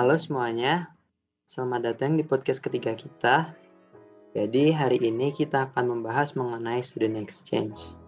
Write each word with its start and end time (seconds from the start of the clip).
Halo 0.00 0.16
semuanya, 0.16 0.96
selamat 1.44 1.92
datang 1.92 2.16
di 2.16 2.24
podcast 2.24 2.64
ketiga 2.64 2.96
kita. 2.96 3.52
Jadi 4.32 4.72
hari 4.72 4.96
ini 4.96 5.28
kita 5.28 5.68
akan 5.68 5.92
membahas 5.92 6.32
mengenai 6.32 6.80
student 6.80 7.20
exchange. 7.20 8.00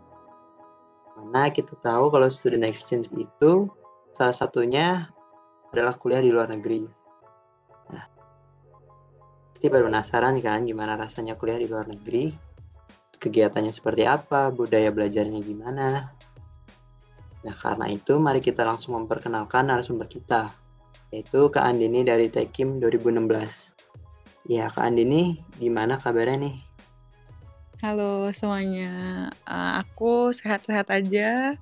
Mana 1.20 1.52
kita 1.52 1.76
tahu 1.84 2.08
kalau 2.08 2.32
student 2.32 2.64
exchange 2.64 3.12
itu 3.12 3.68
salah 4.16 4.32
satunya 4.32 5.12
adalah 5.68 5.92
kuliah 6.00 6.24
di 6.24 6.32
luar 6.32 6.48
negeri. 6.48 6.80
Nah, 7.92 8.08
pasti 9.52 9.68
baru 9.68 9.92
penasaran 9.92 10.40
kan 10.40 10.64
gimana 10.64 10.96
rasanya 10.96 11.36
kuliah 11.36 11.60
di 11.60 11.68
luar 11.68 11.92
negeri? 11.92 12.32
Kegiatannya 13.20 13.68
seperti 13.68 14.08
apa, 14.08 14.48
budaya 14.48 14.88
belajarnya 14.88 15.44
gimana? 15.44 16.08
Nah, 17.44 17.54
karena 17.60 17.84
itu 17.92 18.16
mari 18.16 18.40
kita 18.40 18.64
langsung 18.64 18.96
memperkenalkan 18.96 19.68
narasumber 19.68 20.08
kita, 20.08 20.61
yaitu 21.12 21.52
Kak 21.52 21.60
Andini 21.68 22.00
dari 22.08 22.32
Tekim 22.32 22.80
2016. 22.80 23.76
Ya, 24.48 24.72
Kak 24.72 24.88
Andini, 24.88 25.44
gimana 25.60 26.00
kabarnya 26.00 26.48
nih? 26.48 26.56
Halo 27.84 28.32
semuanya, 28.32 29.28
uh, 29.44 29.82
aku 29.84 30.32
sehat-sehat 30.32 30.88
aja 30.88 31.58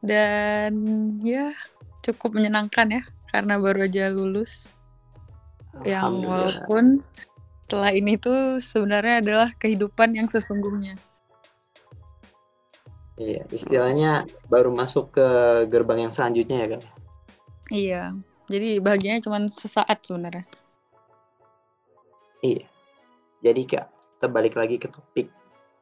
dan 0.00 0.72
ya 1.20 1.52
cukup 2.00 2.38
menyenangkan 2.38 2.88
ya 2.88 3.02
karena 3.28 3.60
baru 3.60 3.84
aja 3.84 4.08
lulus. 4.08 4.72
Yang 5.84 6.14
walaupun 6.24 6.84
setelah 7.66 7.90
ini 7.92 8.16
tuh 8.16 8.62
sebenarnya 8.62 9.20
adalah 9.20 9.48
kehidupan 9.60 10.16
yang 10.16 10.30
sesungguhnya. 10.30 10.96
Iya, 13.18 13.44
istilahnya 13.50 14.30
baru 14.46 14.70
masuk 14.70 15.10
ke 15.12 15.28
gerbang 15.66 16.06
yang 16.06 16.14
selanjutnya 16.14 16.56
ya, 16.64 16.68
Kak? 16.70 16.82
Iya, 17.68 18.02
jadi 18.48 18.80
bahagianya 18.80 19.20
cuma 19.20 19.38
sesaat 19.46 20.00
sebenarnya. 20.02 20.48
Iya. 22.40 22.64
Jadi, 23.44 23.62
Kak, 23.68 23.86
kita 24.18 24.26
balik 24.26 24.58
lagi 24.58 24.80
ke 24.80 24.88
topik. 24.90 25.28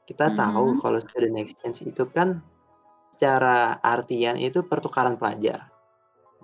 Kita 0.05 0.29
mm-hmm. 0.29 0.41
tahu 0.43 0.67
kalau 0.83 0.99
student 1.01 1.39
exchange 1.41 1.87
itu 1.87 2.05
kan 2.11 2.45
secara 3.17 3.81
artian 3.81 4.37
itu 4.37 4.61
pertukaran 4.67 5.17
pelajar. 5.17 5.73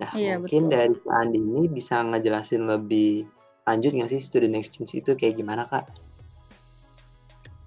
Nah, 0.01 0.09
iya, 0.17 0.41
mungkin 0.41 0.67
betul. 0.67 0.73
dari 0.73 0.95
Kak 0.97 1.15
Andi 1.21 1.39
ini 1.39 1.63
bisa 1.69 2.01
ngejelasin 2.01 2.65
lebih 2.65 3.29
lanjut 3.63 3.91
nggak 3.93 4.11
sih 4.11 4.21
student 4.25 4.57
exchange 4.57 4.97
itu 4.97 5.13
kayak 5.13 5.37
gimana, 5.37 5.69
Kak? 5.69 5.85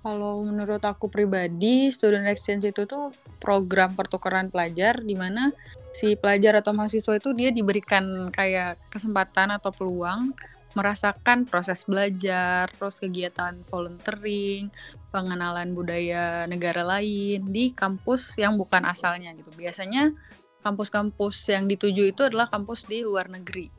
Kalau 0.03 0.43
menurut 0.43 0.83
aku 0.87 1.11
pribadi, 1.11 1.91
student 1.91 2.27
exchange 2.31 2.71
itu 2.71 2.87
tuh 2.87 3.11
program 3.43 3.95
pertukaran 3.95 4.51
pelajar 4.51 5.03
di 5.03 5.15
mana 5.19 5.51
si 5.97 6.13
pelajar 6.21 6.61
atau 6.61 6.77
mahasiswa 6.77 7.17
itu 7.17 7.33
dia 7.33 7.49
diberikan 7.49 8.29
kayak 8.29 8.77
kesempatan 8.93 9.57
atau 9.57 9.73
peluang 9.73 10.37
merasakan 10.77 11.49
proses 11.49 11.89
belajar, 11.89 12.69
terus 12.69 13.01
kegiatan 13.01 13.65
volunteering, 13.73 14.69
pengenalan 15.09 15.73
budaya 15.73 16.45
negara 16.45 16.85
lain 16.85 17.49
di 17.49 17.73
kampus 17.73 18.37
yang 18.37 18.61
bukan 18.61 18.85
asalnya 18.85 19.33
gitu. 19.33 19.49
Biasanya 19.57 20.13
kampus-kampus 20.61 21.49
yang 21.49 21.65
dituju 21.65 22.13
itu 22.13 22.29
adalah 22.29 22.53
kampus 22.53 22.85
di 22.85 23.01
luar 23.01 23.33
negeri. 23.33 23.73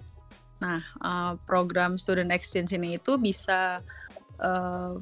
Nah, 0.58 0.82
uh, 1.06 1.38
program 1.46 2.02
student 2.02 2.34
exchange 2.34 2.74
ini 2.74 2.98
itu 2.98 3.22
bisa 3.22 3.86
uh, 4.42 4.98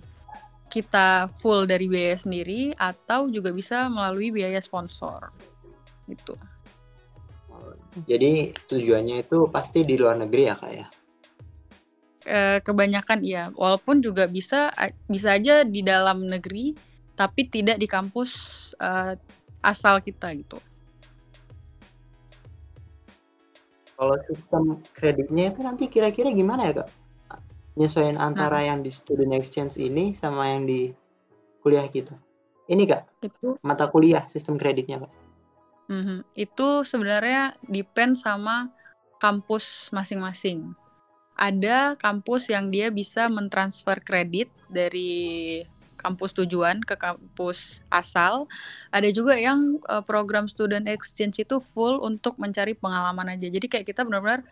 kita 0.67 1.31
full 1.31 1.63
dari 1.63 1.87
biaya 1.87 2.19
sendiri 2.19 2.75
atau 2.75 3.31
juga 3.31 3.55
bisa 3.55 3.87
melalui 3.87 4.35
biaya 4.35 4.59
sponsor 4.59 5.31
gitu. 6.11 6.35
Jadi 8.03 8.51
tujuannya 8.67 9.23
itu 9.23 9.47
pasti 9.47 9.87
di 9.87 9.95
luar 9.95 10.19
negeri 10.19 10.43
ya 10.51 10.55
kak 10.59 10.71
ya? 10.75 10.87
E, 12.25 12.39
kebanyakan 12.59 13.19
iya, 13.23 13.47
walaupun 13.55 14.03
juga 14.03 14.27
bisa 14.27 14.67
bisa 15.07 15.39
aja 15.39 15.63
di 15.63 15.79
dalam 15.79 16.27
negeri 16.27 16.75
tapi 17.15 17.47
tidak 17.47 17.79
di 17.79 17.87
kampus 17.87 18.31
e, 18.75 19.15
asal 19.63 20.03
kita 20.03 20.35
gitu. 20.35 20.59
Kalau 23.95 24.19
sistem 24.27 24.83
kreditnya 24.91 25.55
itu 25.55 25.63
nanti 25.63 25.87
kira-kira 25.87 26.27
gimana 26.35 26.67
ya 26.67 26.83
kak? 26.83 26.89
Nyesuaiin 27.79 28.19
antara 28.19 28.59
Nah. 28.59 28.67
yang 28.71 28.79
di 28.83 28.91
student 28.91 29.35
exchange 29.35 29.79
ini 29.79 30.11
sama 30.11 30.51
yang 30.51 30.67
di 30.67 30.91
kuliah 31.59 31.87
kita. 31.91 32.15
Ini, 32.65 32.83
Kak, 32.89 33.01
Itu 33.21 33.59
mata 33.61 33.85
kuliah 33.91 34.25
sistem 34.31 34.57
kreditnya, 34.57 35.05
Kak. 35.05 35.11
Mhm, 35.85 36.25
itu 36.33 36.69
sebenarnya 36.81 37.53
depend 37.69 38.17
sama 38.17 38.73
kampus 39.21 39.93
masing-masing. 39.93 40.73
Ada 41.37 41.93
kampus 41.99 42.49
yang 42.49 42.71
dia 42.73 42.89
bisa 42.89 43.27
mentransfer 43.29 44.01
kredit 44.01 44.49
dari 44.71 45.61
kampus 45.99 46.33
tujuan 46.37 46.81
ke 46.83 46.95
kampus 46.97 47.81
asal. 47.93 48.49
Ada 48.93 49.09
juga 49.13 49.37
yang, 49.37 49.79
uh, 49.89 50.01
program 50.05 50.47
student 50.49 50.85
exchange 50.89 51.41
itu 51.43 51.57
full 51.61 52.01
untuk 52.01 52.37
mencari 52.41 52.73
pengalaman 52.77 53.35
aja. 53.37 53.47
Jadi 53.49 53.67
kayak 53.69 53.87
kita 53.89 54.03
benar-benar 54.07 54.45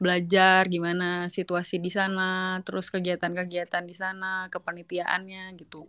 belajar 0.00 0.66
gimana 0.68 1.30
situasi 1.30 1.78
di 1.80 1.88
sana, 1.92 2.60
terus 2.66 2.90
kegiatan-kegiatan 2.92 3.84
di 3.86 3.94
sana, 3.96 4.50
kepanitiaannya 4.52 5.54
gitu. 5.60 5.88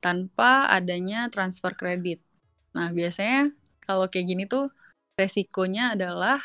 Tanpa 0.00 0.68
adanya 0.70 1.26
transfer 1.32 1.72
kredit. 1.74 2.20
Nah, 2.76 2.92
biasanya 2.92 3.50
kalau 3.86 4.10
kayak 4.10 4.26
gini 4.26 4.44
tuh 4.50 4.68
resikonya 5.16 5.94
adalah 5.94 6.42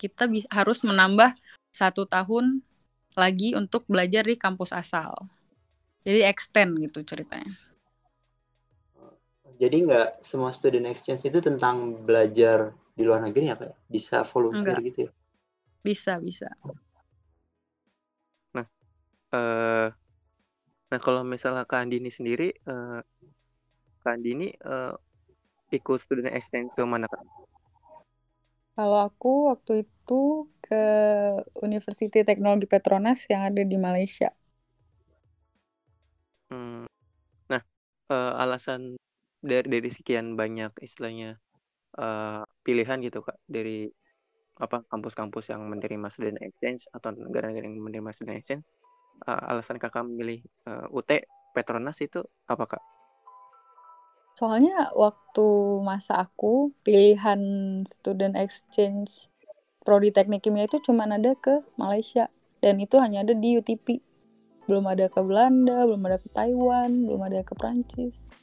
kita 0.00 0.26
harus 0.50 0.82
menambah 0.82 1.36
satu 1.70 2.08
tahun 2.08 2.64
lagi 3.18 3.52
untuk 3.52 3.84
belajar 3.90 4.24
di 4.24 4.38
kampus 4.38 4.72
asal. 4.72 5.14
Jadi 6.06 6.24
extend 6.24 6.78
gitu 6.80 7.04
ceritanya. 7.04 7.50
Jadi 9.58 9.76
nggak 9.90 10.22
semua 10.22 10.54
student 10.54 10.86
exchange 10.86 11.26
itu 11.26 11.42
tentang 11.42 11.98
belajar 12.06 12.70
di 12.94 13.02
luar 13.02 13.26
negeri 13.26 13.50
ya, 13.50 13.58
Pak? 13.58 13.90
Bisa 13.90 14.22
volunteer 14.22 14.78
Enggak. 14.78 14.86
gitu 14.86 14.98
ya? 15.06 15.10
Bisa 15.82 16.12
bisa. 16.22 16.48
Nah, 18.54 18.66
uh, 19.34 19.90
nah 20.88 20.98
kalau 21.02 21.26
misalnya 21.26 21.66
Kak 21.66 21.90
Andini 21.90 22.10
sendiri, 22.14 22.54
uh, 22.70 23.02
Kak 24.06 24.14
Andini, 24.14 24.54
uh, 24.62 24.94
ikut 25.72 25.98
student 26.00 26.32
exchange 26.32 26.72
ke 26.72 26.82
mana, 26.84 27.08
Kak? 27.08 27.22
Kalau 28.78 28.98
aku 29.10 29.50
waktu 29.50 29.82
itu 29.82 30.46
ke 30.62 30.84
University 31.66 32.22
Teknologi 32.22 32.70
Petronas 32.70 33.26
yang 33.26 33.42
ada 33.42 33.62
di 33.66 33.74
Malaysia. 33.74 34.30
Hmm. 36.48 36.86
Nah, 37.50 37.62
uh, 38.08 38.32
alasan 38.38 38.94
dari 39.42 39.66
dari 39.66 39.90
sekian 39.90 40.38
banyak 40.38 40.70
istilahnya, 40.78 41.42
uh, 41.98 42.46
pilihan 42.62 43.02
gitu, 43.02 43.20
Kak, 43.26 43.36
dari 43.50 43.90
apa 44.58 44.82
kampus-kampus 44.90 45.54
yang 45.54 45.66
menerima 45.70 46.06
student 46.10 46.38
exchange 46.42 46.86
atau 46.90 47.14
negara-negara 47.14 47.66
yang 47.66 47.78
menerima 47.78 48.10
student 48.10 48.38
exchange 48.42 48.66
uh, 49.26 49.50
alasan 49.50 49.78
kakak 49.78 50.06
memilih 50.06 50.42
uh, 50.66 50.86
UT 50.90 51.10
Petronas 51.54 51.98
itu 52.02 52.22
apa 52.46 52.76
kak? 52.76 52.82
Soalnya 54.38 54.94
waktu 54.94 55.48
masa 55.82 56.22
aku 56.22 56.70
pilihan 56.86 57.42
student 57.90 58.38
exchange 58.38 59.34
prodi 59.82 60.14
teknik 60.14 60.46
kimia 60.46 60.70
itu 60.70 60.78
cuma 60.78 61.10
ada 61.10 61.34
ke 61.34 61.66
Malaysia. 61.74 62.30
Dan 62.62 62.78
itu 62.78 63.02
hanya 63.02 63.26
ada 63.26 63.34
di 63.34 63.58
UTP 63.58 63.98
belum 64.68 64.84
ada 64.84 65.08
ke 65.08 65.24
Belanda 65.24 65.88
belum 65.88 66.04
ada 66.04 66.20
ke 66.20 66.28
Taiwan 66.28 67.08
belum 67.08 67.24
ada 67.24 67.40
ke 67.40 67.56
Prancis 67.56 68.36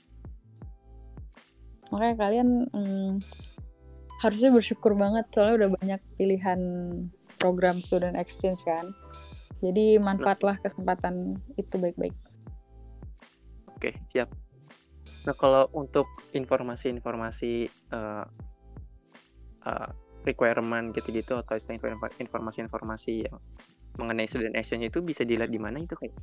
makanya 1.93 2.15
kalian 2.17 2.65
hmm, 2.73 3.21
harusnya 4.19 4.51
bersyukur 4.51 4.97
banget. 4.97 5.29
Soalnya 5.31 5.55
udah 5.63 5.69
banyak 5.79 6.01
pilihan 6.17 6.59
program 7.39 7.79
student 7.79 8.17
exchange 8.17 8.59
kan. 8.65 8.91
Jadi 9.63 10.01
manfaatlah 10.01 10.59
kesempatan 10.59 11.39
itu 11.55 11.75
baik-baik. 11.79 12.15
Oke 13.75 13.95
siap 14.11 14.31
nah 15.25 15.33
kalau 15.33 15.65
untuk 15.73 16.05
informasi-informasi 16.37 17.69
uh, 17.91 18.25
uh, 19.65 19.89
requirement 20.25 20.93
gitu-gitu 20.93 21.37
atau 21.37 21.57
informasi-informasi 21.57 23.29
yang 23.29 23.37
mengenai 23.97 24.29
student 24.29 24.57
exchange 24.57 24.89
itu 24.93 24.99
bisa 25.01 25.25
dilihat 25.25 25.49
di 25.49 25.61
mana 25.61 25.81
itu 25.81 25.97
kayak 25.97 26.13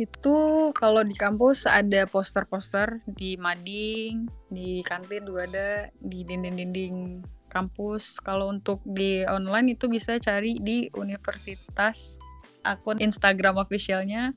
itu 0.00 0.36
kalau 0.72 1.04
di 1.04 1.12
kampus 1.12 1.68
ada 1.68 2.08
poster-poster 2.08 3.04
di 3.04 3.36
mading, 3.36 4.24
di 4.48 4.80
kantin 4.80 5.28
juga 5.28 5.44
ada, 5.44 5.70
di 6.00 6.24
dinding-dinding 6.24 7.20
kampus. 7.52 8.16
Kalau 8.24 8.48
untuk 8.48 8.80
di 8.88 9.28
online 9.28 9.76
itu 9.76 9.92
bisa 9.92 10.16
cari 10.16 10.56
di 10.56 10.88
universitas 10.96 12.16
akun 12.64 12.96
Instagram 12.96 13.60
officialnya 13.60 14.32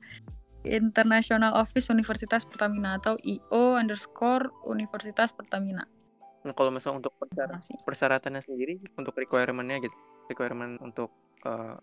International 0.63 1.55
Office 1.59 1.91
Universitas 1.91 2.47
Pertamina 2.47 2.99
atau 2.99 3.19
IO 3.21 3.75
underscore 3.77 4.51
Universitas 4.67 5.35
Pertamina. 5.35 5.83
Nah, 6.43 6.51
kalau 6.51 6.71
misalnya 6.75 7.07
untuk 7.07 7.15
persyaratan, 7.15 7.59
persyaratannya 7.87 8.41
sendiri, 8.43 8.75
untuk 8.99 9.15
requirementnya 9.15 9.79
gitu, 9.79 9.97
requirement 10.27 10.75
untuk 10.83 11.11
uh, 11.47 11.79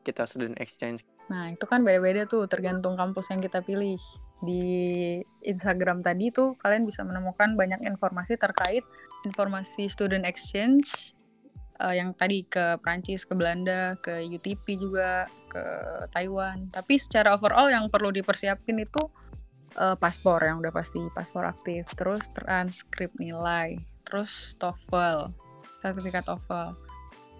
kita 0.00 0.24
student 0.24 0.56
exchange? 0.56 1.04
Nah, 1.28 1.52
itu 1.52 1.62
kan 1.68 1.84
beda-beda 1.84 2.24
tuh 2.24 2.48
tergantung 2.48 2.96
kampus 2.96 3.28
yang 3.30 3.44
kita 3.44 3.60
pilih. 3.60 4.00
Di 4.40 4.64
Instagram 5.44 6.00
tadi 6.00 6.32
tuh 6.32 6.56
kalian 6.56 6.88
bisa 6.88 7.04
menemukan 7.04 7.54
banyak 7.60 7.84
informasi 7.84 8.40
terkait 8.40 8.82
informasi 9.20 9.84
student 9.92 10.24
exchange 10.24 11.12
uh, 11.80 11.94
yang 11.96 12.12
tadi 12.12 12.44
ke 12.44 12.76
Prancis, 12.84 13.24
ke 13.24 13.32
Belanda, 13.32 13.96
ke 14.04 14.20
UTP 14.28 14.76
juga, 14.76 15.24
ke 15.48 15.64
Taiwan. 16.12 16.68
Tapi 16.68 17.00
secara 17.00 17.32
overall 17.32 17.72
yang 17.72 17.88
perlu 17.88 18.12
dipersiapin 18.12 18.84
itu 18.84 19.02
uh, 19.80 19.96
paspor 19.96 20.44
yang 20.44 20.60
udah 20.60 20.70
pasti 20.70 21.00
paspor 21.16 21.48
aktif, 21.48 21.88
terus 21.96 22.28
transkrip 22.36 23.16
nilai, 23.16 23.80
terus 24.04 24.54
TOEFL, 24.60 25.32
sertifikat 25.80 26.28
TOEFL, 26.28 26.76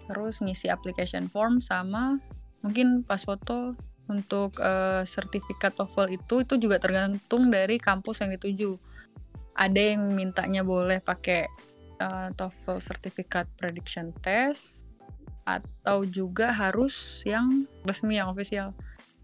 terus 0.09 0.41
ngisi 0.41 0.67
application 0.67 1.29
form 1.31 1.61
sama 1.63 2.19
mungkin 2.61 3.01
pas 3.01 3.21
foto 3.21 3.73
untuk 4.11 4.59
uh, 4.59 5.07
sertifikat 5.07 5.71
TOEFL 5.77 6.19
itu 6.19 6.43
itu 6.43 6.53
juga 6.59 6.77
tergantung 6.81 7.47
dari 7.47 7.79
kampus 7.79 8.25
yang 8.25 8.35
dituju. 8.35 8.75
Ada 9.55 9.95
yang 9.95 10.15
mintanya 10.15 10.63
boleh 10.63 10.99
pakai 10.99 11.47
uh, 12.01 12.33
TOEFL 12.33 12.81
sertifikat 12.81 13.45
prediction 13.55 14.09
test 14.25 14.89
atau 15.45 16.05
juga 16.05 16.53
harus 16.53 17.21
yang 17.25 17.69
resmi 17.85 18.17
yang 18.17 18.33
official. 18.33 18.73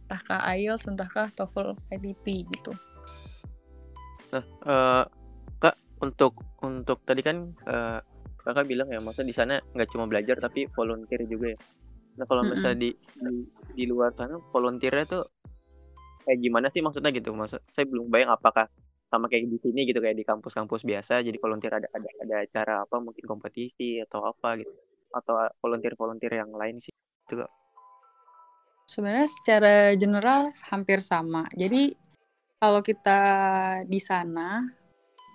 Entahkah 0.08 0.40
IELTS, 0.56 0.86
entahkah 0.88 1.28
TOEFL 1.34 1.76
IDP 1.92 2.46
gitu. 2.48 2.72
Nah, 4.32 4.46
uh, 4.64 5.04
Kak, 5.58 5.76
untuk 6.04 6.38
untuk 6.62 7.02
tadi 7.04 7.22
kan 7.26 7.52
uh, 7.66 8.00
Kakak 8.48 8.64
bilang 8.64 8.88
ya, 8.88 9.04
maksudnya 9.04 9.28
di 9.28 9.36
sana 9.36 9.54
nggak 9.60 9.90
cuma 9.92 10.08
belajar 10.08 10.40
tapi 10.40 10.72
volunteer 10.72 11.28
juga 11.28 11.52
ya. 11.52 11.60
Nah, 12.18 12.26
kalau 12.26 12.42
mm 12.42 12.48
-hmm. 12.48 12.56
misalnya 12.56 12.80
di, 12.80 12.90
di 12.96 13.36
di 13.76 13.84
luar 13.86 14.16
sana 14.16 14.40
volunteernya 14.56 15.06
tuh 15.06 15.24
kayak 16.24 16.40
gimana 16.40 16.72
sih 16.72 16.80
maksudnya 16.80 17.12
gitu? 17.12 17.36
Maksud 17.36 17.60
saya 17.76 17.86
belum 17.86 18.08
bayang 18.08 18.32
apakah 18.32 18.72
sama 19.08 19.32
kayak 19.32 19.48
di 19.48 19.60
sini 19.64 19.88
gitu 19.88 20.04
kayak 20.04 20.20
di 20.20 20.28
kampus-kampus 20.28 20.84
biasa 20.84 21.24
jadi 21.24 21.38
volunteer 21.40 21.80
ada 21.80 21.88
ada 21.96 22.10
ada 22.24 22.36
acara 22.44 22.76
apa 22.84 22.96
mungkin 23.00 23.24
kompetisi 23.24 24.04
atau 24.04 24.28
apa 24.28 24.60
gitu 24.60 24.72
atau 25.16 25.48
volunteer-volunteer 25.64 26.44
yang 26.44 26.52
lain 26.52 26.84
sih 26.84 26.92
itu 26.92 27.44
Sebenarnya 28.88 29.28
secara 29.28 29.76
general 30.00 30.48
hampir 30.72 31.04
sama. 31.04 31.44
Jadi 31.52 31.92
kalau 32.56 32.80
kita 32.80 33.20
di 33.84 34.00
sana 34.00 34.64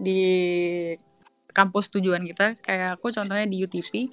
di 0.00 0.24
kampus 1.52 1.92
tujuan 1.92 2.24
kita 2.24 2.56
kayak 2.64 2.96
aku 2.96 3.12
contohnya 3.12 3.44
di 3.44 3.60
UTP 3.60 4.08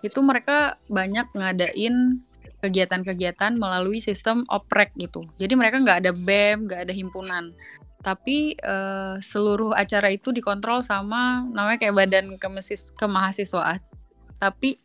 itu 0.00 0.18
mereka 0.24 0.80
banyak 0.88 1.28
ngadain 1.36 2.24
kegiatan-kegiatan 2.58 3.54
melalui 3.54 4.02
sistem 4.02 4.42
oprek 4.50 4.90
gitu. 4.98 5.22
Jadi 5.38 5.54
mereka 5.54 5.78
nggak 5.78 5.98
ada 6.06 6.12
BEM, 6.14 6.66
nggak 6.66 6.80
ada 6.88 6.94
himpunan. 6.94 7.44
Tapi 7.98 8.54
uh, 8.62 9.18
seluruh 9.18 9.74
acara 9.74 10.10
itu 10.10 10.30
dikontrol 10.30 10.82
sama 10.86 11.46
namanya 11.50 11.78
kayak 11.78 11.94
badan 11.94 12.26
kemahasiswaan. 12.98 13.82
Tapi 14.38 14.78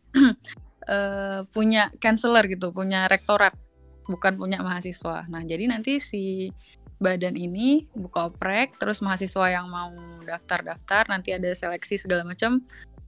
uh, 0.86 1.42
punya 1.54 1.90
counselor 1.98 2.46
gitu, 2.46 2.70
punya 2.70 3.10
rektorat, 3.10 3.54
bukan 4.06 4.38
punya 4.38 4.62
mahasiswa. 4.62 5.26
Nah, 5.30 5.42
jadi 5.42 5.70
nanti 5.70 5.98
si 5.98 6.50
badan 7.02 7.34
ini 7.34 7.90
buka 7.90 8.30
oprek, 8.30 8.78
terus 8.78 9.02
mahasiswa 9.02 9.50
yang 9.50 9.66
mau 9.66 9.90
daftar-daftar, 10.22 11.10
nanti 11.10 11.34
ada 11.34 11.50
seleksi 11.50 11.98
segala 11.98 12.22
macam 12.22 12.62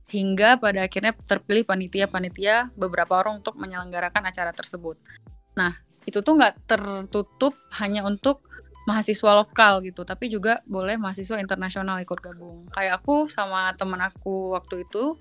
hingga 0.07 0.57
pada 0.63 0.87
akhirnya 0.87 1.13
terpilih 1.27 1.67
panitia-panitia 1.67 2.71
beberapa 2.79 3.19
orang 3.19 3.43
untuk 3.43 3.59
menyelenggarakan 3.59 4.31
acara 4.31 4.55
tersebut. 4.55 4.99
Nah, 5.59 5.75
itu 6.07 6.23
tuh 6.23 6.39
nggak 6.39 6.71
tertutup 6.71 7.59
hanya 7.83 8.07
untuk 8.07 8.47
mahasiswa 8.87 9.35
lokal 9.35 9.83
gitu, 9.83 10.07
tapi 10.07 10.31
juga 10.31 10.63
boleh 10.63 10.95
mahasiswa 10.95 11.43
internasional 11.43 11.99
ikut 11.99 12.23
gabung. 12.23 12.71
Kayak 12.71 13.03
aku 13.03 13.27
sama 13.27 13.75
temen 13.75 13.99
aku 13.99 14.55
waktu 14.55 14.87
itu 14.87 15.19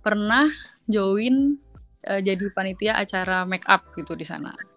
pernah 0.00 0.48
join 0.88 1.60
uh, 2.08 2.20
jadi 2.24 2.50
panitia 2.56 2.96
acara 2.98 3.44
make 3.44 3.68
up 3.68 3.86
gitu 3.94 4.18
di 4.18 4.26
sana 4.26 4.71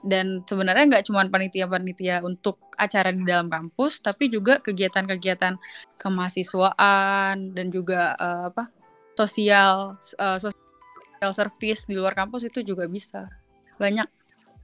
dan 0.00 0.40
sebenarnya 0.48 0.88
nggak 0.88 1.04
cuma 1.04 1.28
panitia-panitia 1.28 2.24
untuk 2.24 2.56
acara 2.80 3.12
di 3.12 3.22
dalam 3.28 3.52
kampus 3.52 4.00
tapi 4.00 4.32
juga 4.32 4.58
kegiatan-kegiatan 4.64 5.60
kemahasiswaan 6.00 7.52
dan 7.52 7.66
juga 7.68 8.16
uh, 8.16 8.48
apa 8.48 8.72
sosial 9.12 10.00
uh, 10.16 10.38
sosial 10.40 11.32
service 11.36 11.84
di 11.84 11.94
luar 11.94 12.16
kampus 12.16 12.48
itu 12.48 12.64
juga 12.64 12.88
bisa. 12.88 13.28
Banyak. 13.76 14.08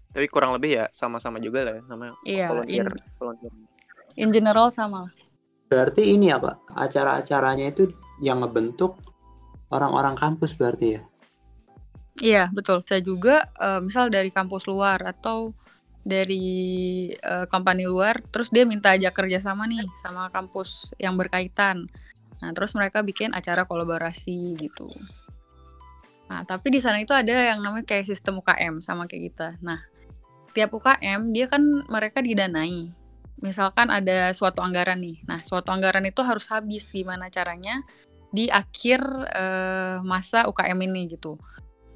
Tapi 0.09 0.27
kurang 0.33 0.57
lebih 0.57 0.81
ya 0.81 0.85
sama-sama 0.91 1.37
juga 1.39 1.69
lah 1.69 1.75
ya 1.79 1.83
namanya 1.85 2.15
iya 2.25 2.47
volunteer, 2.49 2.89
in, 2.89 3.17
volunteer. 3.21 3.53
in 4.17 4.29
general 4.33 4.73
sama 4.73 5.13
berarti 5.69 6.17
ini 6.17 6.33
apa 6.33 6.57
acara-acaranya 6.73 7.71
itu 7.71 7.93
yang 8.25 8.41
ngebentuk 8.41 8.97
orang-orang 9.69 10.17
kampus 10.17 10.57
berarti 10.57 10.97
ya 10.97 11.03
Iya, 12.19 12.51
betul. 12.51 12.83
Saya 12.83 12.99
juga, 12.99 13.47
uh, 13.63 13.79
misal 13.79 14.11
dari 14.11 14.35
kampus 14.35 14.67
luar 14.67 14.99
atau 15.07 15.55
dari, 16.03 17.11
uh, 17.23 17.47
company 17.47 17.87
luar, 17.87 18.19
terus 18.33 18.51
dia 18.51 18.67
minta 18.67 18.95
ajak 18.97 19.15
kerja 19.15 19.39
sama 19.39 19.71
nih, 19.71 19.87
sama 20.03 20.27
kampus 20.35 20.91
yang 20.99 21.15
berkaitan. 21.15 21.87
Nah, 22.43 22.51
terus 22.55 22.75
mereka 22.75 23.03
bikin 23.07 23.31
acara 23.35 23.67
kolaborasi, 23.67 24.59
gitu. 24.59 24.91
Nah, 26.27 26.43
tapi 26.43 26.75
di 26.75 26.81
sana 26.83 26.99
itu 26.99 27.15
ada 27.15 27.55
yang 27.55 27.63
namanya 27.63 27.87
kayak 27.87 28.09
sistem 28.09 28.43
UKM, 28.43 28.83
sama 28.83 29.07
kayak 29.07 29.33
kita. 29.33 29.49
Nah, 29.63 29.79
tiap 30.55 30.75
UKM 30.75 31.31
dia 31.31 31.47
kan 31.47 31.63
mereka 31.87 32.19
didanai. 32.19 32.91
Misalkan 33.39 33.87
ada 33.95 34.35
suatu 34.35 34.59
anggaran 34.67 34.99
nih, 34.99 35.23
nah 35.23 35.39
suatu 35.39 35.71
anggaran 35.71 36.03
itu 36.03 36.19
harus 36.27 36.51
habis, 36.51 36.91
gimana 36.91 37.31
caranya 37.31 37.87
di 38.35 38.51
akhir, 38.51 38.99
uh, 39.31 40.03
masa 40.03 40.51
UKM 40.51 40.79
ini, 40.83 41.07
gitu. 41.07 41.39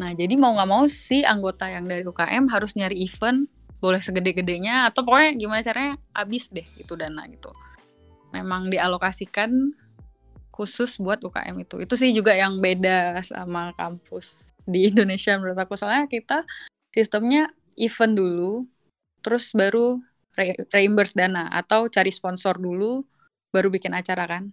Nah, 0.02 0.10
jadi 0.18 0.34
mau 0.34 0.50
nggak 0.58 0.66
mau 0.66 0.82
si 0.90 1.22
anggota 1.22 1.70
yang 1.70 1.86
dari 1.86 2.02
UKM 2.02 2.50
harus 2.50 2.74
nyari 2.74 3.06
event, 3.06 3.46
boleh 3.78 4.02
segede-gedenya, 4.02 4.90
atau 4.90 5.06
pokoknya 5.06 5.38
gimana 5.38 5.62
caranya 5.62 5.94
habis 6.10 6.50
deh 6.50 6.66
itu 6.74 6.98
dana 6.98 7.22
gitu. 7.30 7.54
Memang 8.34 8.66
dialokasikan 8.66 9.70
khusus 10.50 10.98
buat 10.98 11.22
UKM 11.22 11.54
itu. 11.62 11.78
Itu 11.78 11.94
sih 11.94 12.10
juga 12.10 12.34
yang 12.34 12.58
beda 12.58 13.22
sama 13.22 13.70
kampus 13.78 14.50
di 14.66 14.90
Indonesia 14.90 15.38
menurut 15.38 15.62
aku. 15.62 15.78
Soalnya 15.78 16.10
kita 16.10 16.42
sistemnya 16.90 17.46
event 17.78 18.18
dulu, 18.18 18.66
terus 19.22 19.54
baru 19.54 20.02
re 20.34 20.58
reimburse 20.74 21.14
dana, 21.14 21.46
atau 21.46 21.86
cari 21.86 22.10
sponsor 22.10 22.58
dulu, 22.58 23.06
baru 23.54 23.70
bikin 23.70 23.94
acara 23.94 24.26
kan. 24.26 24.50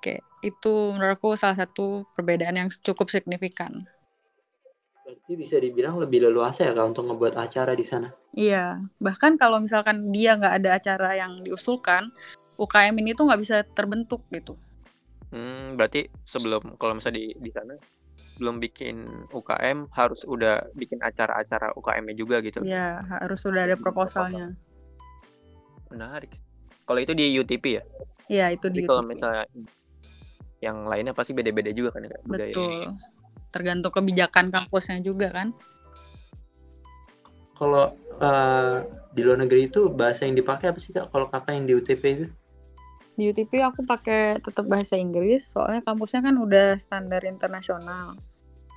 Oke, 0.00 0.24
itu 0.40 0.96
menurutku 0.96 1.36
salah 1.36 1.60
satu 1.60 2.08
perbedaan 2.16 2.56
yang 2.56 2.72
cukup 2.72 3.12
signifikan. 3.12 3.84
Berarti 5.30 5.46
bisa 5.46 5.62
dibilang 5.62 5.94
lebih 6.02 6.26
leluasa 6.26 6.66
ya 6.66 6.74
Kak 6.74 6.90
untuk 6.90 7.06
ngebuat 7.06 7.38
acara 7.38 7.78
di 7.78 7.86
sana? 7.86 8.10
Iya, 8.34 8.82
bahkan 8.98 9.38
kalau 9.38 9.62
misalkan 9.62 10.10
dia 10.10 10.34
nggak 10.34 10.58
ada 10.58 10.74
acara 10.74 11.14
yang 11.14 11.46
diusulkan, 11.46 12.10
UKM 12.58 12.98
ini 12.98 13.14
tuh 13.14 13.30
nggak 13.30 13.38
bisa 13.38 13.62
terbentuk 13.62 14.26
gitu. 14.34 14.58
Hmm, 15.30 15.78
berarti 15.78 16.10
sebelum 16.26 16.74
kalau 16.82 16.98
misalnya 16.98 17.22
di 17.22 17.38
di 17.38 17.50
sana 17.54 17.78
belum 18.42 18.58
bikin 18.58 19.06
UKM 19.30 19.94
harus 19.94 20.26
udah 20.26 20.66
bikin 20.74 20.98
acara-acara 20.98 21.78
UKM-nya 21.78 22.18
juga 22.18 22.42
gitu. 22.42 22.66
Iya, 22.66 22.98
harus 23.22 23.38
sudah 23.38 23.70
ada 23.70 23.78
proposalnya. 23.78 24.58
Menarik. 25.94 26.34
Kalau 26.82 26.98
itu 26.98 27.14
di 27.14 27.38
UTP 27.38 27.78
ya? 27.78 27.86
Iya, 28.26 28.58
itu 28.58 28.66
di 28.66 28.82
Jadi 28.82 28.90
UTP. 28.90 28.90
kalau 28.90 29.02
misalnya 29.06 29.46
yang 30.58 30.90
lainnya 30.90 31.14
pasti 31.14 31.30
beda-beda 31.38 31.70
juga 31.70 31.94
kan 31.94 32.10
ya 32.10 32.18
budaya. 32.26 32.50
Betul 32.50 32.98
tergantung 33.50 33.92
kebijakan 33.92 34.48
kampusnya 34.50 35.02
juga 35.02 35.30
kan? 35.30 35.54
Kalau 37.58 37.92
uh, 38.22 38.86
di 39.12 39.20
luar 39.20 39.42
negeri 39.44 39.68
itu 39.68 39.90
bahasa 39.92 40.24
yang 40.24 40.38
dipakai 40.38 40.72
apa 40.72 40.78
sih 40.80 40.94
kak? 40.94 41.12
Kalau 41.12 41.26
kakak 41.28 41.52
yang 41.54 41.66
di 41.68 41.74
UTP 41.76 42.02
itu? 42.08 42.26
Di 43.18 43.28
UTP 43.28 43.60
aku 43.60 43.84
pakai 43.84 44.40
tetap 44.40 44.64
bahasa 44.64 44.96
Inggris 44.96 45.52
soalnya 45.52 45.84
kampusnya 45.84 46.24
kan 46.24 46.34
udah 46.40 46.80
standar 46.80 47.26
internasional. 47.28 48.16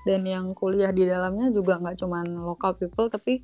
Dan 0.04 0.28
yang 0.28 0.52
kuliah 0.52 0.92
di 0.92 1.08
dalamnya 1.08 1.48
juga 1.54 1.80
nggak 1.80 1.96
cuman 2.04 2.28
local 2.44 2.76
people 2.76 3.08
tapi 3.08 3.40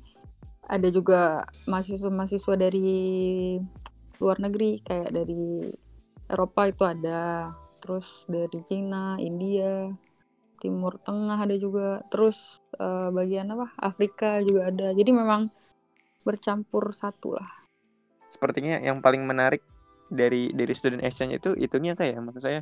ada 0.68 0.92
juga 0.92 1.48
mahasiswa-mahasiswa 1.64 2.54
dari 2.54 3.56
luar 4.20 4.38
negeri 4.44 4.84
kayak 4.84 5.10
dari 5.10 5.72
Eropa 6.28 6.68
itu 6.68 6.84
ada 6.84 7.50
terus 7.80 8.28
dari 8.28 8.60
Cina, 8.68 9.16
India, 9.16 9.88
Timur 10.60 11.00
Tengah 11.00 11.40
ada 11.40 11.56
juga, 11.56 12.04
terus 12.12 12.60
uh, 12.76 13.08
bagian 13.08 13.48
apa 13.56 13.72
Afrika 13.80 14.44
juga 14.44 14.68
ada. 14.68 14.92
Jadi 14.92 15.10
memang 15.10 15.48
bercampur 16.20 16.92
satu 16.92 17.40
lah. 17.40 17.48
Sepertinya 18.28 18.78
yang 18.78 19.00
paling 19.00 19.24
menarik 19.24 19.64
dari 20.12 20.52
dari 20.52 20.72
student 20.76 21.00
exchange 21.00 21.40
itu 21.40 21.56
itunya 21.56 21.96
kayak 21.96 22.20
maksud 22.20 22.44
saya 22.44 22.60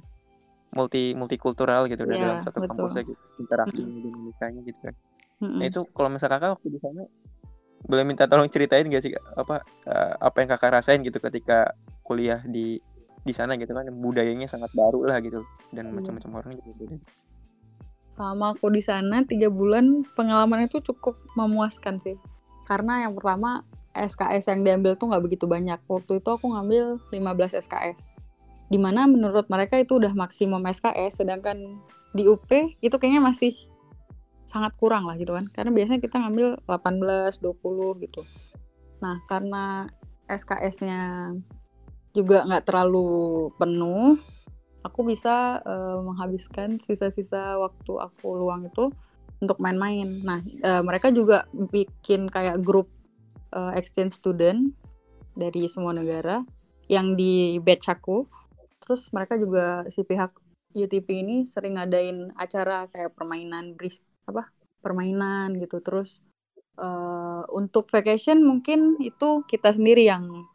multi 0.73 1.17
multikultural 1.17 1.89
gitu 1.89 2.05
yeah, 2.07 2.21
dalam 2.21 2.39
satu 2.45 2.61
betul. 2.61 2.93
kampus 2.93 2.93
gitu 3.01 3.23
interaksi 3.41 3.81
mm 3.81 3.89
-hmm. 3.89 4.05
dinamikanya 4.05 4.61
gitu 4.69 4.81
kan 4.85 4.95
Nah 5.39 5.65
itu 5.71 5.87
kalau 5.95 6.11
misalnya 6.11 6.39
kakak 6.39 6.51
waktu 6.59 6.69
di 6.75 6.81
sana 6.83 7.03
boleh 7.79 8.03
minta 8.03 8.27
tolong 8.27 8.51
ceritain 8.51 8.83
gak 8.91 9.07
sih 9.07 9.15
apa 9.15 9.63
uh, 9.87 10.15
apa 10.19 10.37
yang 10.43 10.51
kakak 10.51 10.83
rasain 10.83 10.99
gitu 11.07 11.23
ketika 11.23 11.79
kuliah 12.03 12.43
di 12.43 12.83
di 13.23 13.33
sana 13.35 13.55
gitu 13.55 13.71
kan 13.71 13.87
budayanya 13.87 14.51
sangat 14.51 14.75
baru 14.75 15.07
lah 15.07 15.23
gitu 15.23 15.47
dan 15.71 15.95
hmm. 15.95 16.03
macam-macam 16.03 16.31
orang 16.43 16.53
gitu. 16.59 16.99
Sama 18.19 18.51
aku 18.51 18.67
di 18.75 18.83
sana 18.83 19.23
tiga 19.23 19.47
bulan 19.47 20.03
pengalaman 20.19 20.67
itu 20.67 20.83
cukup 20.83 21.15
memuaskan 21.39 22.03
sih. 22.03 22.19
Karena 22.67 23.07
yang 23.07 23.15
pertama 23.15 23.63
SKS 23.95 24.51
yang 24.51 24.67
diambil 24.67 24.99
tuh 24.99 25.07
nggak 25.07 25.23
begitu 25.23 25.47
banyak. 25.47 25.79
Waktu 25.87 26.19
itu 26.19 26.29
aku 26.29 26.51
ngambil 26.51 26.99
15 27.15 27.63
SKS 27.63 28.19
di 28.69 28.77
mana 28.77 29.09
menurut 29.09 29.49
mereka 29.49 29.81
itu 29.81 29.97
udah 29.97 30.13
maksimum 30.13 30.61
SKS 30.69 31.25
sedangkan 31.25 31.57
di 32.13 32.29
UP 32.29 32.49
itu 32.85 32.97
kayaknya 33.01 33.25
masih 33.25 33.57
sangat 34.45 34.77
kurang 34.77 35.07
lah 35.07 35.15
gitu 35.15 35.33
kan. 35.33 35.47
Karena 35.49 35.71
biasanya 35.71 36.01
kita 36.03 36.19
ngambil 36.19 36.59
18 36.67 37.39
20 37.39 38.05
gitu. 38.05 38.27
Nah 39.01 39.23
karena 39.31 39.89
SKS-nya 40.29 41.33
juga 42.13 42.45
nggak 42.45 42.67
terlalu 42.67 43.49
penuh 43.57 44.19
aku 44.83 45.07
bisa 45.07 45.59
uh, 45.63 45.99
menghabiskan 46.03 46.79
sisa-sisa 46.79 47.59
waktu 47.59 47.93
aku 47.99 48.39
luang 48.39 48.67
itu 48.67 48.91
untuk 49.39 49.59
main-main. 49.63 50.23
Nah 50.23 50.41
uh, 50.63 50.83
mereka 50.83 51.11
juga 51.15 51.47
bikin 51.53 52.27
kayak 52.31 52.63
grup 52.63 52.91
uh, 53.55 53.75
exchange 53.75 54.19
student 54.19 54.75
dari 55.39 55.71
semua 55.71 55.95
negara 55.95 56.43
yang 56.91 57.15
di 57.15 57.59
batch 57.63 57.91
aku. 57.91 58.27
Terus 58.83 59.13
mereka 59.15 59.37
juga 59.37 59.85
si 59.93 60.03
pihak 60.03 60.33
UTP 60.75 61.09
ini 61.25 61.37
sering 61.45 61.77
ngadain 61.77 62.33
acara 62.39 62.89
kayak 62.91 63.15
permainan 63.15 63.75
bris 63.79 64.01
apa 64.27 64.51
permainan 64.81 65.59
gitu. 65.61 65.79
Terus 65.83 66.23
uh, 66.79 67.43
untuk 67.53 67.91
vacation 67.91 68.41
mungkin 68.43 68.97
itu 69.03 69.45
kita 69.47 69.75
sendiri 69.75 70.09
yang 70.09 70.49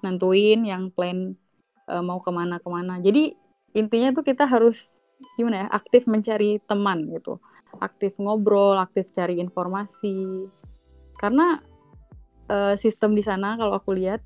nentuin 0.00 0.64
yang 0.64 0.88
plan 0.88 1.36
uh, 1.88 2.00
mau 2.00 2.20
ke 2.24 2.30
mana 2.32 2.56
ke 2.56 2.68
mana 2.72 2.96
jadi 3.04 3.36
intinya 3.76 4.14
tuh 4.14 4.24
kita 4.26 4.46
harus 4.46 4.98
gimana 5.36 5.66
ya 5.66 5.68
aktif 5.70 6.08
mencari 6.08 6.58
teman 6.64 7.06
gitu 7.12 7.38
aktif 7.78 8.18
ngobrol 8.18 8.74
aktif 8.80 9.12
cari 9.14 9.38
informasi 9.38 10.48
karena 11.20 11.60
uh, 12.50 12.74
sistem 12.74 13.14
di 13.14 13.22
sana 13.22 13.54
kalau 13.54 13.78
aku 13.78 13.94
lihat 13.94 14.24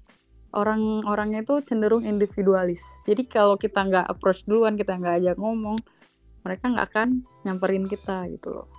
orang-orangnya 0.55 1.43
itu 1.43 1.59
cenderung 1.67 2.07
individualis. 2.07 3.03
Jadi 3.05 3.27
kalau 3.27 3.59
kita 3.59 3.83
nggak 3.83 4.07
approach 4.07 4.47
duluan, 4.47 4.79
kita 4.79 4.95
nggak 4.95 5.15
ajak 5.21 5.37
ngomong, 5.37 5.77
mereka 6.47 6.71
nggak 6.71 6.87
akan 6.95 7.09
nyamperin 7.43 7.91
kita 7.91 8.31
gitu 8.31 8.55
loh. 8.55 8.71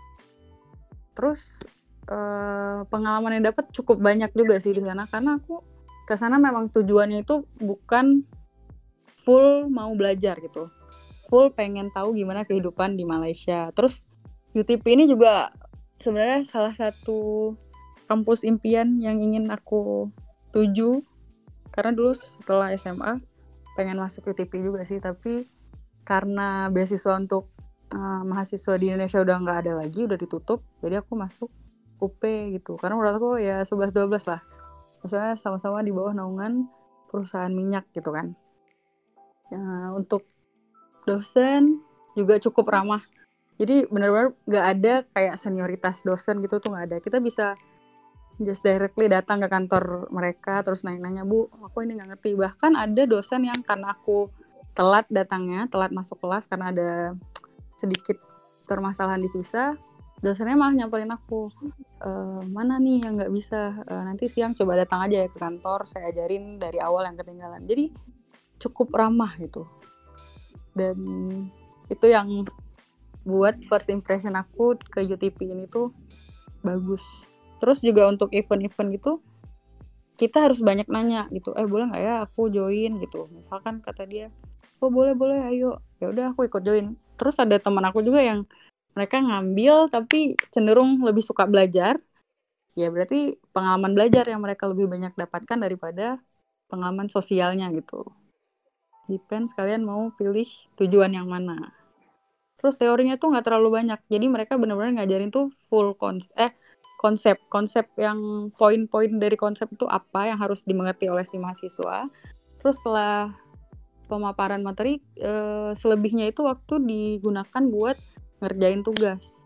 Terus 1.11 1.61
uh, 2.07 2.87
pengalaman 2.87 3.37
yang 3.37 3.51
dapat 3.51 3.69
cukup 3.75 3.99
banyak 3.99 4.31
juga 4.31 4.57
sih 4.63 4.71
di 4.71 4.81
sana 4.81 5.03
karena 5.11 5.35
aku 5.35 5.61
ke 6.07 6.15
sana 6.15 6.39
memang 6.39 6.71
tujuannya 6.71 7.27
itu 7.27 7.43
bukan 7.59 8.23
full 9.25 9.67
mau 9.73 9.89
belajar 9.97 10.37
gitu. 10.37 10.69
Full 11.25 11.57
pengen 11.57 11.89
tahu 11.89 12.13
gimana 12.13 12.45
kehidupan 12.45 12.93
di 12.93 13.03
Malaysia. 13.03 13.73
Terus 13.73 14.05
UTP 14.53 14.85
ini 14.93 15.09
juga 15.09 15.49
sebenarnya 15.97 16.45
salah 16.45 16.71
satu 16.77 17.51
kampus 18.05 18.45
impian 18.45 19.01
yang 19.01 19.17
ingin 19.17 19.49
aku 19.49 20.13
tuju. 20.53 21.01
Karena 21.73 21.91
dulu 21.91 22.13
setelah 22.13 22.71
SMA 22.77 23.19
pengen 23.73 23.97
masuk 23.97 24.29
UTP 24.29 24.61
juga 24.61 24.85
sih. 24.85 25.01
Tapi 25.01 25.49
karena 26.05 26.69
beasiswa 26.69 27.17
untuk 27.17 27.49
uh, 27.97 28.21
mahasiswa 28.21 28.77
di 28.77 28.93
Indonesia 28.93 29.17
udah 29.25 29.35
nggak 29.41 29.57
ada 29.65 29.73
lagi 29.81 30.05
udah 30.05 30.21
ditutup 30.21 30.61
jadi 30.85 31.01
aku 31.01 31.17
masuk 31.17 31.49
UP 31.97 32.21
gitu. 32.53 32.77
Karena 32.77 32.93
menurut 32.93 33.17
aku 33.17 33.29
ya 33.41 33.65
11-12 33.65 34.29
lah. 34.29 34.45
Maksudnya 35.01 35.33
sama-sama 35.41 35.81
di 35.81 35.89
bawah 35.89 36.13
naungan 36.13 36.69
perusahaan 37.09 37.49
minyak 37.49 37.89
gitu 37.89 38.13
kan 38.13 38.37
ya, 39.51 39.93
untuk 39.93 40.25
dosen 41.05 41.81
juga 42.17 42.39
cukup 42.41 42.65
ramah. 42.71 43.03
Jadi 43.55 43.87
benar-benar 43.87 44.35
nggak 44.43 44.65
ada 44.77 44.93
kayak 45.15 45.35
senioritas 45.39 46.03
dosen 46.03 46.43
gitu 46.43 46.59
tuh 46.59 46.75
nggak 46.75 46.85
ada. 46.91 46.97
Kita 46.99 47.23
bisa 47.23 47.55
just 48.35 48.67
directly 48.67 49.07
datang 49.07 49.39
ke 49.39 49.47
kantor 49.47 50.11
mereka 50.11 50.59
terus 50.59 50.83
nanya-nanya 50.83 51.23
bu 51.23 51.47
aku 51.63 51.87
ini 51.87 51.95
nggak 51.95 52.19
ngerti. 52.19 52.35
Bahkan 52.35 52.75
ada 52.75 53.03
dosen 53.07 53.47
yang 53.47 53.59
karena 53.63 53.95
aku 53.95 54.27
telat 54.75 55.07
datangnya 55.07 55.71
telat 55.71 55.95
masuk 55.95 56.19
kelas 56.19 56.51
karena 56.51 56.75
ada 56.75 56.89
sedikit 57.79 58.19
permasalahan 58.67 59.23
di 59.23 59.31
visa 59.31 59.71
dosennya 60.23 60.55
malah 60.55 60.73
nyamperin 60.73 61.11
aku 61.11 61.51
e, 62.01 62.11
mana 62.47 62.79
nih 62.79 63.03
yang 63.03 63.19
nggak 63.19 63.29
bisa? 63.29 63.83
E, 63.83 63.93
nanti 63.93 64.25
siang 64.31 64.55
coba 64.55 64.79
datang 64.79 65.03
aja 65.03 65.21
ya 65.21 65.27
ke 65.27 65.37
kantor 65.37 65.85
saya 65.85 66.09
ajarin 66.09 66.57
dari 66.57 66.79
awal 66.79 67.03
yang 67.05 67.13
ketinggalan. 67.19 67.61
Jadi 67.67 67.91
cukup 68.59 68.93
ramah 68.95 69.35
gitu. 69.37 69.67
Dan 70.75 70.97
itu 71.87 72.05
yang 72.09 72.47
buat 73.25 73.57
first 73.65 73.89
impression 73.89 74.37
aku 74.37 74.77
ke 74.77 75.01
UTP 75.01 75.49
ini 75.49 75.65
tuh 75.65 75.89
bagus. 76.61 77.25
Terus 77.57 77.81
juga 77.81 78.05
untuk 78.11 78.29
event-event 78.35 78.89
gitu 78.93 79.23
kita 80.15 80.47
harus 80.47 80.63
banyak 80.63 80.87
nanya 80.87 81.27
gitu 81.27 81.51
eh 81.59 81.67
boleh 81.67 81.91
nggak 81.91 82.03
ya 82.03 82.15
aku 82.23 82.47
join? 82.47 83.03
gitu. 83.03 83.27
Misalkan 83.35 83.83
kata 83.83 84.07
dia 84.07 84.31
oh 84.79 84.87
boleh 84.87 85.11
boleh 85.11 85.43
ayo. 85.51 85.83
Ya 85.99 86.11
udah 86.11 86.31
aku 86.31 86.47
ikut 86.47 86.63
join. 86.63 86.95
Terus 87.19 87.35
ada 87.39 87.59
teman 87.59 87.83
aku 87.83 87.99
juga 88.03 88.23
yang 88.23 88.47
mereka 88.95 89.19
ngambil 89.19 89.91
tapi 89.91 90.39
cenderung 90.51 91.03
lebih 91.03 91.23
suka 91.23 91.43
belajar. 91.43 91.99
Ya 92.75 92.91
berarti 92.91 93.39
pengalaman 93.55 93.95
belajar 93.95 94.27
yang 94.27 94.43
mereka 94.43 94.67
lebih 94.67 94.87
banyak 94.87 95.15
dapatkan 95.15 95.57
daripada 95.59 96.19
pengalaman 96.67 97.07
sosialnya 97.07 97.71
gitu 97.71 98.07
depends 99.05 99.53
kalian 99.53 99.85
mau 99.85 100.11
pilih 100.13 100.47
tujuan 100.77 101.13
yang 101.13 101.29
mana. 101.29 101.73
Terus 102.59 102.81
teorinya 102.81 103.15
tuh 103.19 103.29
nggak 103.29 103.45
terlalu 103.45 103.77
banyak. 103.77 103.99
Jadi 104.09 104.25
mereka 104.25 104.57
benar-benar 104.57 104.97
ngajarin 104.97 105.29
tuh 105.29 105.53
full 105.69 105.93
kons 105.93 106.33
eh 106.33 106.53
konsep. 106.97 107.37
Konsep 107.45 107.85
yang 107.99 108.49
poin-poin 108.57 109.21
dari 109.21 109.37
konsep 109.37 109.69
itu 109.69 109.85
apa 109.85 110.33
yang 110.33 110.41
harus 110.41 110.65
dimengerti 110.65 111.05
oleh 111.05 111.21
si 111.21 111.37
mahasiswa. 111.37 112.09
Terus 112.57 112.81
setelah 112.81 113.37
pemaparan 114.09 114.61
materi 114.65 115.01
e, 115.17 115.33
selebihnya 115.77 116.29
itu 116.29 116.45
waktu 116.45 116.81
digunakan 116.81 117.63
buat 117.69 117.97
ngerjain 118.41 118.81
tugas. 118.81 119.45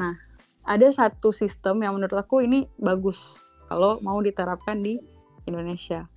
Nah 0.00 0.16
ada 0.64 0.88
satu 0.88 1.32
sistem 1.36 1.84
yang 1.84 1.92
menurut 1.96 2.16
aku 2.16 2.40
ini 2.40 2.64
bagus 2.80 3.44
kalau 3.68 4.00
mau 4.00 4.16
diterapkan 4.24 4.80
di 4.80 4.96
Indonesia. 5.44 6.08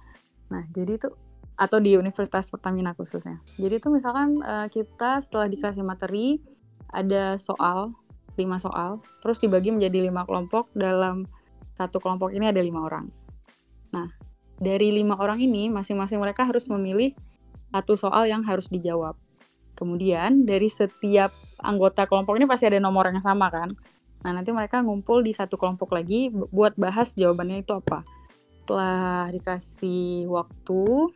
Nah 0.47 0.63
jadi 0.71 0.95
itu 0.95 1.11
atau 1.57 1.81
di 1.81 1.97
Universitas 1.97 2.53
Pertamina 2.53 2.93
khususnya 2.93 3.41
jadi 3.57 3.81
itu 3.81 3.89
misalkan 3.89 4.39
e, 4.45 4.69
kita 4.69 5.25
setelah 5.25 5.49
dikasih 5.49 5.81
materi 5.81 6.37
ada 6.93 7.35
soal 7.41 7.97
lima 8.37 8.61
soal, 8.61 9.01
terus 9.19 9.41
dibagi 9.41 9.73
menjadi 9.73 10.07
lima 10.07 10.23
kelompok. 10.23 10.69
Dalam 10.77 11.25
satu 11.75 11.97
kelompok 11.97 12.31
ini 12.31 12.47
ada 12.47 12.61
lima 12.61 12.85
orang. 12.85 13.09
Nah, 13.91 14.07
dari 14.61 14.93
lima 14.93 15.17
orang 15.17 15.41
ini, 15.41 15.67
masing-masing 15.73 16.21
mereka 16.21 16.45
harus 16.45 16.69
memilih 16.69 17.17
satu 17.73 17.97
soal 17.97 18.29
yang 18.29 18.45
harus 18.45 18.69
dijawab. 18.69 19.17
Kemudian, 19.73 20.45
dari 20.45 20.69
setiap 20.69 21.33
anggota 21.61 22.05
kelompok 22.05 22.37
ini 22.37 22.45
pasti 22.45 22.69
ada 22.69 22.81
nomor 22.81 23.09
yang 23.09 23.21
sama 23.21 23.49
kan? 23.49 23.69
Nah, 24.25 24.31
nanti 24.33 24.49
mereka 24.53 24.81
ngumpul 24.81 25.21
di 25.21 25.33
satu 25.33 25.57
kelompok 25.57 25.93
lagi 25.93 26.29
buat 26.29 26.73
bahas 26.77 27.13
jawabannya 27.13 27.61
itu 27.61 27.73
apa. 27.77 28.01
Setelah 28.61 29.29
dikasih 29.29 30.25
waktu, 30.25 31.13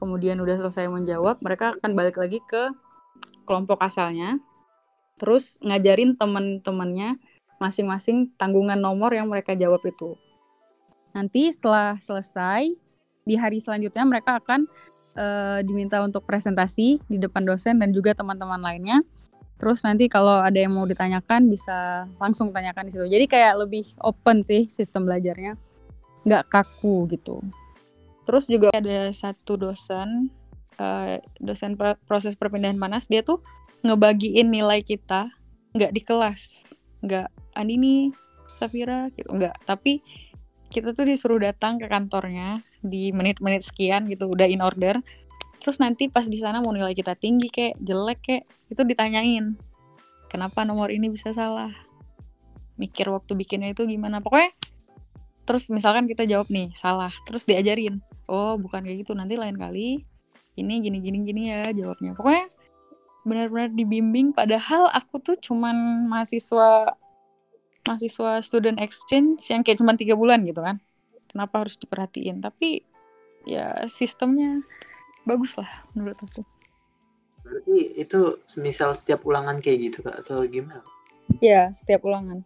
kemudian 0.00 0.40
udah 0.40 0.56
selesai 0.56 0.88
menjawab, 0.88 1.44
mereka 1.44 1.76
akan 1.76 1.92
balik 1.92 2.16
lagi 2.16 2.40
ke 2.48 2.72
kelompok 3.44 3.84
asalnya 3.84 4.40
terus 5.20 5.60
ngajarin 5.60 6.16
teman-temannya 6.16 7.20
masing-masing 7.60 8.32
tanggungan 8.40 8.80
nomor 8.80 9.12
yang 9.12 9.28
mereka 9.28 9.52
jawab 9.52 9.84
itu. 9.84 10.16
Nanti 11.12 11.52
setelah 11.52 12.00
selesai 12.00 12.72
di 13.28 13.36
hari 13.36 13.60
selanjutnya 13.60 14.08
mereka 14.08 14.40
akan 14.40 14.64
uh, 15.12 15.60
diminta 15.60 16.00
untuk 16.00 16.24
presentasi 16.24 17.04
di 17.04 17.20
depan 17.20 17.44
dosen 17.44 17.76
dan 17.76 17.92
juga 17.92 18.16
teman-teman 18.16 18.64
lainnya. 18.64 19.04
Terus 19.60 19.84
nanti 19.84 20.08
kalau 20.08 20.40
ada 20.40 20.56
yang 20.56 20.72
mau 20.72 20.88
ditanyakan 20.88 21.52
bisa 21.52 22.08
langsung 22.16 22.48
tanyakan 22.48 22.88
di 22.88 22.96
situ. 22.96 23.04
Jadi 23.04 23.28
kayak 23.28 23.60
lebih 23.60 23.84
open 24.00 24.40
sih 24.40 24.72
sistem 24.72 25.04
belajarnya, 25.04 25.60
nggak 26.24 26.48
kaku 26.48 27.04
gitu. 27.12 27.44
Terus 28.30 28.46
juga 28.46 28.70
ada 28.70 29.10
satu 29.10 29.58
dosen, 29.58 30.30
uh, 30.78 31.18
dosen 31.42 31.74
proses 32.06 32.38
perpindahan 32.38 32.78
panas, 32.78 33.10
dia 33.10 33.26
tuh 33.26 33.42
ngebagiin 33.82 34.46
nilai 34.46 34.86
kita 34.86 35.34
nggak 35.74 35.90
di 35.90 35.98
kelas. 36.06 36.70
Nggak 37.02 37.26
Andini 37.58 38.14
Safira 38.54 39.10
gitu. 39.18 39.34
Nggak 39.34 39.66
tapi 39.66 39.98
kita 40.70 40.94
tuh 40.94 41.10
disuruh 41.10 41.42
datang 41.42 41.82
ke 41.82 41.90
kantornya 41.90 42.62
di 42.86 43.10
menit-menit 43.10 43.66
sekian 43.66 44.06
gitu 44.06 44.30
udah 44.30 44.46
in 44.46 44.62
order. 44.62 45.02
Terus 45.58 45.82
nanti 45.82 46.06
pas 46.06 46.30
di 46.30 46.38
sana 46.38 46.62
mau 46.62 46.70
nilai 46.70 46.94
kita 46.94 47.18
tinggi 47.18 47.50
kayak 47.50 47.82
jelek 47.82 48.22
kayak 48.22 48.44
itu 48.70 48.86
ditanyain 48.86 49.58
kenapa 50.30 50.62
nomor 50.62 50.94
ini 50.94 51.10
bisa 51.10 51.34
salah? 51.34 51.74
Mikir 52.78 53.10
waktu 53.10 53.34
bikinnya 53.34 53.74
itu 53.74 53.90
gimana? 53.90 54.22
Pokoknya 54.22 54.54
terus 55.50 55.66
misalkan 55.66 56.06
kita 56.06 56.30
jawab 56.30 56.46
nih 56.46 56.70
salah. 56.78 57.10
Terus 57.26 57.42
diajarin 57.42 57.98
oh 58.28 58.60
bukan 58.60 58.84
kayak 58.84 59.06
gitu. 59.06 59.12
Nanti 59.16 59.38
lain 59.38 59.56
kali 59.56 60.04
ini 60.58 60.74
gini 60.82 60.98
gini 61.00 61.18
gini 61.24 61.42
ya 61.48 61.70
jawabnya. 61.72 62.12
Pokoknya 62.18 62.46
benar-benar 63.24 63.70
dibimbing. 63.72 64.34
Padahal 64.36 64.90
aku 64.92 65.22
tuh 65.22 65.36
cuman 65.40 66.08
mahasiswa 66.10 66.92
mahasiswa 67.88 68.44
student 68.44 68.76
exchange 68.76 69.48
yang 69.48 69.64
kayak 69.64 69.80
cuma 69.80 69.96
tiga 69.96 70.18
bulan 70.18 70.44
gitu 70.44 70.60
kan. 70.60 70.82
Kenapa 71.30 71.64
harus 71.64 71.78
diperhatiin? 71.78 72.42
Tapi 72.42 72.84
ya 73.48 73.88
sistemnya 73.88 74.60
bagus 75.24 75.56
lah 75.56 75.70
menurut 75.96 76.18
aku. 76.20 76.42
Berarti 77.40 77.78
itu 77.96 78.20
semisal 78.44 78.92
setiap 78.92 79.24
ulangan 79.24 79.64
kayak 79.64 79.78
gitu 79.90 79.98
kak 80.04 80.26
atau 80.26 80.44
gimana? 80.44 80.84
ya 81.38 81.70
setiap 81.70 82.02
ulangan. 82.02 82.42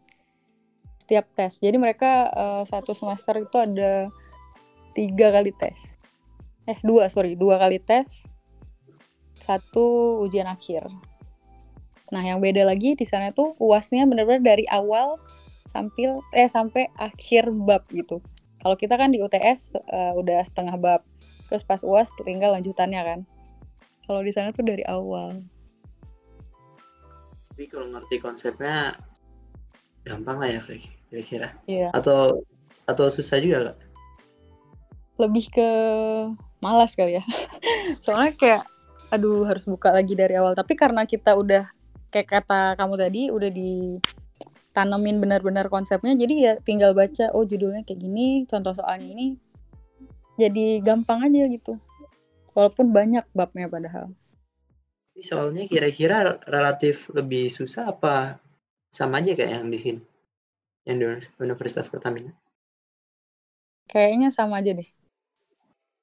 Setiap 1.00 1.24
tes. 1.32 1.56
Jadi 1.60 1.76
mereka 1.80 2.28
eh, 2.28 2.62
satu 2.68 2.92
semester 2.92 3.40
itu 3.40 3.56
ada 3.56 4.12
tiga 4.94 5.34
kali 5.34 5.50
tes. 5.50 5.98
Eh 6.64 6.78
dua 6.80 7.10
sorry. 7.10 7.34
Dua 7.34 7.58
kali 7.58 7.82
tes. 7.82 8.30
Satu 9.42 10.18
ujian 10.24 10.48
akhir. 10.48 10.88
Nah 12.14 12.22
yang 12.22 12.38
beda 12.38 12.64
lagi 12.64 12.94
di 12.94 13.04
sana 13.04 13.34
tuh 13.34 13.58
uasnya 13.58 14.06
bener-bener 14.06 14.40
dari 14.40 14.64
awal 14.70 15.18
sampai 15.68 16.22
eh 16.32 16.48
sampai 16.48 16.88
akhir 16.94 17.50
bab 17.50 17.84
gitu. 17.90 18.22
Kalau 18.62 18.78
kita 18.78 18.96
kan 18.96 19.12
di 19.12 19.20
UTS 19.20 19.76
eh, 19.76 20.12
udah 20.16 20.40
setengah 20.46 20.78
bab. 20.80 21.02
Terus 21.50 21.66
pas 21.66 21.82
uas 21.84 22.08
tinggal 22.24 22.56
lanjutannya 22.56 23.02
kan. 23.04 23.20
Kalau 24.08 24.20
di 24.24 24.32
sana 24.32 24.54
tuh 24.54 24.64
dari 24.64 24.84
awal. 24.86 25.44
Tapi 27.52 27.64
kalau 27.68 27.92
ngerti 27.92 28.18
konsepnya 28.18 28.96
gampang 30.04 30.40
lah 30.40 30.48
ya 30.48 30.60
kira-kira. 31.08 31.54
Iya. 31.68 31.88
Atau 31.92 32.44
atau 32.88 33.06
susah 33.08 33.40
juga 33.40 33.72
kak? 33.72 33.93
Lebih 35.20 35.46
ke 35.50 35.68
malas 36.58 36.96
kali 36.98 37.20
ya. 37.20 37.24
Soalnya 38.04 38.32
kayak 38.34 38.62
aduh 39.12 39.46
harus 39.46 39.68
buka 39.68 39.94
lagi 39.94 40.18
dari 40.18 40.34
awal. 40.34 40.56
Tapi 40.58 40.74
karena 40.74 41.06
kita 41.06 41.38
udah 41.38 41.70
kayak 42.10 42.28
kata 42.30 42.74
kamu 42.78 42.94
tadi 42.98 43.22
udah 43.30 43.50
ditanemin 43.50 45.18
benar-benar 45.18 45.66
konsepnya 45.66 46.14
jadi 46.14 46.34
ya 46.34 46.52
tinggal 46.62 46.94
baca 46.94 47.30
oh 47.34 47.46
judulnya 47.46 47.86
kayak 47.86 48.00
gini, 48.00 48.48
contoh 48.48 48.74
soalnya 48.74 49.08
ini. 49.14 49.28
Jadi 50.34 50.82
gampang 50.82 51.30
aja 51.30 51.46
gitu. 51.46 51.78
Walaupun 52.54 52.90
banyak 52.90 53.22
babnya 53.34 53.70
padahal. 53.70 54.10
Soalnya 55.14 55.70
kira-kira 55.70 56.42
relatif 56.42 57.06
lebih 57.14 57.46
susah 57.46 57.94
apa 57.94 58.42
sama 58.90 59.22
aja 59.22 59.38
kayak 59.38 59.62
yang 59.62 59.70
di 59.70 59.78
sini? 59.78 60.02
Yang 60.82 60.96
di 60.98 61.06
Universitas 61.38 61.86
Pertamina. 61.86 62.34
Kayaknya 63.86 64.34
sama 64.34 64.58
aja 64.58 64.74
deh. 64.74 64.90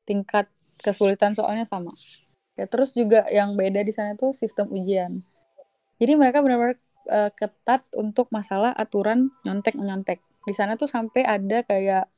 Tingkat 0.07 0.49
kesulitan 0.81 1.37
soalnya 1.37 1.63
sama. 1.63 1.93
Ya 2.59 2.67
terus 2.67 2.91
juga 2.91 3.23
yang 3.31 3.55
beda 3.55 3.81
di 3.85 3.93
sana 3.93 4.17
tuh 4.17 4.35
sistem 4.35 4.67
ujian. 4.73 5.23
Jadi 6.01 6.13
mereka 6.17 6.41
benar-benar 6.41 6.77
eh, 7.07 7.31
ketat 7.33 7.85
untuk 7.95 8.27
masalah 8.33 8.73
aturan 8.73 9.29
nyontek 9.45 9.77
menyontek. 9.77 10.19
Di 10.43 10.53
sana 10.57 10.75
tuh 10.75 10.89
sampai 10.89 11.21
ada 11.23 11.61
kayak 11.63 12.09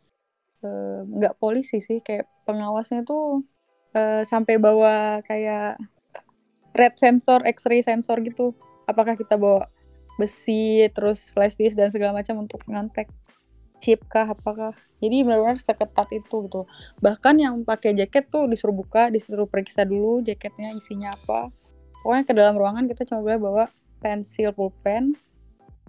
eh, 0.64 1.00
nggak 1.04 1.38
polisi 1.38 1.84
sih, 1.84 2.00
kayak 2.00 2.26
pengawasnya 2.48 3.04
tuh 3.04 3.44
eh, 3.94 4.24
sampai 4.24 4.56
bawa 4.58 5.20
kayak 5.28 5.78
red 6.74 6.96
sensor, 6.98 7.46
X-ray 7.46 7.86
sensor 7.86 8.20
gitu. 8.26 8.56
Apakah 8.90 9.16
kita 9.16 9.38
bawa 9.38 9.70
besi, 10.18 10.86
terus 10.94 11.34
flash 11.34 11.58
disk 11.58 11.78
dan 11.78 11.90
segala 11.90 12.22
macam 12.22 12.44
untuk 12.44 12.62
nyontek 12.70 13.10
chip 13.84 14.00
kah 14.08 14.32
apakah? 14.32 14.72
Jadi 15.04 15.28
benar-benar 15.28 15.60
seketat 15.60 16.08
itu 16.16 16.48
gitu. 16.48 16.64
Bahkan 17.04 17.36
yang 17.44 17.60
pakai 17.68 17.92
jaket 17.92 18.32
tuh 18.32 18.48
disuruh 18.48 18.72
buka 18.72 19.12
disuruh 19.12 19.44
periksa 19.44 19.84
dulu 19.84 20.24
jaketnya 20.24 20.72
isinya 20.72 21.12
apa. 21.12 21.52
Pokoknya 22.00 22.24
ke 22.24 22.34
dalam 22.36 22.56
ruangan 22.56 22.88
kita 22.88 23.04
cuma 23.04 23.20
boleh 23.20 23.40
bawa 23.44 23.64
pensil 24.00 24.56
pulpen 24.56 25.20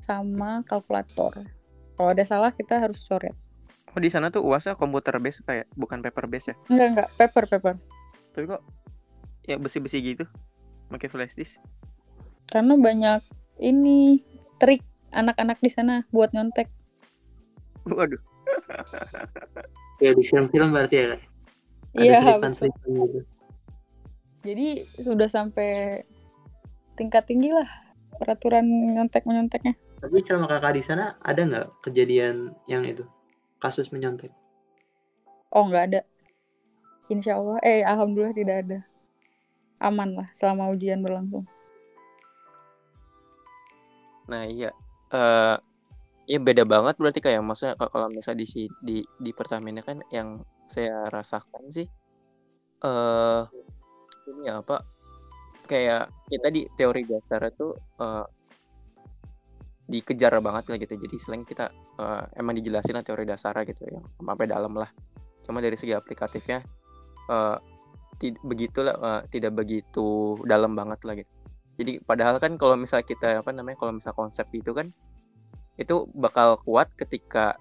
sama 0.02 0.66
kalkulator. 0.66 1.46
Kalau 1.94 2.10
ada 2.10 2.26
salah 2.26 2.50
kita 2.50 2.82
harus 2.82 3.06
coret. 3.06 3.38
Oh 3.94 4.02
di 4.02 4.10
sana 4.10 4.26
tuh 4.34 4.42
uasnya 4.42 4.74
komputer 4.74 5.14
base 5.22 5.38
kayak 5.46 5.70
bukan 5.78 6.02
paper 6.02 6.26
base 6.26 6.50
ya? 6.50 6.56
enggak 6.66 6.88
enggak. 6.90 7.08
Paper 7.14 7.44
paper. 7.46 7.74
Tapi 8.34 8.44
kok 8.50 8.62
ya 9.46 9.54
besi-besi 9.62 10.02
gitu? 10.02 10.26
Pakai 10.90 11.06
flash 11.06 11.38
disk. 11.38 11.62
karena 12.50 12.76
banyak 12.76 13.24
ini 13.58 14.20
trik 14.60 14.84
anak-anak 15.10 15.58
di 15.62 15.70
sana 15.72 16.04
buat 16.12 16.34
nyontek 16.34 16.68
Waduh. 17.88 18.20
Ya 20.02 20.10
di 20.10 20.26
film-film 20.26 20.74
berarti 20.74 20.96
ya 21.00 21.16
iya 21.94 22.18
selipan-selipan 22.18 22.88
gitu. 22.90 23.20
jadi 24.42 24.66
sudah 24.98 25.28
sampai 25.30 26.02
tingkat 26.98 27.24
tinggi 27.30 27.54
lah 27.54 27.66
peraturan 28.18 28.66
nyontek 28.66 29.24
menyonteknya 29.26 29.78
Tapi 30.04 30.20
selama 30.20 30.50
kakak 30.52 30.76
di 30.76 30.82
sana 30.84 31.16
ada 31.24 31.40
nggak 31.48 31.80
kejadian 31.80 32.52
yang 32.68 32.84
itu? 32.84 33.08
Kasus 33.56 33.88
menyontek? 33.88 34.28
Oh 35.48 35.64
nggak 35.64 35.84
ada. 35.88 36.00
Insya 37.08 37.40
Allah, 37.40 37.56
eh 37.64 37.80
alhamdulillah 37.80 38.36
tidak 38.36 38.56
ada. 38.68 38.78
Aman 39.80 40.12
lah 40.12 40.28
selama 40.36 40.68
ujian 40.76 41.00
berlangsung. 41.00 41.48
Nah 44.28 44.44
iya. 44.44 44.76
Eh 45.08 45.56
ya 46.24 46.38
beda 46.40 46.64
banget 46.64 46.94
berarti 46.96 47.20
kayak 47.20 47.40
maksudnya 47.44 47.74
kalau 47.76 48.08
misalnya 48.08 48.44
di 48.44 48.48
di 48.80 48.96
di 49.04 49.30
Pertamina 49.36 49.84
kan 49.84 50.00
yang 50.08 50.40
saya 50.72 51.08
rasakan 51.12 51.62
sih 51.76 51.86
eh 52.84 53.42
ini 54.32 54.48
apa 54.48 54.80
kayak 55.68 56.08
kita 56.28 56.48
di 56.48 56.62
teori 56.76 57.02
dasar 57.04 57.40
itu 57.48 57.72
eh 58.00 58.26
dikejar 59.84 60.40
banget 60.40 60.64
lah 60.72 60.76
gitu. 60.80 60.94
Jadi 60.96 61.16
selain 61.20 61.44
kita 61.44 61.68
eh, 62.00 62.22
emang 62.40 62.56
dijelasin 62.56 62.96
lah 62.96 63.04
teori 63.04 63.28
dasarnya 63.28 63.68
gitu 63.68 63.84
yang 63.88 64.04
sampai 64.16 64.48
dalam 64.48 64.72
lah. 64.76 64.88
Cuma 65.44 65.60
dari 65.60 65.76
segi 65.76 65.92
aplikatifnya 65.92 66.64
eh 67.28 67.56
ti- 68.20 68.40
begitulah 68.40 68.96
eh, 68.96 69.20
tidak 69.28 69.52
begitu 69.60 70.40
dalam 70.48 70.72
banget 70.72 71.00
lah 71.04 71.14
gitu. 71.20 71.32
Jadi 71.74 71.92
padahal 72.00 72.38
kan 72.38 72.54
kalau 72.56 72.78
misal 72.78 73.02
kita 73.02 73.42
apa 73.42 73.50
namanya 73.50 73.76
kalau 73.76 73.92
misal 73.98 74.14
konsep 74.14 74.46
itu 74.54 74.70
kan 74.72 74.88
itu 75.74 76.06
bakal 76.14 76.60
kuat 76.62 76.90
ketika 76.94 77.58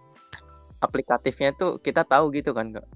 aplikatifnya 0.84 1.56
tuh 1.56 1.80
kita 1.80 2.04
tahu 2.04 2.30
gitu 2.36 2.52
kan 2.52 2.76
kak. 2.76 2.88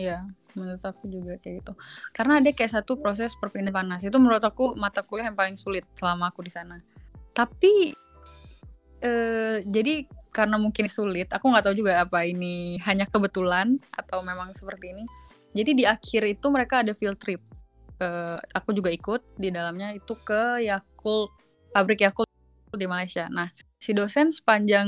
Iya, 0.00 0.24
menurut 0.56 0.82
aku 0.82 1.04
juga 1.06 1.36
kayak 1.36 1.62
gitu. 1.62 1.72
Karena 2.16 2.40
ada 2.40 2.50
kayak 2.50 2.72
satu 2.72 2.96
proses 2.96 3.36
perpindahan 3.36 3.76
panas 3.76 4.00
itu 4.02 4.16
menurut 4.16 4.42
aku 4.42 4.72
mata 4.74 5.04
kuliah 5.04 5.28
yang 5.28 5.36
paling 5.36 5.60
sulit 5.60 5.84
selama 5.92 6.32
aku 6.32 6.40
di 6.42 6.52
sana. 6.52 6.80
Tapi 7.36 7.92
eh 9.02 9.58
jadi 9.68 10.06
karena 10.32 10.56
mungkin 10.56 10.88
sulit, 10.88 11.28
aku 11.28 11.44
nggak 11.52 11.68
tahu 11.68 11.84
juga 11.84 12.00
apa 12.00 12.24
ini 12.24 12.80
hanya 12.88 13.04
kebetulan 13.04 13.76
atau 13.92 14.24
memang 14.24 14.56
seperti 14.56 14.96
ini. 14.96 15.04
Jadi 15.52 15.70
di 15.76 15.84
akhir 15.84 16.24
itu 16.24 16.46
mereka 16.48 16.80
ada 16.80 16.96
field 16.96 17.20
trip. 17.20 17.44
Eh, 18.00 18.38
aku 18.56 18.72
juga 18.72 18.88
ikut 18.88 19.36
di 19.36 19.52
dalamnya 19.52 19.92
itu 19.92 20.16
ke 20.24 20.64
Yakult, 20.64 21.36
pabrik 21.76 22.00
Yakult 22.00 22.26
di 22.72 22.88
Malaysia. 22.88 23.28
Nah, 23.28 23.52
si 23.82 23.90
dosen 23.90 24.30
sepanjang 24.30 24.86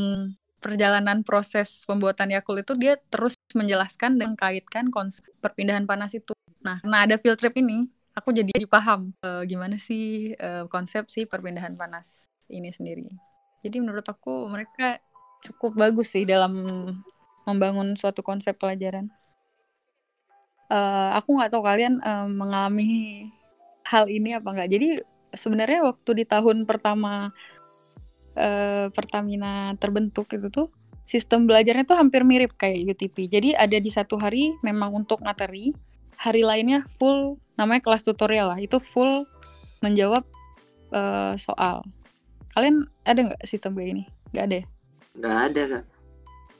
perjalanan 0.63 1.27
proses 1.27 1.83
pembuatan 1.83 2.31
Yakult 2.31 2.63
itu 2.63 2.79
dia 2.79 2.95
terus 3.11 3.35
menjelaskan 3.51 4.23
dan 4.23 4.39
kaitkan 4.39 4.95
konsep 4.95 5.27
perpindahan 5.43 5.83
panas 5.83 6.15
itu. 6.15 6.31
Nah, 6.63 6.79
nah 6.87 7.03
ada 7.03 7.19
field 7.19 7.37
trip 7.37 7.59
ini, 7.59 7.91
aku 8.15 8.31
jadi 8.31 8.55
paham 8.71 9.11
eh, 9.19 9.43
gimana 9.51 9.77
sih 9.83 10.33
eh, 10.39 10.65
konsep 10.71 11.11
si 11.11 11.27
perpindahan 11.27 11.75
panas 11.75 12.31
ini 12.47 12.71
sendiri. 12.71 13.11
Jadi 13.67 13.83
menurut 13.83 14.07
aku 14.07 14.47
mereka 14.47 15.03
cukup 15.43 15.75
bagus 15.75 16.15
sih 16.15 16.23
dalam 16.23 16.55
membangun 17.45 17.99
suatu 17.99 18.23
konsep 18.23 18.55
pelajaran. 18.57 19.11
Eh, 20.71 21.11
aku 21.19 21.35
nggak 21.35 21.51
tahu 21.51 21.67
kalian 21.67 21.99
eh, 21.99 22.29
mengalami 22.31 23.27
hal 23.85 24.07
ini 24.07 24.39
apa 24.39 24.49
enggak. 24.55 24.71
Jadi 24.71 24.89
sebenarnya 25.35 25.85
waktu 25.85 26.11
di 26.23 26.25
tahun 26.25 26.65
pertama 26.65 27.35
eh, 28.35 28.87
Pertamina 28.91 29.75
terbentuk 29.79 30.31
itu 30.35 30.51
tuh 30.51 30.71
sistem 31.05 31.45
belajarnya 31.45 31.85
tuh 31.85 31.97
hampir 32.01 32.25
mirip 32.25 32.57
kayak 32.57 32.97
UTP. 32.97 33.29
Jadi 33.29 33.53
ada 33.53 33.77
di 33.77 33.91
satu 33.93 34.17
hari 34.17 34.57
memang 34.65 34.91
untuk 35.05 35.21
materi, 35.21 35.77
hari 36.17 36.43
lainnya 36.43 36.83
full 36.97 37.37
namanya 37.55 37.85
kelas 37.85 38.03
tutorial 38.03 38.51
lah. 38.57 38.59
Itu 38.59 38.81
full 38.81 39.29
menjawab 39.85 40.25
eh, 40.93 41.35
soal. 41.37 41.85
Kalian 42.57 42.89
ada 43.05 43.21
nggak 43.33 43.43
sistem 43.45 43.77
kayak 43.77 43.91
ini? 43.93 44.05
Nggak 44.33 44.45
ada 44.45 44.55
ya? 44.57 44.67
Nggak 45.15 45.37
ada 45.51 45.63
kak. 45.69 45.85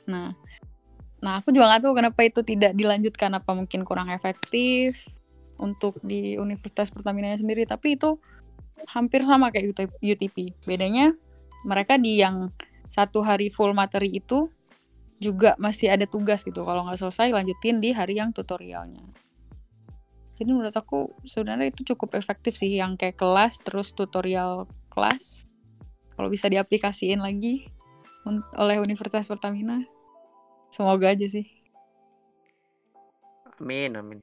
Nah, 0.05 0.29
nah 1.25 1.33
aku 1.41 1.49
juga 1.51 1.73
nggak 1.73 1.83
tahu 1.89 1.93
kenapa 1.97 2.21
itu 2.23 2.41
tidak 2.45 2.73
dilanjutkan 2.77 3.31
apa 3.33 3.51
mungkin 3.57 3.81
kurang 3.89 4.13
efektif 4.13 5.09
untuk 5.57 5.97
di 6.05 6.37
Universitas 6.37 6.93
Pertamina 6.93 7.33
sendiri. 7.35 7.65
Tapi 7.65 7.97
itu 7.97 8.21
hampir 8.91 9.25
sama 9.25 9.49
kayak 9.49 9.73
UTP. 10.03 10.53
Bedanya 10.69 11.17
mereka 11.65 11.97
di 11.97 12.21
yang 12.21 12.53
satu 12.87 13.25
hari 13.25 13.51
full 13.51 13.75
materi 13.75 14.13
itu 14.13 14.47
juga 15.19 15.57
masih 15.57 15.91
ada 15.91 16.05
tugas 16.05 16.45
gitu. 16.45 16.63
Kalau 16.63 16.85
nggak 16.85 17.01
selesai 17.01 17.33
lanjutin 17.33 17.81
di 17.81 17.91
hari 17.91 18.21
yang 18.21 18.31
tutorialnya. 18.31 19.03
Jadi 20.35 20.51
menurut 20.51 20.75
aku 20.75 21.15
sebenarnya 21.23 21.71
itu 21.71 21.95
cukup 21.95 22.19
efektif 22.19 22.59
sih 22.59 22.75
yang 22.75 22.99
kayak 22.99 23.17
kelas 23.17 23.63
terus 23.63 23.95
tutorial 23.95 24.67
kelas. 24.91 25.47
Kalau 26.15 26.31
bisa 26.31 26.47
diaplikasiin 26.51 27.23
lagi 27.23 27.67
oleh 28.59 28.77
Universitas 28.83 29.31
Pertamina. 29.31 29.83
Semoga 30.71 31.15
aja 31.15 31.27
sih. 31.31 31.47
Amin, 33.63 33.95
amin. 33.95 34.19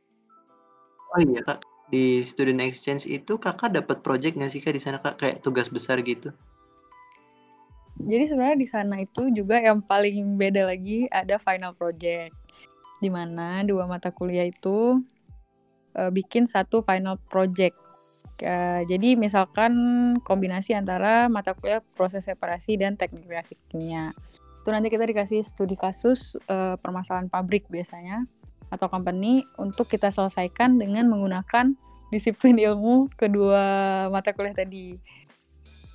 Oh 1.16 1.22
iya 1.24 1.40
kak, 1.48 1.64
di 1.88 2.20
student 2.24 2.60
exchange 2.60 3.08
itu 3.08 3.40
kakak 3.40 3.72
dapat 3.72 4.04
project 4.04 4.36
nggak 4.36 4.52
sih 4.52 4.60
kak 4.60 4.76
di 4.76 4.84
sana 4.84 5.00
kak 5.00 5.16
kayak 5.20 5.40
tugas 5.40 5.72
besar 5.72 6.04
gitu? 6.04 6.36
Jadi 8.02 8.24
sebenarnya 8.30 8.58
di 8.58 8.68
sana 8.70 8.96
itu 8.98 9.30
juga 9.30 9.62
yang 9.62 9.82
paling 9.82 10.36
beda 10.38 10.66
lagi 10.68 11.06
ada 11.10 11.38
final 11.38 11.78
project, 11.78 12.34
di 12.98 13.10
mana 13.10 13.62
dua 13.62 13.86
mata 13.86 14.10
kuliah 14.10 14.50
itu 14.50 15.02
uh, 15.96 16.12
bikin 16.12 16.50
satu 16.50 16.82
final 16.82 17.22
project. 17.30 17.78
Uh, 18.42 18.82
jadi 18.90 19.14
misalkan 19.14 19.74
kombinasi 20.26 20.74
antara 20.74 21.30
mata 21.30 21.54
kuliah 21.54 21.86
proses 21.94 22.26
separasi 22.26 22.78
dan 22.82 22.98
teknik 22.98 23.30
reaksi 23.30 23.54
kimia. 23.70 24.18
Itu 24.62 24.70
nanti 24.74 24.90
kita 24.90 25.06
dikasih 25.06 25.46
studi 25.46 25.78
kasus 25.78 26.38
uh, 26.50 26.78
permasalahan 26.82 27.30
pabrik 27.30 27.70
biasanya 27.70 28.26
atau 28.72 28.88
company 28.90 29.46
untuk 29.62 29.86
kita 29.86 30.10
selesaikan 30.10 30.80
dengan 30.80 31.06
menggunakan 31.12 31.76
disiplin 32.12 32.60
ilmu 32.60 33.14
kedua 33.16 33.64
mata 34.10 34.34
kuliah 34.34 34.58
tadi. 34.58 35.00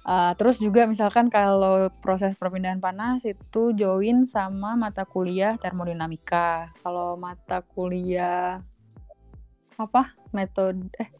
Uh, 0.06 0.30
terus 0.38 0.62
juga 0.62 0.86
misalkan 0.86 1.26
kalau 1.26 1.90
proses 1.98 2.38
perpindahan 2.38 2.78
panas 2.78 3.26
itu 3.26 3.74
join 3.74 4.22
sama 4.22 4.78
mata 4.78 5.02
kuliah 5.02 5.58
termodinamika. 5.58 6.70
Kalau 6.86 7.18
mata 7.18 7.58
kuliah 7.74 8.62
apa 9.74 10.14
metode 10.30 10.86
eh 10.96 11.10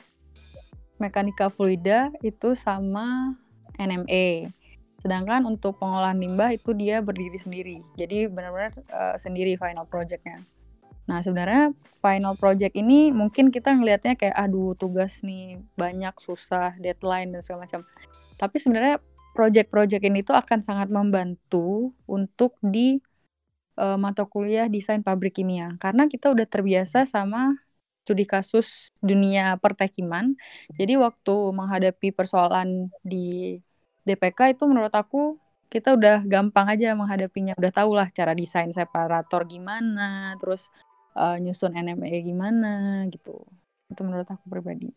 mekanika 1.03 1.51
fluida 1.51 2.15
itu 2.23 2.55
sama 2.55 3.35
NME. 3.75 4.55
Sedangkan 5.03 5.45
untuk 5.45 5.83
pengolahan 5.83 6.17
limbah 6.17 6.55
itu 6.55 6.71
dia 6.71 7.03
berdiri 7.03 7.43
sendiri. 7.43 7.77
Jadi 7.99 8.31
benar-benar 8.31 8.71
uh, 8.95 9.17
sendiri 9.19 9.59
final 9.59 9.85
projectnya. 9.91 10.47
Nah 11.11 11.23
sebenarnya 11.27 11.75
final 12.03 12.35
project 12.35 12.75
ini 12.75 13.11
mungkin 13.11 13.51
kita 13.51 13.75
ngelihatnya 13.75 14.15
kayak 14.15 14.35
aduh 14.35 14.75
tugas 14.75 15.27
nih 15.27 15.59
banyak 15.79 16.15
susah 16.23 16.75
deadline 16.79 17.35
dan 17.35 17.43
segala 17.43 17.67
macam. 17.67 17.83
Tapi 18.37 18.57
sebenarnya 18.61 19.01
project-project 19.37 20.03
ini 20.05 20.25
tuh 20.25 20.37
akan 20.37 20.65
sangat 20.65 20.89
membantu 20.89 21.93
untuk 22.09 22.57
di 22.65 22.97
uh, 23.77 24.01
mata 24.01 24.25
kuliah 24.25 24.69
desain 24.69 25.05
pabrik 25.05 25.37
kimia 25.37 25.77
karena 25.77 26.09
kita 26.09 26.33
udah 26.33 26.49
terbiasa 26.49 27.05
sama 27.05 27.61
studi 28.07 28.23
kasus 28.23 28.95
dunia 29.03 29.59
pertekiman. 29.59 30.39
Jadi 30.79 30.95
waktu 30.95 31.35
menghadapi 31.51 32.15
persoalan 32.15 32.89
di 33.03 33.59
DPK 34.07 34.55
itu 34.55 34.65
menurut 34.71 34.95
aku 34.95 35.35
kita 35.67 35.99
udah 35.99 36.23
gampang 36.23 36.71
aja 36.71 36.95
menghadapinya. 36.95 37.59
Udah 37.59 37.73
tau 37.75 37.91
lah 37.91 38.07
cara 38.15 38.33
desain 38.39 38.71
separator 38.71 39.43
gimana, 39.51 40.39
terus 40.39 40.71
uh, 41.19 41.35
nyusun 41.43 41.75
NME 41.75 42.23
gimana 42.23 43.03
gitu. 43.11 43.43
Itu 43.91 44.07
menurut 44.07 44.31
aku 44.31 44.47
pribadi. 44.47 44.95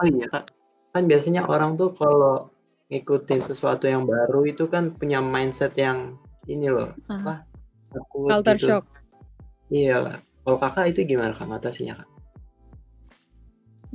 Oh 0.00 0.08
iya 0.08 0.26
kak, 0.32 0.48
kan 0.94 1.10
biasanya 1.10 1.42
orang 1.50 1.74
tuh 1.74 1.90
kalau 1.98 2.54
ngikutin 2.86 3.42
sesuatu 3.42 3.90
yang 3.90 4.06
baru 4.06 4.46
itu 4.46 4.70
kan 4.70 4.94
punya 4.94 5.18
mindset 5.18 5.74
yang 5.74 6.14
ini 6.46 6.70
loh, 6.70 6.94
uh, 7.10 7.18
apa? 7.18 7.34
Takut 7.90 8.30
Culture 8.30 8.58
gitu. 8.62 8.68
shock. 8.70 8.84
Iya 9.74 9.96
lah 9.98 10.18
kalau 10.44 10.60
Kakak 10.60 10.92
itu 10.92 11.08
gimana 11.08 11.32
Kak 11.32 11.48
ngatasinya 11.48 12.04
Kak? 12.04 12.08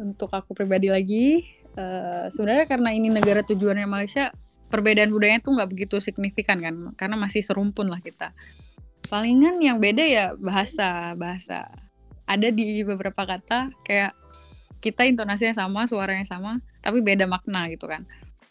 Untuk 0.01 0.33
aku 0.33 0.57
pribadi 0.57 0.89
lagi, 0.89 1.45
uh, 1.77 2.25
sebenarnya 2.33 2.65
karena 2.65 2.89
ini 2.89 3.13
negara 3.13 3.45
tujuannya 3.45 3.85
Malaysia, 3.85 4.33
perbedaan 4.73 5.13
budayanya 5.13 5.45
tuh 5.45 5.53
nggak 5.53 5.69
begitu 5.69 6.01
signifikan 6.01 6.57
kan, 6.57 6.75
karena 6.97 7.15
masih 7.21 7.45
serumpun 7.45 7.93
lah 7.93 8.01
kita. 8.01 8.33
Palingan 9.13 9.61
yang 9.61 9.77
beda 9.77 10.01
ya 10.01 10.25
bahasa, 10.41 11.13
bahasa. 11.13 11.69
Ada 12.25 12.49
di 12.49 12.81
beberapa 12.81 13.25
kata 13.25 13.69
kayak 13.85 14.17
kita 14.79 15.03
intonasinya 15.07 15.55
sama, 15.55 15.85
suaranya 15.85 16.23
sama, 16.23 16.63
tapi 16.79 17.03
beda 17.03 17.27
makna 17.27 17.67
gitu 17.67 17.87
kan. 17.87 18.07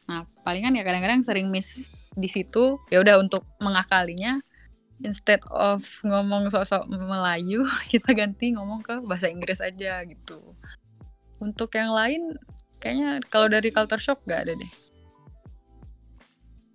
Nah, 0.09 0.25
palingan 0.45 0.73
ya 0.77 0.85
kadang-kadang 0.85 1.21
sering 1.21 1.53
miss 1.53 1.93
di 2.17 2.29
situ. 2.29 2.81
Ya 2.89 3.01
udah 3.01 3.21
untuk 3.21 3.45
mengakalinya 3.61 4.41
instead 5.05 5.41
of 5.53 5.85
ngomong 6.03 6.51
sok-sok 6.51 6.89
Melayu, 6.91 7.65
kita 7.93 8.13
ganti 8.17 8.55
ngomong 8.55 8.83
ke 8.83 8.95
bahasa 9.05 9.31
Inggris 9.31 9.63
aja 9.63 10.03
gitu. 10.05 10.57
Untuk 11.39 11.71
yang 11.79 11.95
lain, 11.95 12.35
kayaknya 12.83 13.23
kalau 13.31 13.47
dari 13.47 13.71
culture 13.71 14.01
shock 14.01 14.25
gak 14.27 14.49
ada 14.49 14.59
deh. 14.59 14.73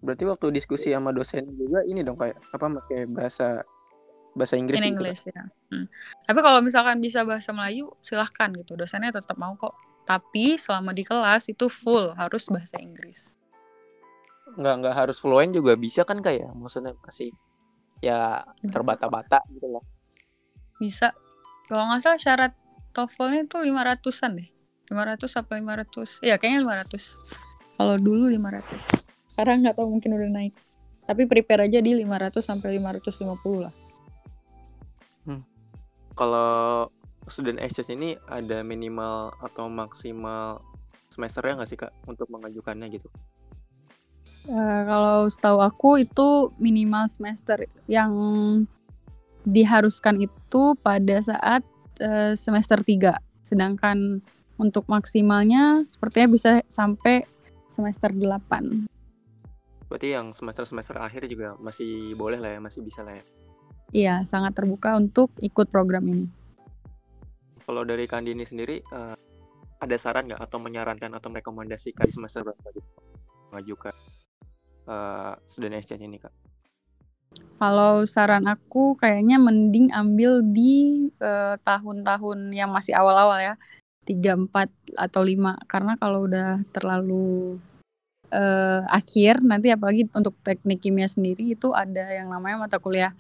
Berarti 0.03 0.23
waktu 0.27 0.45
diskusi 0.51 0.91
sama 0.91 1.15
dosen 1.15 1.47
juga 1.55 1.79
ini 1.87 2.03
dong 2.03 2.19
kayak 2.19 2.35
apa 2.51 2.65
pakai 2.83 3.07
bahasa 3.07 3.63
bahasa 4.33 4.57
Inggris 4.57 4.81
In 4.81 4.83
gitu 4.83 4.91
English 4.97 5.21
ya. 5.29 5.45
Hmm. 5.69 5.85
Tapi 6.25 6.39
kalau 6.41 6.59
misalkan 6.65 6.97
bisa 6.99 7.21
bahasa 7.21 7.53
Melayu 7.53 7.93
silahkan 8.01 8.49
gitu, 8.53 8.73
dosennya 8.73 9.13
tetap 9.13 9.37
mau 9.37 9.53
kok. 9.55 9.77
Tapi 10.03 10.57
selama 10.59 10.91
di 10.91 11.05
kelas 11.05 11.47
itu 11.47 11.69
full 11.69 12.11
harus 12.17 12.49
bahasa 12.49 12.81
Inggris. 12.81 13.37
Nggak 14.57 14.73
nggak 14.83 14.95
harus 14.95 15.17
fluent 15.21 15.53
juga 15.55 15.77
bisa 15.77 16.03
kan 16.03 16.19
kayak 16.19 16.45
ya? 16.45 16.49
maksudnya 16.51 16.93
masih 17.05 17.31
ya 18.03 18.43
terbata-bata 18.67 19.39
gitu 19.55 19.71
loh 19.71 19.83
bisa 20.75 21.15
kalau 21.71 21.87
nggak 21.87 22.03
salah 22.03 22.19
syarat 22.19 22.51
TOEFL-nya 22.91 23.47
tuh 23.47 23.63
ratusan 23.63 24.35
deh 24.35 24.49
lima 24.91 25.03
ratus 25.07 25.39
apa 25.39 25.55
lima 25.55 25.79
ratus 25.79 26.19
ya 26.19 26.35
kayaknya 26.35 26.67
lima 26.67 26.75
ratus 26.83 27.15
kalau 27.79 27.95
dulu 27.95 28.27
lima 28.27 28.51
ratus 28.51 28.83
sekarang 29.31 29.63
nggak 29.63 29.79
tahu 29.79 29.87
mungkin 29.87 30.11
udah 30.19 30.29
naik 30.29 30.53
tapi 31.07 31.23
prepare 31.23 31.71
aja 31.71 31.79
di 31.79 31.95
lima 31.95 32.19
ratus 32.19 32.43
sampai 32.43 32.75
lima 32.75 32.91
ratus 32.91 33.15
lima 33.23 33.39
puluh 33.39 33.67
lah. 33.67 33.73
Kalau 36.13 36.87
student 37.31 37.59
exchange 37.61 37.93
ini 37.93 38.09
ada 38.27 38.61
minimal 38.61 39.31
atau 39.39 39.71
maksimal 39.71 40.59
semesternya 41.13 41.61
nggak 41.61 41.69
sih 41.69 41.79
kak 41.79 41.93
untuk 42.09 42.27
mengajukannya 42.33 42.89
gitu 42.89 43.07
Uh, 44.43 44.83
kalau 44.83 45.31
setahu 45.31 45.63
aku 45.63 46.03
itu 46.03 46.51
minimal 46.59 47.07
semester 47.07 47.63
yang 47.87 48.11
diharuskan 49.47 50.19
itu 50.19 50.75
pada 50.83 51.23
saat 51.23 51.63
uh, 52.03 52.35
semester 52.35 52.83
3. 52.83 53.15
Sedangkan 53.39 54.19
untuk 54.59 54.83
maksimalnya 54.91 55.87
sepertinya 55.87 56.27
bisa 56.27 56.51
sampai 56.67 57.23
semester 57.71 58.11
8. 58.11 58.83
Berarti 59.87 60.11
yang 60.11 60.35
semester-semester 60.35 60.99
akhir 60.99 61.23
juga 61.31 61.55
masih 61.63 62.11
boleh 62.19 62.43
lah 62.43 62.57
ya, 62.57 62.59
masih 62.59 62.83
bisa 62.83 62.99
lah 62.99 63.15
ya. 63.15 63.23
Iya, 63.93 64.25
sangat 64.25 64.57
terbuka 64.57 64.97
untuk 64.97 65.29
ikut 65.37 65.69
program 65.69 66.01
ini. 66.09 66.25
Kalau 67.61 67.85
dari 67.85 68.09
Kandini 68.09 68.41
sendiri, 68.41 68.81
uh, 68.89 69.13
ada 69.77 69.95
saran 70.01 70.25
nggak 70.25 70.41
atau 70.49 70.57
menyarankan 70.57 71.13
atau 71.13 71.29
merekomendasikan 71.29 72.09
di 72.09 72.13
semester 72.15 72.41
berapa 72.41 72.67
gitu 72.73 72.89
mengajukan 73.53 73.93
uh, 74.89 75.37
student 75.45 75.77
exchange 75.77 76.09
ini 76.09 76.17
kak? 76.17 76.33
Kalau 77.61 78.01
saran 78.09 78.49
aku 78.49 78.97
kayaknya 78.97 79.37
mending 79.37 79.93
ambil 79.93 80.41
di 80.45 81.07
eh, 81.17 81.55
tahun-tahun 81.63 82.51
yang 82.53 82.69
masih 82.69 82.93
awal-awal 82.93 83.39
ya. 83.41 83.55
3, 84.03 84.51
4 84.51 84.99
atau 84.99 85.21
5 85.23 85.63
karena 85.63 85.93
kalau 85.95 86.27
udah 86.27 86.59
terlalu 86.75 87.55
uh, 88.35 88.83
akhir 88.91 89.39
nanti 89.39 89.71
apalagi 89.71 90.11
untuk 90.11 90.35
teknik 90.43 90.83
kimia 90.83 91.07
sendiri 91.07 91.55
itu 91.55 91.71
ada 91.71 92.11
yang 92.11 92.27
namanya 92.27 92.67
mata 92.67 92.83
kuliah 92.83 93.15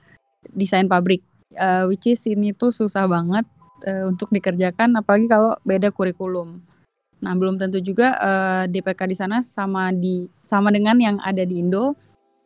desain 0.51 0.89
pabrik 0.91 1.23
uh, 1.57 1.85
which 1.89 2.09
is 2.09 2.21
ini 2.25 2.51
tuh 2.53 2.73
susah 2.73 3.05
banget 3.05 3.45
uh, 3.85 4.09
untuk 4.09 4.29
dikerjakan 4.33 4.97
apalagi 4.97 5.29
kalau 5.29 5.55
beda 5.63 5.93
kurikulum. 5.93 6.61
Nah, 7.23 7.31
belum 7.39 7.55
tentu 7.55 7.79
juga 7.79 8.19
uh, 8.19 8.67
eh, 8.67 8.67
DPK 8.67 9.07
di 9.07 9.15
sana 9.15 9.39
sama 9.39 9.95
di 9.95 10.27
sama 10.43 10.75
dengan 10.75 10.99
yang 10.99 11.15
ada 11.23 11.39
di 11.47 11.63
Indo. 11.63 11.95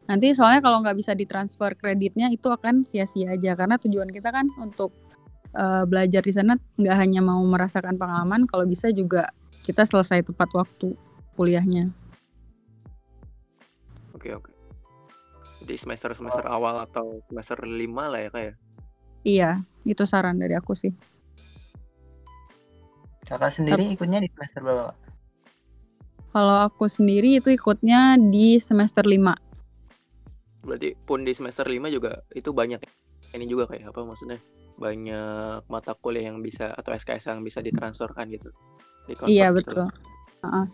Nanti 0.05 0.37
soalnya 0.37 0.61
kalau 0.61 0.85
nggak 0.85 0.93
bisa 0.93 1.17
ditransfer 1.17 1.73
kreditnya 1.73 2.29
itu 2.29 2.45
akan 2.47 2.85
sia-sia 2.85 3.33
aja 3.33 3.57
karena 3.57 3.81
tujuan 3.81 4.07
kita 4.13 4.29
kan 4.29 4.45
untuk 4.61 4.93
uh, 5.57 5.83
belajar 5.89 6.21
di 6.21 6.29
sana 6.29 6.61
nggak 6.77 6.93
hanya 6.95 7.25
mau 7.25 7.41
merasakan 7.41 7.97
pengalaman, 7.97 8.45
kalau 8.45 8.69
bisa 8.69 8.93
juga 8.93 9.33
kita 9.65 9.81
selesai 9.83 10.21
tepat 10.21 10.53
waktu 10.53 10.93
kuliahnya. 11.33 11.89
Oke 14.13 14.29
oke. 14.37 14.56
Jadi 15.67 15.75
semester 15.75 16.15
semester 16.15 16.47
awal 16.47 16.79
atau 16.87 17.19
semester 17.27 17.59
lima 17.67 18.07
lah 18.07 18.23
ya 18.23 18.29
kayak. 18.31 18.47
Ya? 18.47 18.55
Iya, 19.27 19.51
itu 19.83 20.07
saran 20.07 20.39
dari 20.39 20.55
aku 20.55 20.71
sih. 20.71 20.95
Kakak 23.27 23.51
sendiri 23.51 23.91
ikutnya 23.91 24.23
di 24.23 24.31
semester 24.31 24.63
berapa? 24.63 24.95
Kalau 26.31 26.57
aku 26.63 26.87
sendiri 26.87 27.43
itu 27.43 27.51
ikutnya 27.51 28.15
di 28.15 28.63
semester 28.63 29.03
5. 29.03 29.35
berarti 30.67 30.99
pun 31.07 31.23
di 31.23 31.31
semester 31.31 31.63
5 31.63 31.87
juga 31.87 32.27
itu 32.35 32.51
banyak 32.51 32.83
ini 33.31 33.47
juga 33.47 33.71
kayak 33.71 33.95
apa 33.95 34.03
maksudnya 34.03 34.35
banyak 34.75 35.63
mata 35.71 35.95
kuliah 35.95 36.27
yang 36.27 36.43
bisa 36.43 36.75
atau 36.75 36.91
SKS 36.91 37.31
yang 37.31 37.39
bisa 37.39 37.63
ditransferkan 37.63 38.27
gitu 38.27 38.51
iya 39.31 39.47
gitu. 39.55 39.63
betul 39.63 39.87
uh, 40.43 40.65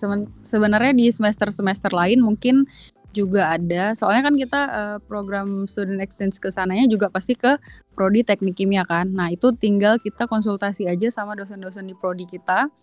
sebenarnya 0.41 0.97
di 0.97 1.13
semester 1.13 1.53
semester 1.53 1.93
lain 1.93 2.25
mungkin 2.25 2.65
juga 3.13 3.53
ada 3.53 3.93
soalnya 3.93 4.27
kan 4.27 4.35
kita 4.35 4.61
uh, 4.73 4.97
program 5.05 5.69
student 5.69 6.01
exchange 6.01 6.41
ke 6.41 6.49
sananya 6.49 6.89
juga 6.89 7.13
pasti 7.13 7.37
ke 7.37 7.61
prodi 7.93 8.25
teknik 8.25 8.57
kimia 8.57 8.83
kan 8.83 9.13
nah 9.13 9.29
itu 9.29 9.53
tinggal 9.53 10.01
kita 10.01 10.25
konsultasi 10.25 10.89
aja 10.89 11.13
sama 11.13 11.37
dosen-dosen 11.37 11.85
di 11.85 11.93
prodi 11.93 12.25
kita 12.25 12.73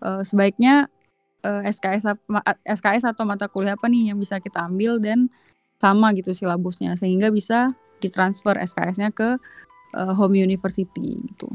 uh, 0.00 0.22
sebaiknya 0.22 0.86
uh, 1.42 1.62
SKS 1.66 2.14
SKS 2.62 3.10
atau 3.10 3.26
mata 3.26 3.50
kuliah 3.50 3.74
apa 3.74 3.90
nih 3.90 4.14
yang 4.14 4.18
bisa 4.22 4.38
kita 4.38 4.62
ambil 4.62 5.02
dan 5.02 5.26
sama 5.82 6.14
gitu 6.14 6.30
silabusnya 6.30 6.94
sehingga 6.94 7.34
bisa 7.34 7.74
ditransfer 7.98 8.54
SKS-nya 8.58 9.10
ke 9.10 9.38
uh, 9.98 10.12
home 10.14 10.38
university 10.38 11.22
gitu. 11.26 11.50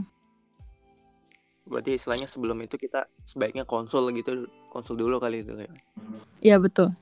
Berarti 1.67 1.99
istilahnya 1.99 2.31
sebelum 2.31 2.63
itu 2.63 2.79
kita 2.79 3.11
sebaiknya 3.27 3.67
konsul 3.67 4.07
gitu, 4.15 4.47
konsul 4.71 4.95
dulu 4.95 5.19
kali 5.19 5.43
itu 5.43 5.51
ya. 5.59 5.71
Iya 6.39 6.57
betul. 6.63 6.95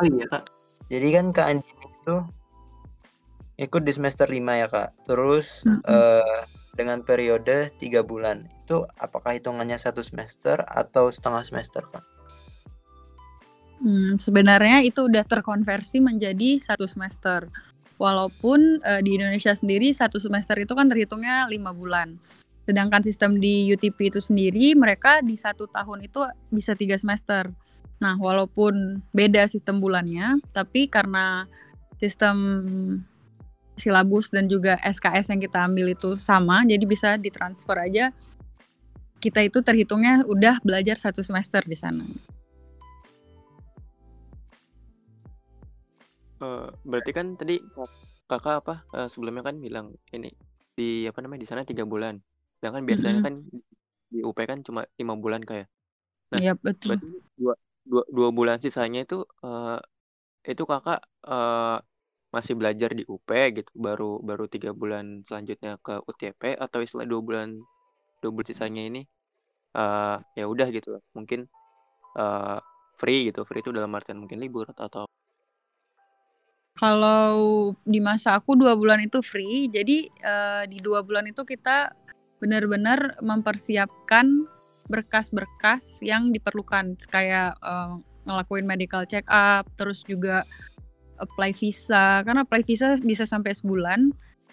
Oh 0.00 0.06
iya 0.08 0.26
kak. 0.32 0.48
Jadi 0.88 1.08
kan 1.12 1.26
kak 1.36 1.46
Andi 1.46 1.70
itu 1.76 2.16
ikut 3.60 3.82
di 3.84 3.92
semester 3.92 4.24
5 4.24 4.40
ya 4.40 4.66
kak. 4.72 4.90
Terus 5.04 5.60
mm 5.68 5.76
-hmm. 5.76 5.82
uh, 5.84 6.40
dengan 6.72 7.04
periode 7.04 7.68
tiga 7.76 8.00
bulan 8.00 8.48
itu 8.64 8.88
apakah 8.96 9.36
hitungannya 9.36 9.76
satu 9.76 10.00
semester 10.00 10.64
atau 10.64 11.12
setengah 11.12 11.44
semester 11.44 11.84
kak? 11.92 12.04
Hmm, 13.80 14.20
sebenarnya 14.20 14.84
itu 14.84 15.08
udah 15.08 15.24
terkonversi 15.24 16.04
menjadi 16.04 16.60
satu 16.60 16.84
semester. 16.84 17.48
Walaupun 18.00 18.80
uh, 18.80 19.00
di 19.04 19.20
Indonesia 19.20 19.52
sendiri 19.52 19.92
satu 19.92 20.16
semester 20.16 20.56
itu 20.56 20.72
kan 20.72 20.88
terhitungnya 20.88 21.48
lima 21.52 21.72
bulan. 21.76 22.16
Sedangkan 22.64 23.04
sistem 23.04 23.40
di 23.40 23.68
UTP 23.72 24.12
itu 24.12 24.20
sendiri 24.20 24.72
mereka 24.76 25.20
di 25.20 25.36
satu 25.36 25.68
tahun 25.68 26.08
itu 26.08 26.24
bisa 26.52 26.72
tiga 26.76 26.96
semester. 26.96 27.52
Nah, 28.00 28.16
walaupun 28.16 29.04
beda 29.12 29.44
sistem 29.44 29.76
bulannya, 29.76 30.40
tapi 30.56 30.88
karena 30.88 31.44
sistem 32.00 32.36
silabus 33.76 34.32
dan 34.32 34.48
juga 34.48 34.80
SKS 34.80 35.36
yang 35.36 35.40
kita 35.44 35.68
ambil 35.68 35.92
itu 35.92 36.16
sama, 36.16 36.64
jadi 36.64 36.80
bisa 36.88 37.20
ditransfer 37.20 37.76
aja. 37.76 38.08
Kita 39.20 39.44
itu 39.44 39.60
terhitungnya 39.60 40.24
udah 40.24 40.64
belajar 40.64 40.96
satu 40.96 41.20
semester 41.20 41.60
di 41.68 41.76
sana. 41.76 42.08
Uh, 46.40 46.72
berarti 46.88 47.12
kan 47.12 47.36
tadi 47.36 47.60
Kakak 48.24 48.64
apa, 48.64 48.74
uh, 48.96 49.08
sebelumnya 49.12 49.44
kan 49.44 49.60
bilang 49.60 49.92
ini, 50.16 50.32
di 50.72 51.04
apa 51.04 51.20
namanya, 51.20 51.44
di 51.44 51.48
sana 51.52 51.68
tiga 51.68 51.84
bulan. 51.84 52.16
Sedangkan 52.56 52.88
biasanya 52.88 53.20
-hmm. 53.20 53.26
kan 53.28 53.34
di 54.08 54.24
UP 54.24 54.38
kan 54.40 54.64
cuma 54.64 54.88
lima 54.96 55.20
bulan 55.20 55.44
kayak. 55.44 55.68
Ya? 55.68 55.68
Nah, 56.30 56.38
Iya, 56.40 56.52
betul. 56.56 56.96
berarti 56.96 57.12
dua 57.36 57.54
dua 57.90 58.04
dua 58.06 58.28
bulan 58.30 58.58
sisanya 58.62 59.02
itu, 59.02 59.26
uh, 59.42 59.82
itu 60.46 60.62
Kakak, 60.62 61.02
uh, 61.26 61.82
masih 62.30 62.54
belajar 62.54 62.94
di 62.94 63.02
UP 63.10 63.26
gitu, 63.26 63.70
baru 63.74 64.22
baru 64.22 64.46
tiga 64.46 64.70
bulan 64.70 65.26
selanjutnya 65.26 65.76
ke 65.82 65.98
UTP 66.06 66.54
atau 66.54 66.78
istilah 66.78 67.02
dua 67.02 67.18
bulan 67.18 67.58
dua 68.22 68.30
bulan 68.30 68.46
sisanya 68.46 68.82
ini, 68.86 69.02
uh, 69.74 70.22
ya 70.38 70.46
udah 70.46 70.70
gitu 70.70 71.02
mungkin, 71.18 71.50
uh, 72.14 72.62
free 73.02 73.34
gitu, 73.34 73.42
free 73.42 73.60
itu 73.64 73.74
dalam 73.74 73.90
artian 73.98 74.22
mungkin 74.22 74.38
libur 74.38 74.70
atau 74.70 74.86
atau 74.86 75.04
kalau 76.78 77.32
di 77.84 78.00
masa 78.00 78.38
aku 78.40 78.56
dua 78.56 78.72
bulan 78.78 79.02
itu 79.04 79.20
free, 79.20 79.68
jadi, 79.68 80.06
uh, 80.24 80.62
di 80.70 80.78
dua 80.80 81.02
bulan 81.04 81.28
itu 81.28 81.42
kita 81.44 81.92
benar-benar 82.40 83.20
mempersiapkan 83.20 84.48
berkas-berkas 84.90 86.02
yang 86.02 86.34
diperlukan, 86.34 86.98
kayak, 87.06 87.54
uh, 87.62 88.02
ngelakuin 88.26 88.66
medical 88.66 89.06
check 89.06 89.24
up, 89.30 89.64
terus 89.78 90.02
juga 90.02 90.42
apply 91.22 91.54
visa, 91.54 92.26
karena 92.26 92.42
apply 92.42 92.66
visa 92.66 92.98
bisa 92.98 93.24
sampai 93.24 93.54
sebulan, 93.54 94.10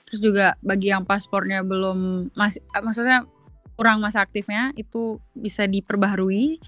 terus 0.08 0.22
juga 0.22 0.56
bagi 0.64 0.94
yang 0.94 1.04
paspornya 1.04 1.66
belum 1.66 2.32
masih 2.38 2.64
maksudnya 2.80 3.28
kurang 3.76 4.00
masa 4.00 4.24
aktifnya, 4.24 4.72
itu 4.78 5.20
bisa 5.34 5.66
diperbaharui. 5.66 6.62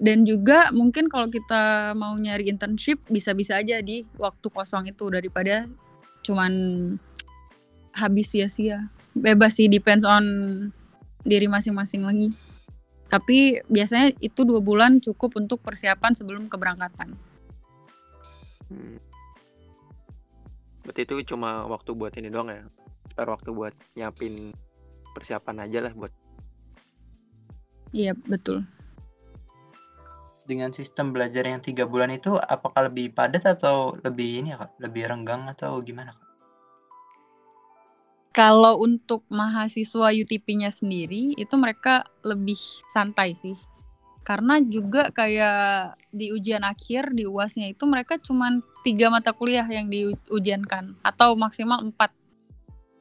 Dan 0.00 0.24
juga 0.24 0.72
mungkin 0.72 1.12
kalau 1.12 1.28
kita 1.28 1.92
mau 1.92 2.16
nyari 2.16 2.48
internship 2.48 3.04
bisa-bisa 3.12 3.60
aja 3.60 3.84
di 3.84 4.08
waktu 4.16 4.48
kosong 4.48 4.88
itu 4.88 5.12
daripada 5.12 5.68
cuman 6.24 6.52
habis 7.92 8.32
sia-sia. 8.32 8.88
Bebas 9.12 9.60
sih 9.60 9.68
depends 9.68 10.08
on 10.08 10.24
diri 11.20 11.44
masing-masing 11.52 12.00
lagi. 12.00 12.32
Tapi 13.10 13.58
biasanya 13.66 14.14
itu 14.22 14.46
dua 14.46 14.62
bulan 14.62 15.02
cukup 15.02 15.34
untuk 15.42 15.58
persiapan 15.60 16.14
sebelum 16.14 16.46
keberangkatan. 16.46 17.18
Hmm. 18.70 18.96
Berarti 20.86 21.00
itu 21.02 21.34
cuma 21.34 21.66
waktu 21.66 21.90
buat 21.92 22.14
ini 22.14 22.30
doang 22.30 22.54
ya? 22.54 22.62
Spare 23.10 23.34
waktu 23.34 23.50
buat 23.50 23.74
nyiapin 23.98 24.54
persiapan 25.10 25.66
aja 25.66 25.90
lah 25.90 25.92
buat. 25.98 26.14
Iya 27.90 28.14
betul 28.14 28.62
dengan 30.50 30.74
sistem 30.74 31.14
belajar 31.14 31.46
yang 31.46 31.62
tiga 31.62 31.86
bulan 31.86 32.10
itu 32.10 32.34
apakah 32.34 32.90
lebih 32.90 33.14
padat 33.14 33.46
atau 33.46 33.94
lebih 34.02 34.42
ini 34.42 34.50
ya 34.50 34.58
kak 34.58 34.82
lebih 34.82 35.06
renggang 35.06 35.46
atau 35.46 35.78
gimana 35.78 36.10
kak? 36.10 36.29
Kalau 38.30 38.78
untuk 38.78 39.26
mahasiswa 39.26 40.14
UTP-nya 40.14 40.70
sendiri 40.70 41.34
itu 41.34 41.54
mereka 41.58 42.06
lebih 42.22 42.58
santai 42.86 43.34
sih. 43.34 43.58
Karena 44.22 44.62
juga 44.62 45.10
kayak 45.10 45.98
di 46.14 46.30
ujian 46.30 46.62
akhir 46.62 47.10
di 47.10 47.26
uasnya 47.26 47.74
itu 47.74 47.82
mereka 47.90 48.22
cuma 48.22 48.62
tiga 48.86 49.10
mata 49.10 49.34
kuliah 49.34 49.66
yang 49.66 49.90
diujiankan 49.90 50.94
atau 51.02 51.34
maksimal 51.34 51.82
empat. 51.82 52.14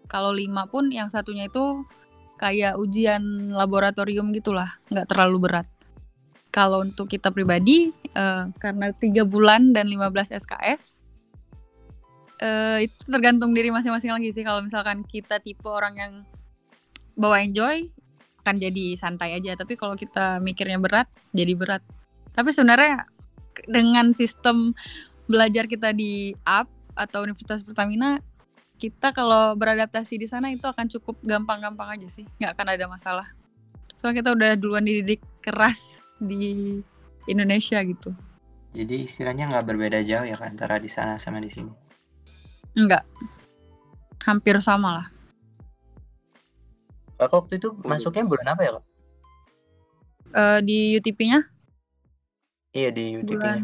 Kalau 0.10 0.34
lima 0.34 0.66
pun 0.66 0.90
yang 0.90 1.14
satunya 1.14 1.46
itu 1.46 1.86
kayak 2.42 2.80
ujian 2.82 3.54
laboratorium 3.54 4.34
gitulah 4.34 4.82
nggak 4.90 5.06
terlalu 5.06 5.38
berat. 5.46 5.68
Kalau 6.50 6.82
untuk 6.82 7.06
kita 7.06 7.30
pribadi, 7.30 7.94
uh, 8.18 8.50
karena 8.58 8.90
tiga 8.98 9.22
bulan 9.22 9.70
dan 9.70 9.86
15 9.86 10.34
SKS, 10.34 11.06
uh, 12.42 12.80
itu 12.82 12.96
tergantung 13.08 13.52
diri 13.52 13.70
masing-masing 13.72 14.12
lagi 14.16 14.32
sih. 14.32 14.44
Kalau 14.44 14.64
misalkan 14.64 15.04
kita 15.06 15.40
tipe 15.40 15.68
orang 15.68 15.94
yang 15.96 16.14
bawa 17.20 17.44
enjoy, 17.44 17.88
akan 18.44 18.56
jadi 18.58 18.96
santai 18.96 19.36
aja. 19.36 19.56
Tapi 19.60 19.76
kalau 19.76 19.94
kita 19.94 20.40
mikirnya 20.40 20.80
berat, 20.80 21.08
jadi 21.36 21.54
berat. 21.54 21.84
Tapi 22.34 22.50
sebenarnya 22.56 23.06
dengan 23.68 24.16
sistem 24.16 24.72
belajar 25.30 25.68
kita 25.68 25.92
di 25.92 26.34
UP 26.34 26.68
atau 26.96 27.24
Universitas 27.24 27.62
Pertamina, 27.62 28.24
kita 28.80 29.12
kalau 29.12 29.54
beradaptasi 29.60 30.16
di 30.16 30.28
sana 30.28 30.50
itu 30.56 30.64
akan 30.64 30.88
cukup 30.88 31.20
gampang-gampang 31.22 32.00
aja 32.00 32.08
sih, 32.08 32.26
nggak 32.40 32.56
akan 32.56 32.68
ada 32.74 32.86
masalah. 32.88 33.28
Soalnya 34.00 34.24
kita 34.24 34.30
udah 34.32 34.52
duluan 34.56 34.88
dididik 34.88 35.20
keras 35.44 36.00
di 36.24 36.80
Indonesia 37.28 37.84
gitu. 37.84 38.16
Jadi 38.72 39.04
istilahnya 39.04 39.52
nggak 39.52 39.66
berbeda 39.68 40.00
jauh 40.08 40.24
ya 40.24 40.40
kan 40.40 40.56
antara 40.56 40.80
di 40.80 40.88
sana 40.88 41.20
sama 41.20 41.44
di 41.44 41.52
sini? 41.52 41.89
Enggak. 42.74 43.06
Hampir 44.26 44.58
sama 44.62 45.02
lah. 45.02 45.08
Kak 47.20 47.32
waktu 47.36 47.60
itu 47.60 47.76
masuknya 47.84 48.24
bulan 48.24 48.48
apa 48.56 48.62
ya 48.64 48.72
kak? 48.80 48.86
Uh, 50.30 50.60
di 50.62 50.96
UTP-nya? 51.02 51.50
Iya 52.72 52.90
di 52.94 53.18
UTP-nya. 53.20 53.38
Bulan, 53.38 53.62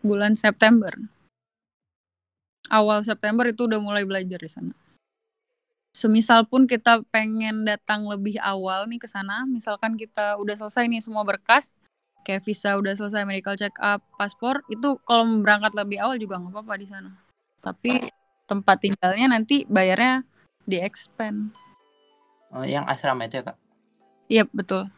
bulan 0.00 0.32
September. 0.38 0.92
Awal 2.70 3.04
September 3.04 3.44
itu 3.48 3.66
udah 3.66 3.80
mulai 3.80 4.04
belajar 4.06 4.40
di 4.40 4.50
sana 4.50 4.72
semisal 5.98 6.46
pun 6.46 6.70
kita 6.70 7.02
pengen 7.10 7.66
datang 7.66 8.06
lebih 8.06 8.38
awal 8.38 8.86
nih 8.86 9.02
ke 9.02 9.10
sana, 9.10 9.42
misalkan 9.50 9.98
kita 9.98 10.38
udah 10.38 10.54
selesai 10.54 10.86
nih 10.86 11.02
semua 11.02 11.26
berkas, 11.26 11.82
kayak 12.22 12.46
visa 12.46 12.78
udah 12.78 12.94
selesai, 12.94 13.26
medical 13.26 13.58
check 13.58 13.74
up, 13.82 13.98
paspor, 14.14 14.62
itu 14.70 14.94
kalau 15.02 15.26
berangkat 15.42 15.74
lebih 15.74 15.98
awal 15.98 16.14
juga 16.14 16.38
nggak 16.38 16.54
apa-apa 16.54 16.74
di 16.78 16.86
sana. 16.86 17.10
Tapi 17.58 17.98
tempat 18.48 18.80
tinggalnya 18.80 19.28
nanti 19.28 19.68
bayarnya 19.68 20.24
di 20.64 20.80
expand. 20.80 21.52
Oh, 22.48 22.64
yang 22.64 22.88
asrama 22.88 23.28
itu 23.28 23.44
ya 23.44 23.52
kak? 23.52 23.56
Iya 24.32 24.44
betul. 24.48 24.88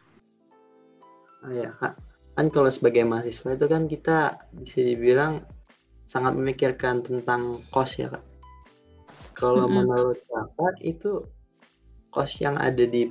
Oh 1.43 1.51
ya 1.51 1.75
kak, 1.75 1.99
kan 2.39 2.47
kalau 2.47 2.71
sebagai 2.71 3.03
mahasiswa 3.03 3.59
itu 3.59 3.65
kan 3.67 3.91
kita 3.91 4.39
bisa 4.55 4.79
dibilang 4.79 5.43
sangat 6.07 6.33
memikirkan 6.39 7.03
tentang 7.03 7.59
kos 7.75 7.99
ya 7.99 8.07
kak 8.07 8.23
kalau 9.35 9.67
mm-hmm. 9.67 9.77
menurut 9.85 10.19
Kakak 10.27 10.75
itu 10.81 11.11
kos 12.11 12.31
yang 12.43 12.59
ada 12.59 12.83
di 12.83 13.07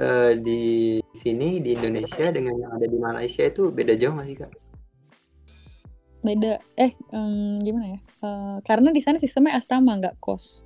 uh, 0.00 0.32
di 0.36 0.98
sini 1.16 1.60
di 1.62 1.76
Indonesia 1.76 2.28
dengan 2.32 2.54
yang 2.56 2.72
ada 2.76 2.86
di 2.86 2.98
Malaysia 2.98 3.46
itu 3.46 3.72
beda 3.72 3.96
jauh 3.96 4.14
nggak 4.16 4.28
sih 4.28 4.36
Kak? 4.36 4.52
Beda. 6.20 6.60
Eh 6.76 6.92
um, 7.12 7.60
gimana 7.60 7.96
ya? 7.96 8.00
Uh, 8.20 8.56
karena 8.64 8.92
di 8.92 9.00
sana 9.00 9.16
sistemnya 9.16 9.56
asrama 9.56 9.96
nggak 9.96 10.20
kos. 10.20 10.64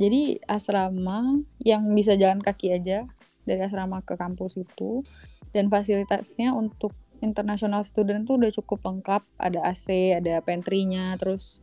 Jadi 0.00 0.42
asrama 0.50 1.38
yang 1.62 1.86
bisa 1.94 2.18
jalan 2.18 2.42
kaki 2.42 2.74
aja 2.74 3.06
dari 3.46 3.60
asrama 3.62 4.02
ke 4.02 4.18
kampus 4.18 4.58
itu. 4.58 5.06
Dan 5.52 5.68
fasilitasnya 5.68 6.56
untuk 6.56 6.96
international 7.20 7.84
student 7.84 8.24
tuh 8.24 8.40
udah 8.40 8.50
cukup 8.50 8.82
lengkap. 8.82 9.22
Ada 9.38 9.60
AC 9.68 10.16
ada 10.18 10.40
pantry-nya 10.42 11.14
terus 11.20 11.62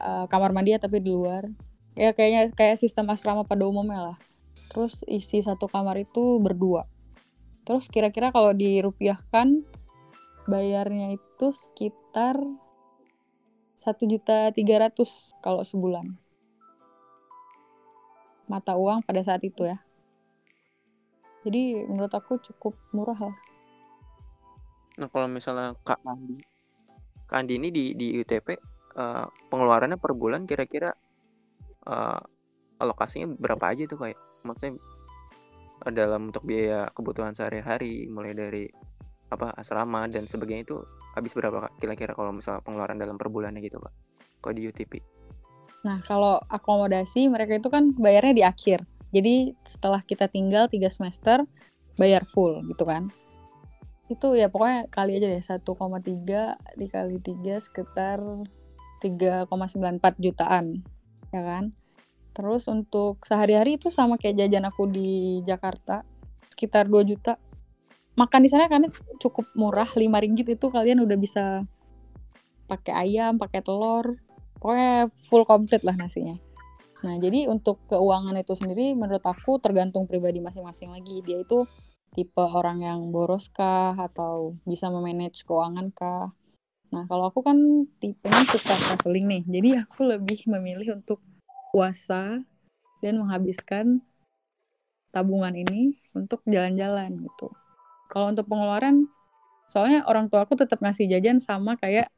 uh, 0.00 0.24
kamar 0.30 0.54
mandi 0.54 0.72
ya 0.72 0.80
tapi 0.80 1.02
di 1.02 1.10
luar. 1.12 1.44
Ya 1.98 2.14
kayaknya 2.14 2.54
kayak 2.54 2.78
sistem 2.78 3.10
asrama 3.10 3.42
pada 3.42 3.66
umumnya 3.66 4.14
lah. 4.14 4.18
Terus 4.70 5.02
isi 5.10 5.42
satu 5.42 5.66
kamar 5.66 5.98
itu 5.98 6.38
berdua. 6.38 6.86
Terus 7.66 7.90
kira-kira 7.92 8.32
kalau 8.32 8.56
dirupiahkan 8.56 9.66
bayarnya 10.48 11.12
itu 11.12 11.52
sekitar 11.52 12.40
satu 13.76 14.08
juta 14.08 14.50
tiga 14.56 14.88
ratus 14.88 15.36
kalau 15.44 15.60
sebulan. 15.60 16.16
Mata 18.48 18.74
uang 18.80 19.04
pada 19.04 19.20
saat 19.20 19.44
itu 19.44 19.68
ya. 19.68 19.76
Jadi 21.44 21.84
menurut 21.84 22.10
aku 22.10 22.40
cukup 22.40 22.74
murah 22.96 23.30
lah. 23.30 23.36
Nah 24.98 25.06
kalau 25.12 25.28
misalnya 25.30 25.76
kak 25.86 26.00
Andi 26.02 26.40
kak 27.28 27.38
Andi 27.44 27.54
ini 27.60 27.68
di 27.68 27.84
di 27.94 28.18
UTP 28.18 28.56
uh, 28.56 28.58
eh, 28.98 29.26
pengeluarannya 29.52 30.00
per 30.00 30.16
bulan 30.16 30.48
kira-kira 30.48 30.90
uh, 31.86 32.20
alokasinya 32.82 33.30
berapa 33.36 33.62
aja 33.68 33.86
tuh 33.86 34.00
kayak 34.00 34.18
maksudnya 34.42 34.80
dalam 35.94 36.34
untuk 36.34 36.42
biaya 36.42 36.90
kebutuhan 36.90 37.38
sehari-hari 37.38 38.10
mulai 38.10 38.34
dari 38.34 38.66
apa 39.28 39.52
asrama 39.60 40.08
dan 40.08 40.24
sebagainya 40.24 40.64
itu 40.64 40.76
habis 41.12 41.36
berapa 41.36 41.68
kira-kira 41.76 42.16
kalau 42.16 42.32
misalnya 42.32 42.64
pengeluaran 42.64 42.96
dalam 42.96 43.20
per 43.20 43.28
bulannya 43.28 43.60
gitu 43.60 43.76
pak 43.80 43.92
kalau 44.40 44.54
di 44.56 44.70
UTP. 44.70 45.02
Nah 45.84 46.00
kalau 46.06 46.40
akomodasi 46.48 47.28
mereka 47.28 47.58
itu 47.58 47.68
kan 47.68 47.92
bayarnya 47.94 48.34
di 48.34 48.44
akhir. 48.44 48.86
Jadi 49.08 49.56
setelah 49.64 50.04
kita 50.04 50.28
tinggal 50.28 50.68
tiga 50.68 50.88
semester 50.92 51.44
bayar 51.96 52.24
full 52.28 52.60
gitu 52.68 52.84
kan. 52.84 53.08
Itu 54.08 54.32
ya 54.36 54.48
pokoknya 54.48 54.88
kali 54.88 55.20
aja 55.20 55.26
deh 55.28 55.44
1,3 55.44 56.78
dikali 56.80 57.16
3 57.20 57.60
sekitar 57.60 58.18
3,94 59.04 60.24
jutaan 60.24 60.80
ya 61.34 61.42
kan? 61.44 61.76
Terus 62.32 62.70
untuk 62.70 63.20
sehari-hari 63.26 63.76
itu 63.76 63.90
sama 63.90 64.14
kayak 64.16 64.46
jajan 64.46 64.64
aku 64.70 64.86
di 64.86 65.42
Jakarta 65.42 66.06
sekitar 66.54 66.86
2 66.86 67.02
juta 67.02 67.36
makan 68.18 68.40
di 68.42 68.50
sana 68.50 68.66
kan 68.66 68.82
cukup 69.22 69.46
murah 69.54 69.86
5 69.86 70.02
ringgit 70.02 70.50
itu 70.50 70.66
kalian 70.66 70.98
udah 71.06 71.14
bisa 71.14 71.62
pakai 72.66 72.92
ayam 73.06 73.38
pakai 73.38 73.62
telur 73.62 74.18
pokoknya 74.58 75.06
full 75.30 75.46
komplit 75.46 75.86
lah 75.86 75.94
nasinya. 75.94 76.34
Nah 77.06 77.14
jadi 77.22 77.46
untuk 77.46 77.78
keuangan 77.86 78.34
itu 78.34 78.58
sendiri 78.58 78.90
menurut 78.98 79.22
aku 79.22 79.62
tergantung 79.62 80.10
pribadi 80.10 80.42
masing-masing 80.42 80.90
lagi. 80.90 81.22
Dia 81.22 81.46
itu 81.46 81.62
tipe 82.12 82.42
orang 82.42 82.82
yang 82.82 83.14
boros 83.14 83.46
kah 83.54 83.94
atau 83.94 84.58
bisa 84.66 84.90
memanage 84.90 85.46
keuangan 85.46 85.94
kah. 85.94 86.34
Nah 86.90 87.06
kalau 87.06 87.30
aku 87.30 87.46
kan 87.46 87.86
tipenya 88.02 88.42
suka 88.50 88.74
traveling 88.74 89.30
nih. 89.30 89.42
Jadi 89.46 89.68
aku 89.78 90.02
lebih 90.10 90.42
memilih 90.50 90.98
untuk 90.98 91.22
puasa 91.70 92.42
dan 92.98 93.14
menghabiskan 93.22 94.02
tabungan 95.14 95.54
ini 95.54 95.94
untuk 96.18 96.42
jalan-jalan 96.50 97.14
gitu 97.22 97.54
kalau 98.08 98.32
untuk 98.32 98.48
pengeluaran, 98.48 99.06
soalnya 99.68 100.02
orang 100.08 100.32
tua 100.32 100.48
aku 100.48 100.56
tetap 100.56 100.80
ngasih 100.80 101.06
jajan 101.12 101.38
sama 101.38 101.76
kayak 101.76 102.08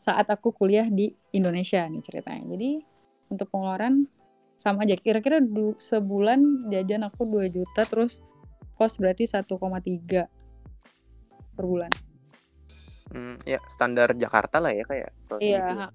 saat 0.00 0.26
aku 0.32 0.50
kuliah 0.50 0.88
di 0.88 1.14
Indonesia 1.30 1.84
nih 1.86 2.02
ceritanya. 2.02 2.56
Jadi 2.56 2.82
untuk 3.30 3.46
pengeluaran 3.52 4.08
sama 4.58 4.82
aja. 4.82 4.98
Kira-kira 4.98 5.38
sebulan 5.78 6.72
jajan 6.72 7.06
aku 7.06 7.22
2 7.28 7.52
juta 7.52 7.82
terus 7.86 8.24
kos 8.74 8.98
berarti 8.98 9.28
1,3 9.28 10.26
per 11.54 11.64
bulan. 11.64 11.92
Hmm, 13.12 13.36
ya 13.44 13.60
standar 13.68 14.16
Jakarta 14.16 14.58
lah 14.58 14.72
ya 14.72 14.84
kayak. 14.88 15.10
Iya. 15.38 15.92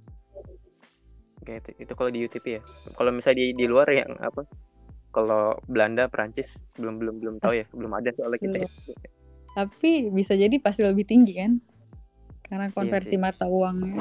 Kayak 1.42 1.60
itu, 1.66 1.70
itu 1.84 1.94
kalau 1.98 2.10
di 2.14 2.20
UTP 2.24 2.46
ya. 2.60 2.62
Kalau 2.94 3.12
misalnya 3.12 3.44
di 3.44 3.58
di 3.58 3.66
luar 3.66 3.90
yang 3.90 4.14
apa? 4.22 4.46
Kalau 5.18 5.58
Belanda 5.66 6.06
Perancis 6.06 6.62
belum 6.78 7.02
belum 7.02 7.16
belum 7.18 7.36
tahu 7.42 7.58
ya. 7.58 7.66
Belum 7.74 7.90
ada 7.98 8.14
soalnya 8.14 8.38
kita 8.38 8.58
ya. 8.62 8.70
tapi 9.58 10.14
bisa 10.14 10.38
jadi 10.38 10.54
pasti 10.62 10.86
lebih 10.86 11.10
tinggi 11.10 11.34
kan? 11.42 11.58
Karena 12.46 12.70
iya 12.70 12.76
konversi 12.78 13.18
iya 13.18 13.26
mata 13.26 13.50
uangnya. 13.50 13.98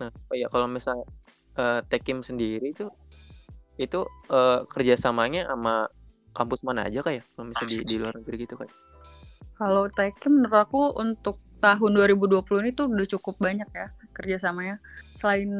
Nah 0.00 0.08
oh 0.08 0.36
ya 0.40 0.48
kalau 0.48 0.64
misal 0.64 1.04
uh, 1.60 1.84
Tekim 1.84 2.24
sendiri 2.24 2.72
itu 2.72 2.88
itu 3.76 4.08
uh, 4.32 4.64
kerjasamanya 4.72 5.44
sama 5.52 5.92
kampus 6.32 6.64
mana 6.64 6.88
aja 6.88 7.04
kayak 7.04 7.20
ya? 7.20 7.22
kalau 7.34 7.46
misal 7.50 7.66
di, 7.66 7.76
di 7.84 7.96
luar 7.98 8.14
negeri 8.16 8.36
gitu 8.46 8.54
kayak 8.58 8.74
kalau 9.54 9.86
Tekim 9.90 10.42
menurut 10.42 10.60
aku 10.66 10.82
untuk 10.98 11.42
tahun 11.58 11.90
2020 11.94 12.62
ini 12.64 12.70
tuh 12.74 12.86
udah 12.90 13.08
cukup 13.18 13.34
banyak 13.38 13.66
ya 13.70 13.88
kerjasamanya. 14.14 14.78
Selain 15.18 15.50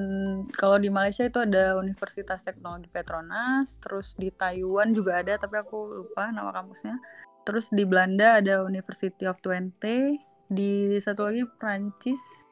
kalau 0.55 0.79
di 0.79 0.88
Malaysia 0.88 1.27
itu 1.27 1.43
ada 1.43 1.77
Universitas 1.77 2.47
Teknologi 2.47 2.87
Petronas, 2.88 3.83
terus 3.83 4.14
di 4.14 4.31
Taiwan 4.31 4.95
juga 4.95 5.21
ada 5.21 5.35
tapi 5.35 5.59
aku 5.59 6.07
lupa 6.07 6.31
nama 6.31 6.55
kampusnya. 6.55 6.97
Terus 7.45 7.69
di 7.75 7.85
Belanda 7.85 8.40
ada 8.40 8.64
University 8.64 9.29
of 9.29 9.43
Twente, 9.43 10.17
di 10.49 10.97
satu 11.03 11.29
lagi 11.29 11.45
Prancis 11.61 12.47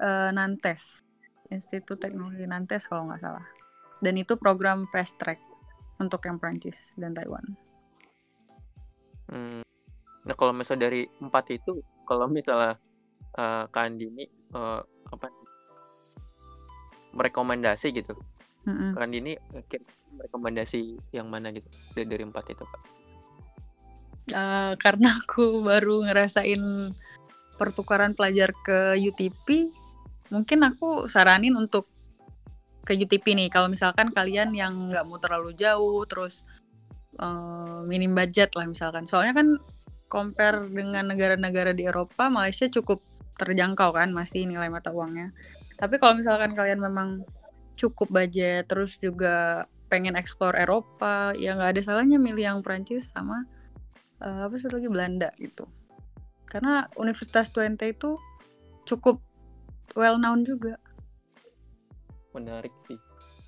uh, 0.00 0.30
Nantes, 0.32 1.04
Institut 1.52 2.00
Teknologi 2.00 2.46
Nantes 2.48 2.88
kalau 2.88 3.10
nggak 3.10 3.20
salah. 3.20 3.44
Dan 4.00 4.16
itu 4.16 4.38
program 4.40 4.88
fast 4.88 5.18
track 5.20 5.42
untuk 5.98 6.24
yang 6.24 6.40
Prancis 6.40 6.96
dan 6.96 7.12
Taiwan. 7.12 7.44
Hmm. 9.28 9.64
Nah 10.24 10.34
kalau 10.36 10.52
misalnya 10.56 10.88
dari 10.88 11.04
empat 11.20 11.44
itu, 11.52 11.80
kalau 12.04 12.28
misalnya 12.28 12.80
uh, 13.36 13.64
Kak 13.68 13.84
Andi 13.88 14.08
ini 14.08 14.24
uh, 14.54 14.80
apa 15.10 15.26
merekomendasi 17.14 17.94
gitu. 17.94 18.14
Mm-hmm. 18.64 18.96
kan 18.96 19.12
ini 19.12 19.36
rekomendasi 20.24 20.96
yang 21.12 21.28
mana 21.28 21.52
gitu 21.52 21.68
dari, 21.92 22.08
dari 22.08 22.24
empat 22.24 22.48
itu 22.48 22.64
pak 22.64 22.80
uh, 24.32 24.72
karena 24.80 25.20
aku 25.20 25.60
baru 25.60 26.08
ngerasain 26.08 26.96
pertukaran 27.60 28.16
pelajar 28.16 28.56
ke 28.64 28.96
UTP 28.96 29.68
mungkin 30.32 30.64
aku 30.64 31.12
saranin 31.12 31.52
untuk 31.60 31.92
ke 32.84 32.92
UTP 32.92 33.32
nih. 33.32 33.48
Kalau 33.48 33.72
misalkan 33.72 34.12
kalian 34.12 34.52
yang 34.52 34.92
nggak 34.92 35.04
mau 35.08 35.16
terlalu 35.16 35.56
jauh 35.56 36.04
terus 36.04 36.44
uh, 37.16 37.80
minim 37.88 38.12
budget 38.12 38.52
lah 38.52 38.68
misalkan. 38.68 39.08
Soalnya 39.08 39.40
kan 39.40 39.48
compare 40.12 40.68
dengan 40.68 41.08
negara-negara 41.08 41.72
di 41.72 41.88
Eropa 41.88 42.28
Malaysia 42.28 42.68
cukup 42.68 43.00
terjangkau 43.34 43.90
kan 43.94 44.10
masih 44.14 44.46
nilai 44.46 44.70
mata 44.70 44.94
uangnya. 44.94 45.34
Tapi 45.74 45.98
kalau 45.98 46.18
misalkan 46.18 46.54
kalian 46.54 46.78
memang 46.78 47.26
cukup 47.74 48.10
budget 48.10 48.70
terus 48.70 48.96
juga 49.02 49.66
pengen 49.90 50.14
explore 50.14 50.58
Eropa, 50.58 51.34
ya 51.34 51.54
nggak 51.54 51.78
ada 51.78 51.82
salahnya 51.82 52.18
milih 52.18 52.44
yang 52.44 52.58
Prancis 52.62 53.10
sama 53.10 53.46
uh, 54.22 54.46
apa 54.46 54.54
sih 54.58 54.70
lagi 54.70 54.88
Belanda 54.90 55.30
gitu. 55.38 55.66
Karena 56.46 56.86
Universitas 56.94 57.50
Twente 57.50 57.90
itu 57.90 58.18
cukup 58.86 59.18
well 59.98 60.18
known 60.18 60.46
juga. 60.46 60.78
Menarik 62.34 62.74
sih. 62.86 62.98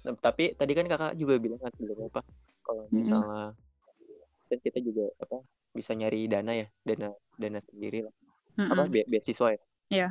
Nah, 0.07 0.15
tapi 0.23 0.55
tadi 0.55 0.73
kan 0.75 0.87
kakak 0.87 1.19
juga 1.19 1.35
bilang 1.43 1.59
kan 1.59 1.75
sebelum 1.75 2.07
apa 2.07 2.23
kalau 2.63 2.87
misalnya 2.95 3.51
mm. 3.51 4.47
dan 4.47 4.59
kita 4.63 4.79
juga 4.79 5.11
apa 5.19 5.43
bisa 5.75 5.99
nyari 5.99 6.31
dana 6.31 6.55
ya 6.55 6.67
dana 6.87 7.11
dana 7.35 7.59
sendiri 7.67 8.07
lah 8.07 8.15
mm 8.55 8.63
-mm. 8.63 8.71
apa 8.71 8.83
be 8.87 9.03
beasiswa 9.11 9.59
ya 9.59 9.61
Iya. 9.91 10.11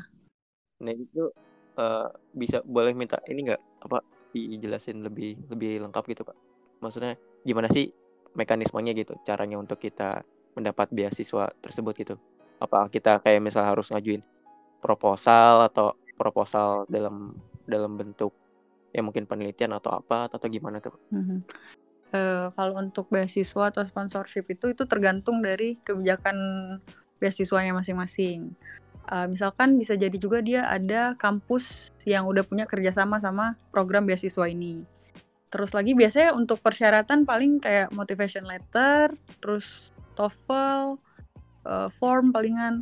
Nah 0.81 0.93
itu, 0.93 1.31
uh, 1.79 2.07
bisa 2.35 2.63
boleh 2.63 2.95
minta 2.95 3.19
ini 3.27 3.51
nggak, 3.51 3.61
apa, 3.87 3.99
dijelasin 4.35 4.99
lebih 4.99 5.39
lebih 5.47 5.79
lengkap 5.87 6.03
gitu, 6.11 6.21
Pak? 6.27 6.37
Maksudnya 6.83 7.15
gimana 7.47 7.71
sih 7.71 7.91
mekanismenya 8.35 8.91
gitu, 8.91 9.15
caranya 9.23 9.55
untuk 9.55 9.79
kita 9.79 10.27
mendapat 10.55 10.91
beasiswa 10.91 11.51
tersebut 11.63 11.93
gitu? 11.95 12.15
Apa 12.59 12.87
kita 12.91 13.19
kayak 13.23 13.43
misal 13.43 13.63
harus 13.63 13.91
ngajuin 13.91 14.23
proposal 14.83 15.67
atau 15.71 15.95
proposal 16.15 16.87
dalam 16.87 17.35
dalam 17.67 17.95
bentuk 17.99 18.31
ya 18.95 19.03
mungkin 19.03 19.27
penelitian 19.27 19.75
atau 19.75 19.99
apa 19.99 20.31
atau 20.31 20.47
gimana 20.47 20.79
tuh? 20.79 20.95
Mhm. 21.11 21.39
Uh, 22.15 22.47
kalau 22.55 22.79
untuk 22.79 23.11
beasiswa 23.11 23.67
atau 23.67 23.83
sponsorship 23.83 24.47
itu, 24.47 24.71
itu 24.71 24.83
tergantung 24.87 25.43
dari 25.43 25.75
kebijakan 25.83 26.37
beasiswanya 27.19 27.75
masing-masing. 27.75 28.55
Uh, 29.05 29.29
misalkan 29.29 29.77
bisa 29.77 29.93
jadi 29.93 30.17
juga 30.17 30.41
dia 30.41 30.65
ada 30.65 31.13
kampus 31.13 31.93
yang 32.09 32.25
udah 32.25 32.41
punya 32.41 32.65
kerjasama 32.65 33.21
sama 33.21 33.53
program 33.69 34.09
beasiswa 34.09 34.49
ini. 34.49 34.81
Terus 35.53 35.71
lagi 35.77 35.93
biasanya 35.93 36.33
untuk 36.33 36.59
persyaratan 36.59 37.23
paling 37.23 37.61
kayak 37.61 37.93
motivation 37.93 38.49
letter, 38.49 39.13
terus 39.37 39.93
TOEFL, 40.17 40.97
uh, 41.69 41.89
form 41.93 42.33
palingan 42.33 42.81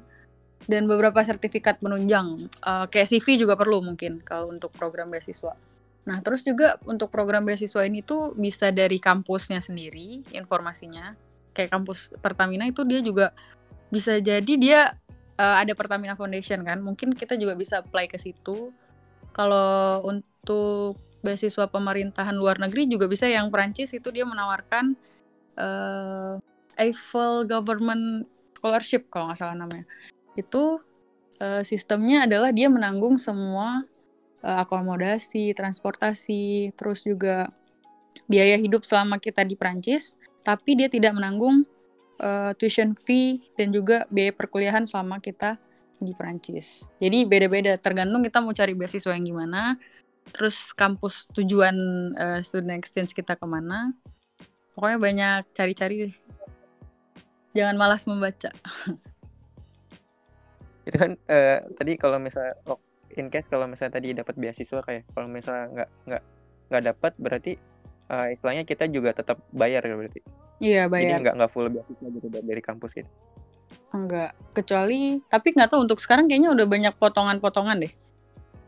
dan 0.65 0.87
beberapa 0.87 1.19
sertifikat 1.21 1.83
penunjang. 1.83 2.47
Uh, 2.63 2.87
kayak 2.87 3.11
CV 3.11 3.43
juga 3.43 3.59
perlu 3.59 3.83
mungkin 3.83 4.23
kalau 4.23 4.47
untuk 4.49 4.71
program 4.71 5.11
beasiswa. 5.11 5.53
Nah, 6.03 6.19
terus 6.19 6.43
juga 6.43 6.75
untuk 6.83 7.07
program 7.11 7.47
beasiswa 7.47 7.83
ini 7.87 8.03
tuh 8.03 8.35
bisa 8.35 8.71
dari 8.71 8.99
kampusnya 8.99 9.63
sendiri 9.63 10.23
informasinya. 10.35 11.15
Kayak 11.55 11.79
kampus 11.79 12.11
Pertamina 12.19 12.67
itu 12.67 12.83
dia 12.83 12.99
juga 12.99 13.31
bisa 13.87 14.17
jadi 14.17 14.53
dia 14.57 14.97
uh, 15.37 15.55
ada 15.61 15.73
Pertamina 15.73 16.17
Foundation 16.17 16.61
kan. 16.65 16.81
Mungkin 16.81 17.13
kita 17.13 17.37
juga 17.37 17.53
bisa 17.53 17.81
apply 17.81 18.09
ke 18.09 18.17
situ. 18.17 18.73
Kalau 19.33 20.01
untuk 20.05 20.99
beasiswa 21.23 21.65
pemerintahan 21.71 22.35
luar 22.35 22.59
negeri 22.59 22.85
juga 22.85 23.07
bisa 23.07 23.25
yang 23.31 23.47
Perancis 23.47 23.95
itu 23.95 24.11
dia 24.11 24.27
menawarkan 24.27 24.93
uh, 25.55 26.35
Eiffel 26.75 27.47
Government 27.47 28.27
Scholarship 28.59 29.07
kalau 29.07 29.31
nggak 29.31 29.39
salah 29.39 29.55
namanya 29.55 29.87
itu 30.35 30.83
uh, 31.39 31.63
sistemnya 31.63 32.25
adalah 32.27 32.51
dia 32.51 32.67
menanggung 32.67 33.15
semua 33.15 33.87
uh, 34.43 34.57
akomodasi, 34.65 35.55
transportasi, 35.55 36.75
terus 36.75 37.05
juga 37.05 37.49
biaya 38.27 38.59
hidup 38.59 38.85
selama 38.85 39.17
kita 39.17 39.41
di 39.47 39.55
Prancis, 39.57 40.19
tapi 40.45 40.77
dia 40.77 40.91
tidak 40.91 41.15
menanggung 41.17 41.65
uh, 42.23 42.51
tuition 42.55 42.95
fee 42.95 43.51
dan 43.59 43.75
juga 43.75 44.07
biaya 44.07 44.31
perkuliahan 44.31 44.87
selama 44.87 45.19
kita 45.19 45.59
di 45.99 46.15
Prancis. 46.15 46.91
Jadi 47.03 47.27
beda-beda, 47.27 47.75
tergantung 47.75 48.23
kita 48.23 48.39
mau 48.39 48.55
cari 48.55 48.71
beasiswa 48.71 49.11
yang 49.11 49.27
gimana, 49.27 49.75
terus 50.31 50.71
kampus 50.71 51.27
tujuan 51.35 51.75
uh, 52.15 52.39
student 52.39 52.79
exchange 52.79 53.11
kita 53.11 53.35
ke 53.35 53.43
mana. 53.43 53.91
Pokoknya 54.73 54.97
banyak 54.97 55.41
cari-cari 55.53 56.09
deh. 56.09 56.15
Jangan 57.53 57.75
malas 57.77 58.07
membaca. 58.09 58.49
itu 60.87 60.97
kan 60.99 61.15
uh, 61.31 61.63
tadi 61.79 61.95
kalau 61.95 62.19
misalnya 62.19 62.59
oh, 62.67 62.79
in 63.15 63.31
case 63.31 63.47
kalau 63.47 63.69
misalnya 63.71 63.99
tadi 63.99 64.11
dapat 64.11 64.35
beasiswa 64.35 64.83
kayak 64.83 65.07
kalau 65.15 65.31
misalnya 65.31 65.65
nggak 65.71 65.89
nggak 66.11 66.23
nggak 66.67 66.83
dapat 66.91 67.11
berarti 67.15 67.53
uh, 68.09 68.27
istilahnya 68.31 68.63
kita 68.67 68.89
juga 68.89 69.15
tetap 69.15 69.39
bayar 69.53 69.83
ya 69.83 69.95
berarti? 69.95 70.21
Iya 70.63 70.83
bayar. 70.87 71.19
jadi 71.19 71.21
nggak 71.27 71.35
nggak 71.39 71.51
full 71.51 71.67
beasiswa 71.67 72.07
gitu 72.07 72.27
dari 72.31 72.61
kampus 72.63 72.91
gitu? 72.95 73.09
Enggak. 73.93 74.31
Kecuali 74.55 75.19
tapi 75.29 75.47
nggak 75.53 75.69
tahu 75.69 75.85
untuk 75.85 75.99
sekarang 76.01 76.25
kayaknya 76.25 76.51
udah 76.55 76.65
banyak 76.65 76.93
potongan-potongan 76.97 77.77
deh. 77.83 77.93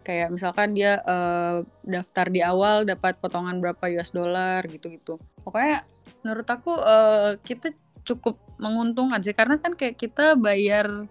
Kayak 0.06 0.30
misalkan 0.30 0.78
dia 0.78 1.02
uh, 1.02 1.66
daftar 1.82 2.30
di 2.30 2.46
awal 2.46 2.86
dapat 2.86 3.18
potongan 3.18 3.58
berapa 3.58 3.90
US 3.98 4.14
dollar 4.14 4.62
gitu-gitu. 4.70 5.18
Pokoknya 5.42 5.82
menurut 6.22 6.46
aku 6.46 6.78
uh, 6.78 7.42
kita 7.42 7.74
cukup 8.06 8.38
menguntungkan 8.62 9.20
sih. 9.26 9.34
Karena 9.34 9.58
kan 9.58 9.74
kayak 9.74 9.98
kita 9.98 10.38
bayar 10.38 11.10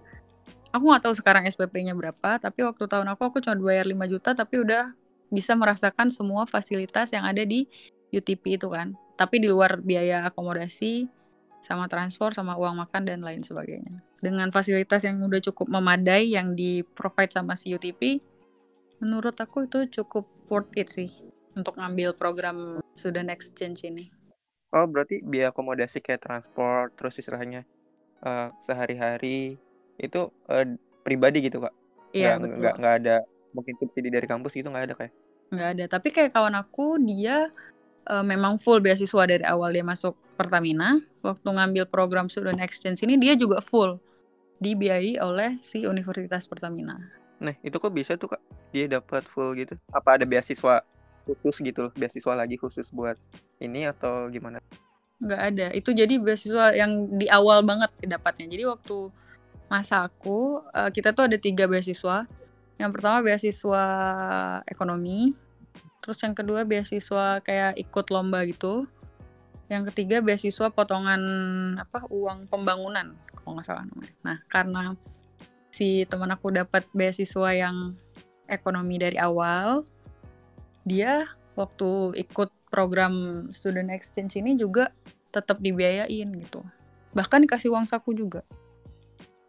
aku 0.71 0.85
nggak 0.91 1.03
tahu 1.07 1.15
sekarang 1.15 1.47
SPP-nya 1.47 1.95
berapa, 1.95 2.39
tapi 2.39 2.67
waktu 2.67 2.87
tahun 2.87 3.07
aku 3.15 3.23
aku 3.35 3.39
cuma 3.43 3.59
bayar 3.59 3.87
5 3.87 4.11
juta 4.11 4.31
tapi 4.35 4.63
udah 4.63 4.95
bisa 5.31 5.59
merasakan 5.59 6.11
semua 6.15 6.47
fasilitas 6.47 7.11
yang 7.11 7.27
ada 7.27 7.43
di 7.43 7.67
UTP 8.15 8.59
itu 8.59 8.69
kan. 8.71 8.95
Tapi 9.15 9.43
di 9.43 9.49
luar 9.51 9.79
biaya 9.83 10.27
akomodasi, 10.27 11.07
sama 11.63 11.87
transport, 11.87 12.35
sama 12.35 12.59
uang 12.59 12.83
makan 12.87 13.03
dan 13.07 13.21
lain 13.23 13.43
sebagainya. 13.43 14.03
Dengan 14.19 14.51
fasilitas 14.51 15.05
yang 15.05 15.23
udah 15.23 15.41
cukup 15.51 15.71
memadai 15.71 16.35
yang 16.35 16.57
di 16.57 16.83
provide 16.83 17.31
sama 17.31 17.55
si 17.55 17.75
UTP, 17.75 18.21
menurut 18.99 19.37
aku 19.39 19.69
itu 19.69 20.03
cukup 20.03 20.27
worth 20.49 20.73
it 20.77 20.91
sih 20.91 21.11
untuk 21.55 21.79
ngambil 21.79 22.17
program 22.19 22.83
student 22.97 23.31
exchange 23.31 23.87
ini. 23.87 24.11
Oh, 24.75 24.91
berarti 24.91 25.23
biaya 25.23 25.55
akomodasi 25.55 26.03
kayak 26.03 26.27
transport, 26.27 26.99
terus 26.99 27.15
istilahnya 27.23 27.63
uh, 28.25 28.51
sehari-hari 28.67 29.55
itu 30.01 30.21
uh, 30.51 30.67
pribadi 31.07 31.45
gitu 31.47 31.63
kak 31.63 31.75
iya 32.17 32.41
nggak, 32.41 32.57
nggak 32.59 32.75
nggak 32.81 32.95
ada 33.05 33.17
mungkin 33.55 33.75
subsidi 33.79 34.09
dari 34.11 34.27
kampus 34.27 34.57
gitu 34.57 34.73
nggak 34.73 34.91
ada 34.91 34.95
kayak 34.97 35.13
nggak 35.55 35.69
ada 35.77 35.85
tapi 35.87 36.09
kayak 36.11 36.33
kawan 36.33 36.57
aku 36.57 36.99
dia 37.05 37.53
uh, 38.09 38.25
memang 38.25 38.61
full 38.61 38.81
beasiswa 38.81 39.23
dari 39.25 39.45
awal 39.45 39.73
dia 39.73 39.85
masuk 39.85 40.17
Pertamina. 40.35 40.99
Waktu 41.25 41.49
ngambil 41.49 41.85
program 41.89 42.27
student 42.29 42.61
exchange 42.61 43.01
ini 43.07 43.17
dia 43.17 43.33
juga 43.39 43.65
full 43.65 43.97
dibiayai 44.61 45.21
oleh 45.21 45.57
si 45.65 45.85
Universitas 45.89 46.45
Pertamina. 46.45 47.01
Nah 47.41 47.55
itu 47.65 47.77
kok 47.77 47.93
bisa 47.93 48.17
tuh 48.17 48.37
kak? 48.37 48.43
Dia 48.73 48.89
dapat 48.89 49.25
full 49.29 49.57
gitu? 49.57 49.77
Apa 49.93 50.21
ada 50.21 50.25
beasiswa 50.29 50.85
khusus 51.25 51.65
gitu 51.65 51.89
loh? 51.89 51.93
Beasiswa 51.97 52.33
lagi 52.37 52.57
khusus 52.61 52.89
buat 52.93 53.17
ini 53.61 53.89
atau 53.89 54.29
gimana? 54.29 54.61
Nggak 55.21 55.41
ada. 55.41 55.67
Itu 55.73 55.97
jadi 55.97 56.21
beasiswa 56.21 56.77
yang 56.77 57.09
di 57.17 57.27
awal 57.29 57.65
banget 57.65 57.91
dapatnya. 58.05 58.47
Jadi 58.51 58.65
waktu 58.69 58.99
masa 59.69 60.05
aku 60.05 60.61
uh, 60.71 60.91
kita 60.93 61.17
tuh 61.17 61.29
ada 61.29 61.41
tiga 61.41 61.65
beasiswa. 61.65 62.29
Yang 62.75 62.91
pertama 62.91 63.23
beasiswa 63.23 63.85
ekonomi, 64.67 65.33
terus 66.05 66.21
yang 66.21 66.37
kedua 66.37 66.69
beasiswa 66.69 67.41
kayak 67.41 67.81
ikut 67.81 68.13
lomba 68.13 68.45
gitu. 68.45 68.85
Yang 69.73 69.89
ketiga 69.89 70.21
beasiswa 70.21 70.69
potongan 70.69 71.23
apa 71.81 72.05
uang 72.13 72.45
pembangunan 72.53 73.17
kalau 73.33 73.57
nggak 73.57 73.65
salah. 73.65 73.89
Nah 74.21 74.37
karena 74.53 74.93
si 75.73 76.05
teman 76.05 76.29
aku 76.29 76.53
dapat 76.53 76.85
beasiswa 76.93 77.57
yang 77.57 77.97
ekonomi 78.45 79.01
dari 79.01 79.17
awal, 79.17 79.89
dia 80.85 81.25
waktu 81.57 82.21
ikut 82.21 82.53
program 82.69 83.49
student 83.49 83.89
exchange 83.89 84.37
ini 84.37 84.61
juga 84.61 84.93
tetap 85.33 85.65
dibiayain 85.65 86.29
gitu. 86.37 86.61
Bahkan 87.17 87.49
dikasih 87.49 87.73
uang 87.73 87.89
saku 87.89 88.13
juga. 88.13 88.45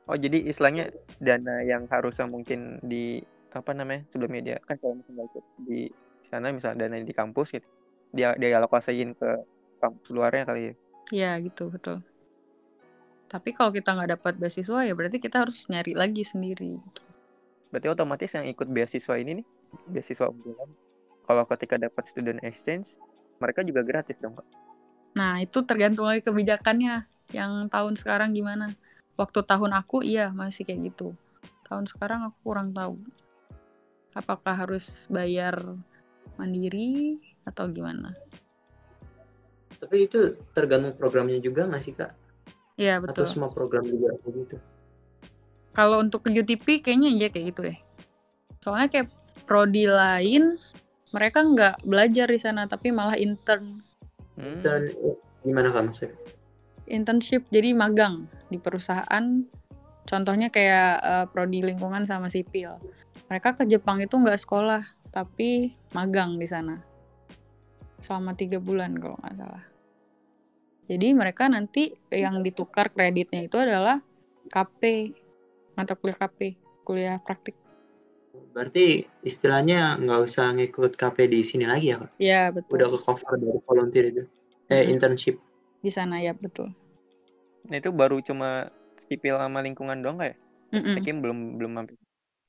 Oh 0.08 0.16
jadi 0.16 0.40
istilahnya 0.48 0.96
dana 1.20 1.68
yang 1.68 1.84
harusnya 1.92 2.32
mungkin 2.32 2.80
di 2.80 3.20
apa 3.52 3.76
namanya 3.76 4.08
sebelumnya 4.12 4.42
dia 4.44 4.58
kan 4.64 4.80
kalau 4.80 4.96
misalnya 5.00 5.28
ikut 5.28 5.46
di 5.68 5.92
sana 6.30 6.52
misalnya 6.52 6.86
dana 6.88 7.02
di 7.02 7.16
kampus 7.16 7.56
gitu 7.56 7.68
dia 8.16 8.32
dia 8.40 8.58
alokasiin 8.60 9.12
ke 9.12 9.30
kampus 9.84 10.08
luarnya 10.16 10.44
kali 10.48 10.62
ya? 10.64 10.74
Iya 11.12 11.32
gitu 11.44 11.68
betul. 11.70 12.00
Tapi 13.28 13.52
kalau 13.52 13.76
kita 13.76 13.92
nggak 13.92 14.18
dapat 14.18 14.34
beasiswa 14.40 14.80
ya 14.88 14.94
berarti 14.96 15.20
kita 15.20 15.44
harus 15.44 15.68
nyari 15.68 15.92
lagi 15.92 16.24
sendiri. 16.24 16.80
Gitu. 16.80 17.02
Berarti 17.70 17.88
otomatis 17.92 18.32
yang 18.32 18.48
ikut 18.48 18.68
beasiswa 18.72 19.16
ini 19.20 19.44
nih 19.44 19.48
beasiswa 19.92 20.32
unggulan 20.32 20.72
kalau 21.28 21.44
ketika 21.44 21.76
dapat 21.76 22.04
student 22.08 22.40
exchange 22.48 22.96
mereka 23.44 23.66
juga 23.68 23.84
gratis 23.84 24.16
dong 24.24 24.40
kak? 24.40 24.48
Nah 25.20 25.44
itu 25.44 25.60
tergantung 25.68 26.08
lagi 26.08 26.24
kebijakannya 26.24 27.04
yang 27.36 27.68
tahun 27.68 28.00
sekarang 28.00 28.32
gimana 28.32 28.78
waktu 29.20 29.44
tahun 29.44 29.76
aku 29.76 30.06
iya 30.06 30.32
masih 30.32 30.64
kayak 30.64 30.94
gitu 30.94 31.12
tahun 31.66 31.90
sekarang 31.90 32.30
aku 32.30 32.38
kurang 32.46 32.70
tahu 32.72 33.02
apakah 34.16 34.54
harus 34.56 35.10
bayar 35.12 35.76
mandiri 36.36 37.22
atau 37.46 37.70
gimana? 37.70 38.14
Tapi 39.78 40.10
itu 40.10 40.40
tergantung 40.56 40.98
programnya 40.98 41.38
juga 41.38 41.70
nggak 41.70 41.84
sih 41.84 41.94
kak? 41.94 42.12
Iya 42.76 43.00
betul. 43.00 43.24
atau 43.24 43.26
semua 43.32 43.50
program 43.54 43.88
juga 43.88 44.16
begitu 44.24 44.60
kalau 45.76 46.00
untuk 46.00 46.24
UTP 46.24 46.80
kayaknya 46.80 47.12
iya 47.12 47.28
kayak 47.28 47.46
gitu 47.52 47.68
deh. 47.68 47.78
Soalnya 48.64 48.88
kayak 48.88 49.08
prodi 49.44 49.86
lain 49.86 50.56
mereka 51.12 51.44
nggak 51.44 51.84
belajar 51.84 52.32
di 52.32 52.40
sana 52.40 52.64
tapi 52.66 52.96
malah 52.96 53.20
intern. 53.20 53.84
Intern 54.40 54.88
hmm. 54.96 55.44
gimana 55.44 55.70
kak 55.76 55.84
maksudnya? 55.92 56.16
Internship 56.88 57.52
jadi 57.52 57.76
magang 57.76 58.32
di 58.48 58.56
perusahaan. 58.56 59.44
Contohnya 60.08 60.48
kayak 60.48 60.92
uh, 61.04 61.26
prodi 61.28 61.60
lingkungan 61.60 62.08
sama 62.08 62.32
sipil. 62.32 62.80
Mereka 63.28 63.60
ke 63.60 63.64
Jepang 63.68 64.00
itu 64.00 64.16
nggak 64.16 64.40
sekolah 64.40 65.05
tapi 65.16 65.72
magang 65.96 66.36
di 66.36 66.44
sana 66.44 66.76
selama 68.04 68.36
tiga 68.36 68.60
bulan 68.60 69.00
kalau 69.00 69.16
nggak 69.24 69.36
salah 69.40 69.64
jadi 70.92 71.08
mereka 71.16 71.48
nanti 71.48 71.96
yang 72.12 72.44
ditukar 72.44 72.92
kreditnya 72.92 73.48
itu 73.48 73.56
adalah 73.56 74.04
KP 74.52 75.16
mata 75.80 75.96
kuliah 75.96 76.20
KP 76.20 76.40
kuliah 76.84 77.18
praktik 77.24 77.56
berarti 78.52 79.08
istilahnya 79.24 79.96
nggak 79.96 80.20
usah 80.28 80.52
ngikut 80.52 81.00
KP 81.00 81.32
di 81.32 81.40
sini 81.44 81.68
lagi 81.68 81.92
ya 81.92 82.04
kak? 82.04 82.12
Iya 82.20 82.42
betul. 82.56 82.76
Udah 82.76 82.88
ke 82.92 83.00
cover 83.04 83.34
dari 83.36 83.60
volunteer 83.64 84.06
itu, 84.12 84.24
eh 84.72 84.84
hmm. 84.84 84.92
internship 84.96 85.36
di 85.86 85.92
sana 85.94 86.18
ya 86.18 86.34
betul. 86.34 86.74
Nah 87.70 87.78
itu 87.78 87.94
baru 87.94 88.18
cuma 88.26 88.74
sipil 89.06 89.38
sama 89.38 89.62
lingkungan 89.62 90.02
doang 90.02 90.18
kayak? 90.18 90.42
Mm 90.74 90.98
Tekim 90.98 91.22
belum 91.22 91.38
belum 91.62 91.72
mampir. 91.78 91.96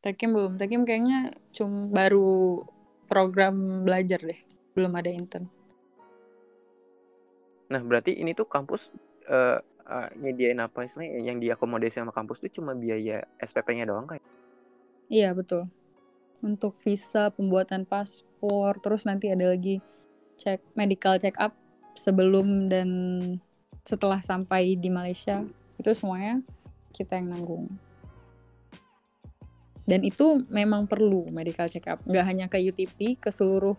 Tekim 0.07 0.39
belum. 0.39 0.55
Tekim 0.55 0.87
kayaknya 0.87 1.35
cuma 1.51 1.91
baru 1.91 2.63
program 3.11 3.83
belajar 3.83 4.23
deh. 4.23 4.39
Belum 4.71 4.95
ada 4.95 5.11
intern. 5.11 5.51
Nah 7.67 7.83
berarti 7.83 8.15
ini 8.15 8.31
tuh 8.31 8.47
kampus 8.47 8.95
uh, 9.27 9.59
uh, 9.83 10.09
nyediain 10.15 10.63
apa 10.63 10.87
istilahnya 10.87 11.27
yang 11.27 11.43
diakomodasi 11.43 11.99
sama 11.99 12.15
kampus 12.15 12.39
tuh 12.39 12.63
cuma 12.63 12.79
biaya 12.79 13.27
SPP-nya 13.43 13.91
doang 13.91 14.07
kayak? 14.07 14.23
Iya 15.11 15.35
betul. 15.35 15.67
Untuk 16.39 16.79
visa, 16.79 17.35
pembuatan 17.35 17.83
paspor, 17.83 18.79
terus 18.79 19.03
nanti 19.11 19.27
ada 19.35 19.51
lagi 19.51 19.83
cek 20.39 20.63
medical 20.79 21.19
check 21.19 21.35
up 21.43 21.51
sebelum 21.99 22.71
dan 22.71 22.89
setelah 23.83 24.23
sampai 24.23 24.79
di 24.79 24.87
Malaysia 24.87 25.43
itu 25.83 25.91
semuanya 25.99 26.47
kita 26.95 27.19
yang 27.19 27.35
nanggung. 27.35 27.67
Dan 29.87 30.03
itu 30.03 30.43
memang 30.51 30.91
perlu 30.91 31.31
medical 31.31 31.71
check 31.71 31.87
up, 31.87 32.03
nggak 32.03 32.27
hanya 32.27 32.47
ke 32.51 32.59
UTP, 32.59 33.23
ke 33.23 33.31
seluruh 33.31 33.79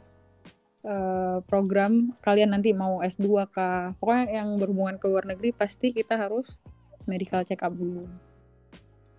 uh, 0.87 1.43
program 1.43 2.15
kalian 2.23 2.55
nanti 2.55 2.71
mau 2.71 3.03
S2 3.03 3.27
kah, 3.51 3.91
pokoknya 3.99 4.39
yang 4.39 4.55
berhubungan 4.55 4.95
ke 4.95 5.05
luar 5.11 5.27
negeri 5.27 5.51
pasti 5.51 5.91
kita 5.91 6.15
harus 6.15 6.63
medical 7.11 7.43
check 7.43 7.59
up 7.59 7.75
dulu. 7.75 8.07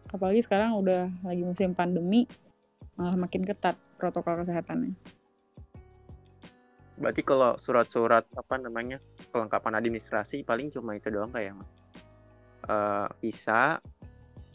Apalagi 0.09 0.41
sekarang 0.41 0.81
udah 0.81 1.13
lagi 1.21 1.45
musim 1.45 1.77
pandemi, 1.77 2.25
malah 2.97 3.21
makin 3.21 3.45
ketat 3.45 3.77
protokol 4.01 4.41
kesehatannya. 4.41 4.97
Berarti 6.99 7.23
kalau 7.23 7.55
surat-surat 7.61 8.27
apa 8.35 8.59
namanya 8.59 8.99
kelengkapan 9.31 9.79
administrasi 9.79 10.43
paling 10.43 10.73
cuma 10.73 10.97
itu 10.97 11.13
doang 11.13 11.31
kayak 11.31 11.55
uh, 12.67 13.07
visa, 13.21 13.79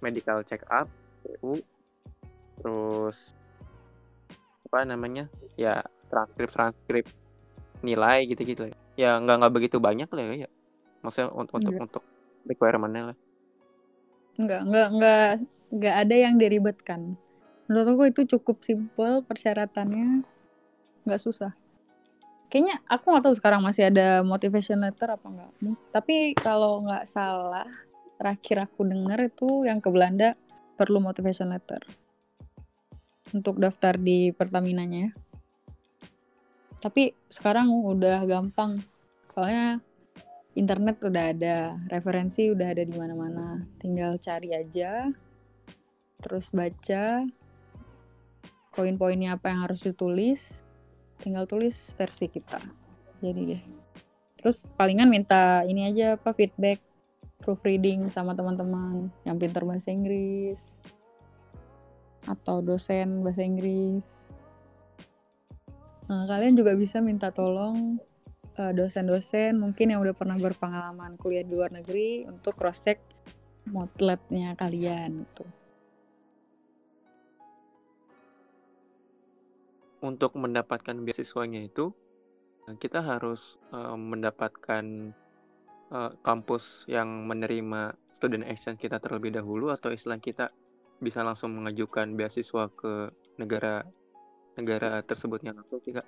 medical 0.04 0.44
check 0.44 0.66
up, 0.68 0.92
terus 2.64 3.36
apa 4.72 4.88
namanya? 4.88 5.28
Ya 5.60 5.84
transkrip 6.08 6.50
transkrip 6.50 7.06
nilai 7.84 8.24
gitu-gitu 8.32 8.72
ya 8.72 8.78
ya 8.94 9.12
nggak 9.20 9.36
nggak 9.44 9.54
begitu 9.54 9.78
banyak 9.82 10.08
lah 10.08 10.48
ya 10.48 10.50
maksudnya 11.04 11.34
untuk 11.36 11.60
untuk 11.60 11.74
untuk 11.76 12.04
requirementnya 12.48 13.12
lah. 13.12 13.18
Nggak 14.40 14.62
nggak 14.70 14.88
nggak 14.98 15.28
nggak 15.74 15.96
ada 16.08 16.16
yang 16.16 16.36
diribetkan. 16.40 17.02
Menurut 17.68 17.88
aku 17.92 18.04
itu 18.08 18.22
cukup 18.38 18.64
simpel 18.64 19.20
persyaratannya. 19.26 20.24
Nggak 21.04 21.22
susah. 21.22 21.52
Kayaknya 22.48 22.80
aku 22.86 23.06
nggak 23.12 23.26
tahu 23.26 23.36
sekarang 23.36 23.62
masih 23.66 23.90
ada 23.90 24.22
motivation 24.22 24.80
letter 24.80 25.10
apa 25.10 25.26
enggak 25.26 25.52
tapi 25.90 26.38
kalau 26.38 26.86
nggak 26.86 27.10
salah 27.10 27.66
terakhir 28.22 28.70
aku 28.70 28.86
dengar 28.86 29.18
itu 29.26 29.66
yang 29.66 29.82
ke 29.82 29.90
Belanda 29.90 30.38
perlu 30.78 31.02
motivation 31.02 31.50
letter 31.50 31.82
untuk 33.34 33.58
daftar 33.58 33.98
di 33.98 34.30
Pertamina-nya. 34.30 35.12
Tapi 36.78 37.12
sekarang 37.28 37.74
udah 37.74 38.22
gampang. 38.30 38.86
Soalnya 39.34 39.82
internet 40.54 41.02
udah 41.02 41.24
ada, 41.34 41.58
referensi 41.90 42.54
udah 42.54 42.68
ada 42.70 42.86
di 42.86 42.94
mana-mana. 42.94 43.66
Tinggal 43.82 44.22
cari 44.22 44.54
aja, 44.54 45.10
terus 46.22 46.54
baca 46.54 47.26
poin-poinnya 48.74 49.38
apa 49.38 49.54
yang 49.54 49.66
harus 49.66 49.86
ditulis, 49.86 50.62
tinggal 51.18 51.50
tulis 51.50 51.94
versi 51.98 52.30
kita. 52.30 52.62
Jadi 53.22 53.42
deh. 53.56 53.64
Terus 54.38 54.68
palingan 54.76 55.10
minta 55.10 55.64
ini 55.66 55.88
aja 55.88 56.20
apa 56.20 56.36
feedback 56.36 56.84
proofreading 57.40 58.12
sama 58.12 58.36
teman-teman 58.36 59.08
yang 59.24 59.40
pintar 59.40 59.64
bahasa 59.64 59.92
Inggris 59.92 60.84
atau 62.28 62.64
dosen 62.64 63.24
bahasa 63.24 63.44
Inggris. 63.44 64.32
Nah, 66.08 66.28
kalian 66.28 66.56
juga 66.60 66.76
bisa 66.76 67.00
minta 67.00 67.32
tolong 67.32 68.00
eh, 68.60 68.72
dosen-dosen 68.76 69.56
mungkin 69.56 69.96
yang 69.96 70.04
udah 70.04 70.16
pernah 70.16 70.36
berpengalaman 70.36 71.16
kuliah 71.16 71.44
di 71.48 71.54
luar 71.56 71.72
negeri 71.72 72.28
untuk 72.28 72.60
cross 72.60 72.84
check 72.84 73.00
motletnya 73.68 74.56
kalian 74.60 75.24
gitu. 75.24 75.46
Untuk 80.04 80.36
mendapatkan 80.36 81.00
beasiswanya 81.00 81.64
itu 81.64 81.96
kita 82.80 83.04
harus 83.04 83.60
uh, 83.72 83.96
mendapatkan 83.96 85.16
uh, 85.92 86.12
kampus 86.24 86.88
yang 86.88 87.28
menerima 87.28 87.96
student 88.16 88.48
exchange 88.48 88.84
kita 88.84 89.00
terlebih 89.04 89.36
dahulu 89.36 89.72
atau 89.72 89.92
istilah 89.92 90.20
kita 90.20 90.52
bisa 91.04 91.22
langsung 91.22 91.52
mengajukan 91.60 92.16
beasiswa 92.16 92.72
ke 92.72 93.12
negara 93.36 93.84
negara 94.56 95.04
tersebutnya 95.04 95.52
langsung 95.52 95.84
sih 95.84 95.92
kak? 95.92 96.08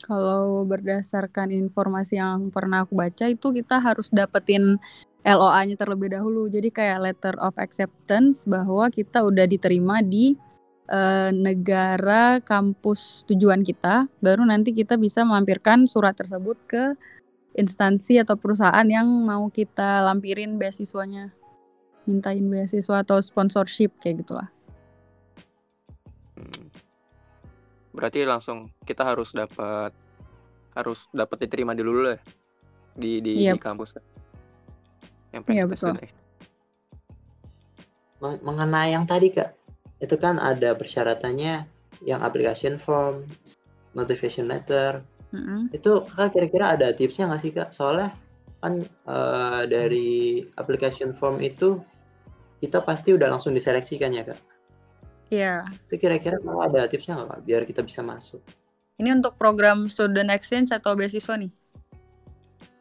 Kalau 0.00 0.64
berdasarkan 0.64 1.52
informasi 1.52 2.16
yang 2.16 2.48
pernah 2.48 2.88
aku 2.88 2.96
baca 2.96 3.28
itu 3.28 3.52
kita 3.52 3.78
harus 3.78 4.08
dapetin 4.08 4.80
LOA-nya 5.20 5.76
terlebih 5.76 6.16
dahulu. 6.16 6.48
Jadi 6.48 6.72
kayak 6.72 7.04
letter 7.04 7.36
of 7.38 7.52
acceptance 7.60 8.48
bahwa 8.48 8.88
kita 8.88 9.20
udah 9.20 9.44
diterima 9.44 10.00
di 10.00 10.32
uh, 10.88 11.28
negara 11.30 12.40
kampus 12.40 13.28
tujuan 13.28 13.60
kita. 13.60 14.08
Baru 14.24 14.48
nanti 14.48 14.72
kita 14.72 14.96
bisa 14.96 15.20
melampirkan 15.22 15.84
surat 15.84 16.16
tersebut 16.16 16.56
ke 16.64 16.96
instansi 17.52 18.16
atau 18.16 18.40
perusahaan 18.40 18.86
yang 18.88 19.04
mau 19.04 19.52
kita 19.52 20.00
lampirin 20.08 20.56
beasiswanya 20.56 21.39
mintain 22.08 22.46
beasiswa 22.48 23.04
atau 23.04 23.20
sponsorship 23.20 23.92
kayak 24.00 24.24
gitulah. 24.24 24.48
Hmm. 26.36 26.68
Berarti 27.92 28.24
langsung 28.24 28.72
kita 28.86 29.02
harus 29.04 29.34
dapat 29.34 29.92
harus 30.74 31.10
dapat 31.10 31.44
diterima 31.46 31.74
dulu 31.74 32.06
lah 32.12 32.18
di 32.94 33.20
di, 33.20 33.44
yep. 33.44 33.58
di 33.58 33.60
kampus. 33.60 33.98
Yang 35.34 35.42
iya 35.50 35.64
betul. 35.66 35.94
Mengenai 38.20 38.92
yang 38.92 39.08
tadi 39.08 39.32
kak, 39.32 39.56
itu 40.04 40.14
kan 40.20 40.36
ada 40.36 40.76
persyaratannya 40.76 41.64
yang 42.04 42.20
application 42.20 42.76
form, 42.76 43.24
motivation 43.96 44.48
letter. 44.48 45.00
Mm 45.32 45.40
-hmm. 45.40 45.60
Itu 45.72 46.04
kak 46.04 46.36
kira-kira 46.36 46.76
ada 46.76 46.92
tipsnya 46.92 47.30
nggak 47.30 47.40
sih 47.40 47.52
kak? 47.54 47.72
Soalnya 47.72 48.12
kan 48.60 48.84
uh, 49.08 49.64
dari 49.64 50.44
application 50.60 51.16
form 51.16 51.40
itu 51.40 51.80
kita 52.60 52.84
pasti 52.84 53.16
udah 53.16 53.32
langsung 53.32 53.56
diseleksikan 53.56 54.12
ya 54.12 54.22
kak? 54.28 54.40
Iya. 55.32 55.64
Itu 55.88 55.96
kira-kira 55.96 56.36
kalau 56.38 56.60
ada 56.60 56.84
tipsnya 56.86 57.16
nggak 57.16 57.28
kak 57.32 57.40
biar 57.48 57.62
kita 57.64 57.80
bisa 57.80 58.04
masuk? 58.04 58.44
Ini 59.00 59.16
untuk 59.16 59.40
program 59.40 59.88
student 59.88 60.28
exchange 60.28 60.70
atau 60.76 60.92
beasiswa 60.92 61.34
nih? 61.40 61.52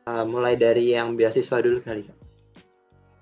Uh, 0.03 0.27
mulai 0.27 0.59
dari 0.59 0.91
yang 0.91 1.15
beasiswa 1.15 1.57
dulu 1.63 1.80
kali 1.80 2.03
kak. 2.03 2.17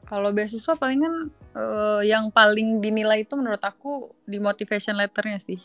Kalau 0.08 0.32
beasiswa 0.34 0.74
palingan 0.80 1.30
uh, 1.54 2.02
yang 2.02 2.34
paling 2.34 2.82
dinilai 2.82 3.28
itu 3.28 3.38
menurut 3.38 3.62
aku 3.62 4.12
di 4.26 4.42
motivation 4.42 4.98
letternya 4.98 5.38
sih 5.38 5.62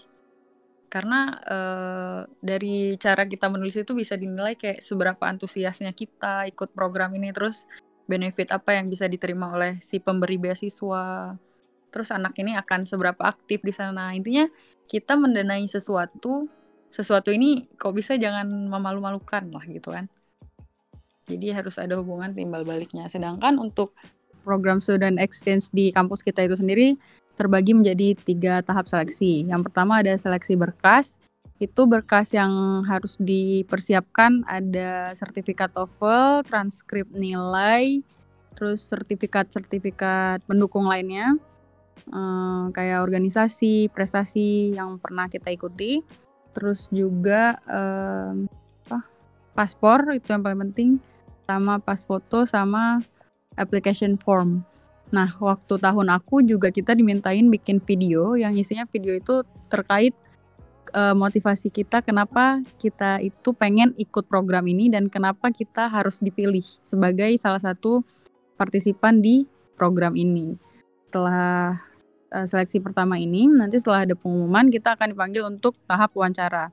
karena 0.93 1.40
uh, 1.49 2.20
dari 2.45 3.01
cara 3.01 3.24
kita 3.24 3.49
menulis 3.49 3.80
itu 3.80 3.97
bisa 3.97 4.12
dinilai 4.12 4.61
kayak 4.61 4.84
seberapa 4.84 5.24
antusiasnya 5.24 5.97
kita 5.97 6.45
ikut 6.53 6.76
program 6.76 7.16
ini 7.16 7.32
terus 7.32 7.64
benefit 8.07 8.50
apa 8.50 8.76
yang 8.76 8.90
bisa 8.90 9.07
diterima 9.07 9.55
oleh 9.55 9.78
si 9.78 10.03
pemberi 10.03 10.36
beasiswa 10.38 11.34
terus 11.92 12.09
anak 12.11 12.34
ini 12.40 12.57
akan 12.57 12.88
seberapa 12.88 13.22
aktif 13.24 13.62
di 13.62 13.72
sana 13.72 14.16
intinya 14.16 14.48
kita 14.88 15.14
mendanai 15.14 15.64
sesuatu 15.68 16.48
sesuatu 16.92 17.32
ini 17.32 17.68
kok 17.78 17.94
bisa 17.96 18.18
jangan 18.18 18.48
memalu-malukan 18.48 19.48
lah 19.53 19.64
gitu 19.68 19.92
kan 19.94 20.09
jadi 21.30 21.62
harus 21.62 21.78
ada 21.78 21.96
hubungan 22.00 22.34
timbal 22.34 22.66
baliknya 22.66 23.07
sedangkan 23.07 23.57
untuk 23.57 23.94
program 24.42 24.82
student 24.82 25.16
exchange 25.22 25.70
di 25.70 25.94
kampus 25.94 26.20
kita 26.26 26.42
itu 26.44 26.59
sendiri 26.59 26.98
terbagi 27.38 27.72
menjadi 27.72 28.18
tiga 28.18 28.61
tahap 28.61 28.90
seleksi. 28.90 29.48
Yang 29.48 29.70
pertama 29.70 30.03
ada 30.05 30.12
seleksi 30.18 30.59
berkas. 30.59 31.16
Itu 31.62 31.86
berkas 31.86 32.34
yang 32.34 32.82
harus 32.90 33.14
dipersiapkan. 33.22 34.42
Ada 34.50 35.14
sertifikat 35.14 35.70
TOEFL, 35.70 36.42
transkrip 36.42 37.06
nilai, 37.14 38.02
terus 38.58 38.82
sertifikat-sertifikat 38.90 40.42
pendukung 40.42 40.90
lainnya, 40.90 41.38
eh, 42.10 42.64
kayak 42.74 43.06
organisasi, 43.06 43.94
prestasi 43.94 44.74
yang 44.74 44.98
pernah 44.98 45.30
kita 45.30 45.54
ikuti, 45.54 46.02
terus 46.50 46.90
juga 46.90 47.62
eh, 47.70 48.34
paspor 49.54 50.18
itu 50.18 50.34
yang 50.34 50.42
paling 50.42 50.60
penting, 50.66 50.90
sama 51.46 51.78
pas 51.78 52.02
foto 52.02 52.42
sama 52.42 53.04
application 53.54 54.18
form. 54.18 54.66
Nah, 55.12 55.28
waktu 55.38 55.76
tahun 55.76 56.08
aku 56.08 56.40
juga 56.40 56.72
kita 56.72 56.96
dimintain 56.96 57.52
bikin 57.52 57.78
video 57.84 58.32
yang 58.32 58.56
isinya 58.56 58.88
video 58.88 59.12
itu 59.12 59.44
terkait 59.68 60.16
uh, 60.93 61.16
motivasi 61.16 61.72
kita 61.72 62.05
kenapa 62.05 62.61
kita 62.76 63.18
itu 63.24 63.53
pengen 63.57 63.97
ikut 63.97 64.28
program 64.28 64.68
ini 64.68 64.93
dan 64.93 65.09
kenapa 65.09 65.51
kita 65.51 65.88
harus 65.88 66.20
dipilih 66.20 66.62
sebagai 66.84 67.32
salah 67.40 67.61
satu 67.61 68.05
partisipan 68.61 69.24
di 69.24 69.49
program 69.74 70.14
ini. 70.14 70.55
Setelah 71.09 71.80
uh, 72.30 72.47
seleksi 72.47 72.78
pertama 72.78 73.18
ini, 73.18 73.49
nanti 73.51 73.80
setelah 73.80 74.07
ada 74.07 74.14
pengumuman 74.14 74.70
kita 74.70 74.95
akan 74.95 75.16
dipanggil 75.16 75.43
untuk 75.49 75.74
tahap 75.88 76.14
wawancara. 76.14 76.70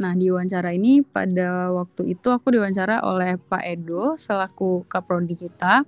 Nah, 0.00 0.12
di 0.16 0.32
wawancara 0.32 0.72
ini 0.72 1.04
pada 1.04 1.68
waktu 1.70 2.16
itu 2.16 2.32
aku 2.32 2.56
diwawancara 2.56 3.04
oleh 3.04 3.36
Pak 3.36 3.62
Edo 3.62 4.16
selaku 4.16 4.88
kaprodi 4.88 5.36
kita 5.36 5.84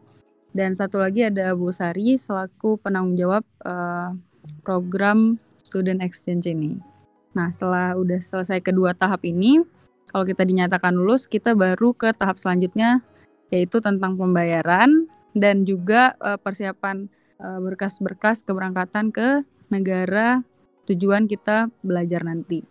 dan 0.54 0.70
satu 0.76 1.02
lagi 1.02 1.26
ada 1.26 1.50
Bu 1.56 1.74
Sari 1.74 2.14
selaku 2.14 2.78
penanggung 2.78 3.18
jawab 3.18 3.42
uh, 3.66 4.14
program 4.62 5.42
student 5.58 5.98
exchange 5.98 6.46
ini. 6.46 6.93
Nah, 7.34 7.50
setelah 7.50 7.98
udah 7.98 8.22
selesai 8.22 8.62
kedua 8.62 8.94
tahap 8.94 9.26
ini, 9.26 9.58
kalau 10.06 10.22
kita 10.22 10.46
dinyatakan 10.46 10.94
lulus, 10.94 11.26
kita 11.26 11.58
baru 11.58 11.90
ke 11.90 12.14
tahap 12.14 12.38
selanjutnya 12.38 13.02
yaitu 13.50 13.78
tentang 13.82 14.14
pembayaran 14.14 15.10
dan 15.34 15.66
juga 15.66 16.14
uh, 16.22 16.38
persiapan 16.38 17.10
uh, 17.42 17.58
berkas-berkas 17.62 18.46
keberangkatan 18.46 19.10
ke 19.10 19.42
negara 19.70 20.46
tujuan 20.86 21.26
kita 21.26 21.70
belajar 21.82 22.22
nanti. 22.22 22.62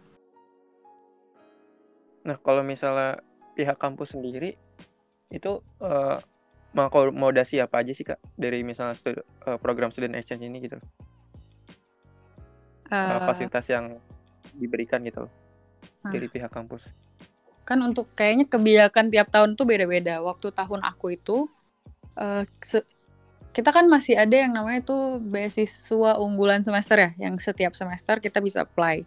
Nah, 2.24 2.40
kalau 2.40 2.64
misalnya 2.64 3.20
pihak 3.60 3.76
kampus 3.76 4.16
sendiri 4.16 4.56
itu 5.28 5.60
uh, 5.84 6.24
mengakomodasi 6.72 7.60
apa 7.60 7.84
aja 7.84 7.92
sih 7.92 8.08
kak 8.08 8.18
dari 8.40 8.64
misalnya 8.64 8.96
studi, 8.96 9.20
uh, 9.20 9.60
program 9.60 9.92
student 9.92 10.16
exchange 10.16 10.48
ini 10.48 10.64
gitu? 10.64 10.80
Uh, 12.88 13.20
fasilitas 13.28 13.68
yang 13.68 14.00
diberikan 14.58 15.02
gitu 15.06 15.28
loh 15.28 15.34
uh, 16.06 16.12
dari 16.12 16.28
pihak 16.30 16.52
kampus. 16.52 16.90
Kan 17.64 17.80
untuk 17.80 18.12
kayaknya 18.14 18.46
kebijakan 18.48 19.08
tiap 19.10 19.32
tahun 19.32 19.56
tuh 19.56 19.66
beda-beda. 19.68 20.20
Waktu 20.20 20.52
tahun 20.52 20.84
aku 20.84 21.16
itu 21.16 21.48
uh, 22.20 22.44
kita 23.54 23.70
kan 23.70 23.86
masih 23.86 24.18
ada 24.18 24.34
yang 24.34 24.52
namanya 24.52 24.82
tuh 24.84 25.22
beasiswa 25.22 26.18
unggulan 26.18 26.66
semester 26.66 26.98
ya, 26.98 27.30
yang 27.30 27.38
setiap 27.38 27.78
semester 27.78 28.18
kita 28.20 28.42
bisa 28.42 28.66
apply. 28.66 29.06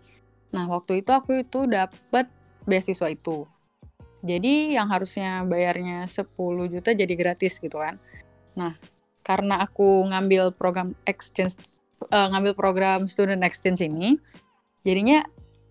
Nah, 0.54 0.70
waktu 0.70 1.02
itu 1.02 1.10
aku 1.10 1.42
itu 1.42 1.66
dapat 1.66 2.30
beasiswa 2.64 3.10
itu. 3.10 3.44
Jadi 4.26 4.74
yang 4.74 4.90
harusnya 4.90 5.44
bayarnya 5.44 6.06
10 6.08 6.26
juta 6.72 6.90
jadi 6.94 7.14
gratis 7.14 7.58
gitu 7.62 7.78
kan. 7.78 7.98
Nah, 8.56 8.74
karena 9.26 9.62
aku 9.62 10.06
ngambil 10.06 10.54
program 10.54 10.94
exchange 11.04 11.58
uh, 12.10 12.30
ngambil 12.30 12.54
program 12.54 13.10
student 13.10 13.42
exchange 13.42 13.82
ini, 13.82 14.18
jadinya 14.86 15.26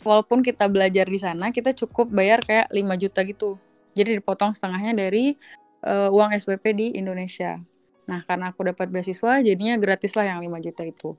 walaupun 0.05 0.45
kita 0.45 0.69
belajar 0.69 1.09
di 1.09 1.17
sana, 1.17 1.49
kita 1.49 1.73
cukup 1.73 2.13
bayar 2.13 2.39
kayak 2.45 2.69
5 2.69 3.01
juta 3.01 3.25
gitu. 3.25 3.57
Jadi 3.97 4.21
dipotong 4.21 4.53
setengahnya 4.53 4.93
dari 4.93 5.33
uh, 5.81 6.13
uang 6.13 6.31
SPP 6.37 6.63
di 6.77 6.87
Indonesia. 6.95 7.57
Nah, 8.05 8.21
karena 8.29 8.53
aku 8.53 8.69
dapat 8.69 8.93
beasiswa, 8.93 9.41
jadinya 9.41 9.75
gratis 9.81 10.13
lah 10.13 10.37
yang 10.37 10.39
5 10.45 10.65
juta 10.65 10.83
itu. 10.85 11.17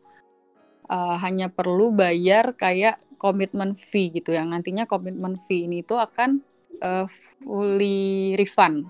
Uh, 0.87 1.19
hanya 1.19 1.51
perlu 1.51 1.91
bayar 1.91 2.55
kayak 2.55 3.03
komitmen 3.19 3.75
fee 3.75 4.15
gitu 4.15 4.31
yang 4.31 4.55
nantinya 4.55 4.87
komitmen 4.87 5.35
fee 5.51 5.67
ini 5.67 5.83
itu 5.83 5.99
akan 5.99 6.47
uh, 6.79 7.11
fully 7.43 8.39
refund 8.39 8.87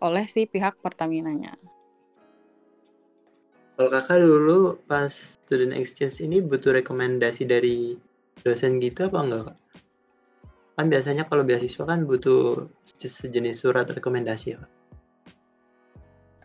oleh 0.00 0.24
si 0.24 0.48
pihak 0.48 0.80
Pertamina-nya. 0.80 1.52
Kalau 3.74 3.90
kakak 3.90 4.22
dulu 4.22 4.78
pas 4.86 5.10
student 5.10 5.74
exchange 5.74 6.22
ini 6.22 6.38
butuh 6.38 6.78
rekomendasi 6.78 7.42
dari 7.44 7.98
dosen 8.44 8.76
gitu 8.78 9.08
apa 9.08 9.18
enggak 9.24 9.42
kak? 9.48 9.58
Kan 10.74 10.86
biasanya 10.90 11.24
kalau 11.30 11.42
beasiswa 11.46 11.84
kan 11.86 12.04
butuh 12.04 12.68
sejenis 12.98 13.64
surat 13.64 13.88
rekomendasi 13.88 14.58
ya? 14.58 14.60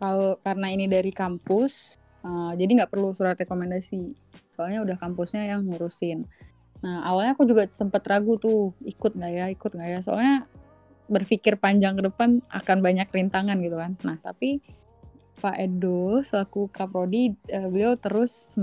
Kalau 0.00 0.40
karena 0.40 0.72
ini 0.72 0.88
dari 0.88 1.12
kampus, 1.12 2.00
uh, 2.24 2.56
jadi 2.56 2.82
nggak 2.82 2.90
perlu 2.90 3.12
surat 3.12 3.36
rekomendasi. 3.36 4.16
Soalnya 4.56 4.80
udah 4.80 4.96
kampusnya 4.96 5.44
yang 5.44 5.68
ngurusin. 5.68 6.24
Nah 6.80 7.04
awalnya 7.04 7.36
aku 7.36 7.44
juga 7.44 7.68
sempat 7.68 8.00
ragu 8.08 8.40
tuh 8.40 8.72
ikut 8.80 9.12
nggak 9.12 9.32
ya, 9.34 9.46
ikut 9.52 9.70
nggak 9.76 9.88
ya. 9.92 10.00
Soalnya 10.00 10.48
berpikir 11.10 11.58
panjang 11.60 11.98
ke 11.98 12.08
depan 12.08 12.40
akan 12.48 12.78
banyak 12.80 13.12
rintangan 13.12 13.60
gitu 13.60 13.76
kan. 13.76 13.98
Nah 14.06 14.16
tapi 14.22 14.64
Pak 15.40 15.56
Edo 15.56 16.20
selaku 16.24 16.72
Kaprodi 16.72 17.36
uh, 17.52 17.68
beliau 17.68 17.98
terus 17.98 18.56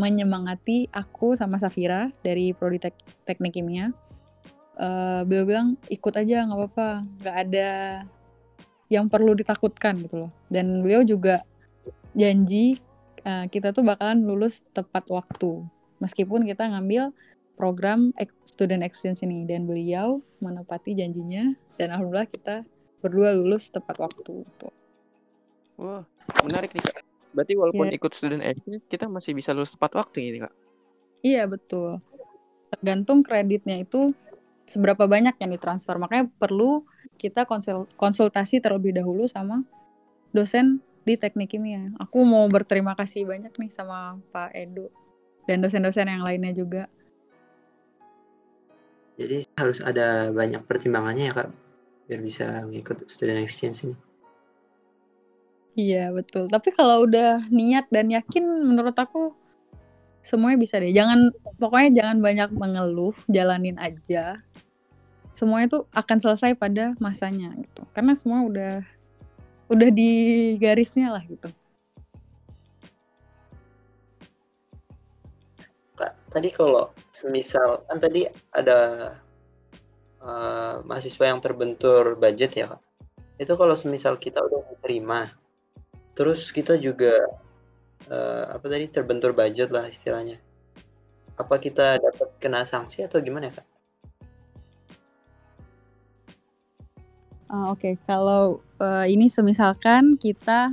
menyemangati 0.00 0.88
aku 0.88 1.36
sama 1.36 1.60
Safira 1.60 2.08
dari 2.24 2.56
Prodi 2.56 2.80
Tek 2.80 2.96
Teknik 3.28 3.60
Kimia. 3.60 3.92
Uh, 4.80 5.28
beliau 5.28 5.44
bilang 5.44 5.68
ikut 5.92 6.16
aja 6.16 6.48
nggak 6.48 6.56
apa-apa, 6.56 6.88
nggak 7.20 7.36
ada 7.36 7.70
yang 8.88 9.12
perlu 9.12 9.36
ditakutkan 9.36 10.00
gitu 10.08 10.24
loh. 10.24 10.32
Dan 10.48 10.80
beliau 10.80 11.04
juga 11.04 11.44
janji 12.16 12.80
uh, 13.28 13.44
kita 13.52 13.76
tuh 13.76 13.84
bakalan 13.84 14.24
lulus 14.24 14.64
tepat 14.72 15.04
waktu 15.12 15.68
meskipun 16.00 16.48
kita 16.48 16.66
ngambil 16.66 17.12
program 17.54 18.10
student 18.48 18.80
exchange 18.80 19.20
ini 19.20 19.44
dan 19.44 19.68
beliau 19.68 20.24
menepati 20.40 20.96
janjinya 20.96 21.52
dan 21.76 21.92
alhamdulillah 21.92 22.28
kita 22.28 22.64
berdua 23.04 23.36
lulus 23.36 23.68
tepat 23.68 24.00
waktu. 24.00 24.48
Tuh. 24.56 24.74
Wah, 25.76 26.04
menarik 26.44 26.72
nih. 26.72 27.08
Berarti 27.30 27.54
walaupun 27.54 27.86
yeah. 27.90 27.96
ikut 27.98 28.12
student 28.14 28.42
exchange, 28.42 28.82
kita 28.90 29.06
masih 29.06 29.32
bisa 29.34 29.54
lulus 29.54 29.74
tepat 29.74 29.94
waktu 29.94 30.18
ini 30.30 30.38
kak? 30.42 30.54
Iya 31.22 31.46
betul. 31.46 32.02
Tergantung 32.70 33.22
kreditnya 33.22 33.82
itu 33.82 34.14
seberapa 34.66 35.06
banyak 35.06 35.38
yang 35.38 35.50
ditransfer. 35.50 35.98
Makanya 35.98 36.30
perlu 36.38 36.86
kita 37.20 37.44
konsul 37.44 37.90
konsultasi 37.98 38.62
terlebih 38.62 38.96
dahulu 38.96 39.28
sama 39.28 39.62
dosen 40.30 40.80
di 41.04 41.18
teknik 41.18 41.54
kimia. 41.54 41.90
Aku 41.98 42.22
mau 42.22 42.46
berterima 42.46 42.94
kasih 42.94 43.26
banyak 43.26 43.52
nih 43.54 43.70
sama 43.70 44.18
Pak 44.30 44.54
Edo 44.54 44.88
dan 45.50 45.60
dosen-dosen 45.60 46.06
yang 46.06 46.22
lainnya 46.22 46.54
juga. 46.54 46.86
Jadi 49.20 49.44
harus 49.60 49.84
ada 49.84 50.32
banyak 50.32 50.64
pertimbangannya 50.64 51.28
ya 51.28 51.34
kak, 51.36 51.50
biar 52.08 52.20
bisa 52.24 52.64
mengikut 52.64 53.04
student 53.10 53.44
exchange 53.44 53.84
ini. 53.84 53.96
Iya 55.78 56.10
betul, 56.10 56.50
tapi 56.50 56.74
kalau 56.74 57.06
udah 57.06 57.46
niat 57.46 57.86
dan 57.94 58.10
yakin 58.10 58.42
menurut 58.42 58.96
aku 58.98 59.38
semuanya 60.20 60.58
bisa 60.60 60.82
deh. 60.82 60.92
Jangan 60.92 61.32
pokoknya 61.56 62.02
jangan 62.02 62.18
banyak 62.18 62.50
mengeluh, 62.52 63.14
jalanin 63.30 63.78
aja. 63.80 64.42
Semuanya 65.30 65.70
tuh 65.70 65.82
akan 65.94 66.18
selesai 66.18 66.58
pada 66.58 66.98
masanya 66.98 67.54
gitu. 67.54 67.86
Karena 67.94 68.18
semua 68.18 68.42
udah 68.42 68.82
udah 69.70 69.88
di 69.94 70.10
garisnya 70.58 71.14
lah 71.14 71.22
gitu. 71.22 71.48
Kak, 75.94 76.18
tadi 76.34 76.50
kalau 76.50 76.90
semisal 77.14 77.86
kan 77.86 78.02
tadi 78.02 78.26
ada 78.50 78.78
uh, 80.18 80.82
mahasiswa 80.82 81.30
yang 81.30 81.38
terbentur 81.38 82.18
budget 82.18 82.58
ya 82.58 82.66
Kak. 82.74 82.82
Itu 83.38 83.54
kalau 83.54 83.78
semisal 83.78 84.18
kita 84.18 84.42
udah 84.42 84.66
diterima 84.74 85.30
Terus 86.14 86.50
kita 86.50 86.76
juga 86.76 87.12
uh, 88.10 88.44
apa 88.50 88.66
tadi 88.66 88.90
terbentur 88.90 89.32
budget 89.32 89.70
lah 89.70 89.86
istilahnya. 89.86 90.38
Apa 91.38 91.56
kita 91.56 91.96
dapat 91.96 92.28
kena 92.42 92.66
sanksi 92.66 93.06
atau 93.06 93.22
gimana 93.22 93.48
kak? 93.48 93.66
Uh, 97.50 97.74
Oke, 97.74 97.82
okay. 97.82 97.94
kalau 98.06 98.62
uh, 98.78 99.06
ini 99.10 99.26
semisalkan 99.26 100.14
kita 100.14 100.70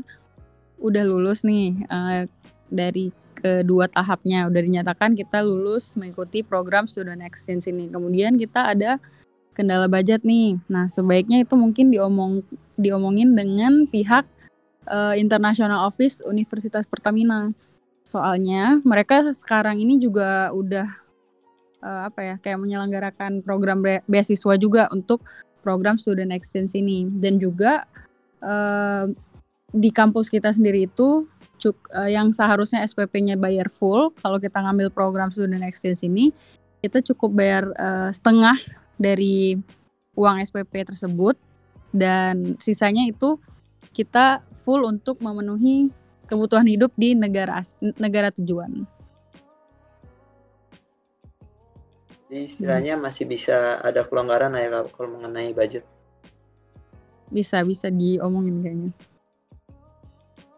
udah 0.78 1.04
lulus 1.10 1.42
nih 1.42 1.74
uh, 1.90 2.30
dari 2.70 3.10
kedua 3.38 3.86
tahapnya 3.90 4.50
udah 4.50 4.62
dinyatakan 4.62 5.14
kita 5.14 5.42
lulus 5.46 5.94
mengikuti 5.98 6.42
program 6.46 6.86
student 6.86 7.22
exchange 7.26 7.70
ini. 7.70 7.90
Kemudian 7.90 8.38
kita 8.38 8.74
ada 8.74 9.02
kendala 9.58 9.90
budget 9.90 10.22
nih. 10.22 10.62
Nah, 10.70 10.86
sebaiknya 10.86 11.42
itu 11.42 11.58
mungkin 11.58 11.90
diomong 11.90 12.46
diomongin 12.78 13.34
dengan 13.34 13.90
pihak 13.90 14.26
uh, 14.88 15.16
International 15.16 15.86
Office 15.86 16.24
Universitas 16.26 16.88
Pertamina. 16.88 17.52
Soalnya 18.08 18.80
mereka 18.88 19.22
sekarang 19.36 19.78
ini 19.78 20.00
juga 20.00 20.50
udah 20.56 20.88
uh, 21.84 22.02
apa 22.08 22.20
ya 22.24 22.36
kayak 22.40 22.60
menyelenggarakan 22.64 23.44
program 23.44 23.84
beasiswa 24.08 24.54
juga 24.56 24.88
untuk 24.90 25.24
program 25.62 26.00
student 26.00 26.32
exchange 26.32 26.80
ini 26.80 27.12
dan 27.20 27.36
juga 27.36 27.84
uh, 28.40 29.12
di 29.76 29.92
kampus 29.92 30.32
kita 30.32 30.56
sendiri 30.56 30.88
itu 30.88 31.28
cuk, 31.60 31.76
uh, 31.92 32.08
yang 32.08 32.32
seharusnya 32.32 32.86
SPP-nya 32.88 33.36
bayar 33.36 33.68
full 33.68 34.16
kalau 34.24 34.40
kita 34.40 34.64
ngambil 34.64 34.88
program 34.94 35.28
student 35.28 35.68
exchange 35.68 36.08
ini 36.08 36.32
kita 36.80 37.04
cukup 37.12 37.36
bayar 37.36 37.64
uh, 37.76 38.10
setengah 38.16 38.56
dari 38.96 39.60
uang 40.16 40.40
SPP 40.42 40.88
tersebut 40.88 41.36
dan 41.92 42.56
sisanya 42.58 43.06
itu 43.06 43.36
kita 43.98 44.46
full 44.54 44.86
untuk 44.86 45.18
memenuhi 45.18 45.90
kebutuhan 46.30 46.70
hidup 46.70 46.94
di 46.94 47.18
negara 47.18 47.66
negara 47.98 48.30
tujuan. 48.30 48.86
Jadi 52.28 52.44
istilahnya 52.46 52.94
hmm. 53.00 53.04
masih 53.08 53.26
bisa 53.26 53.82
ada 53.82 54.06
kelonggaran 54.06 54.54
ya 54.54 54.86
kalau 54.94 55.18
mengenai 55.18 55.56
budget. 55.58 55.82
Bisa 57.34 57.66
bisa 57.66 57.90
diomongin 57.90 58.62
kayaknya. 58.62 58.92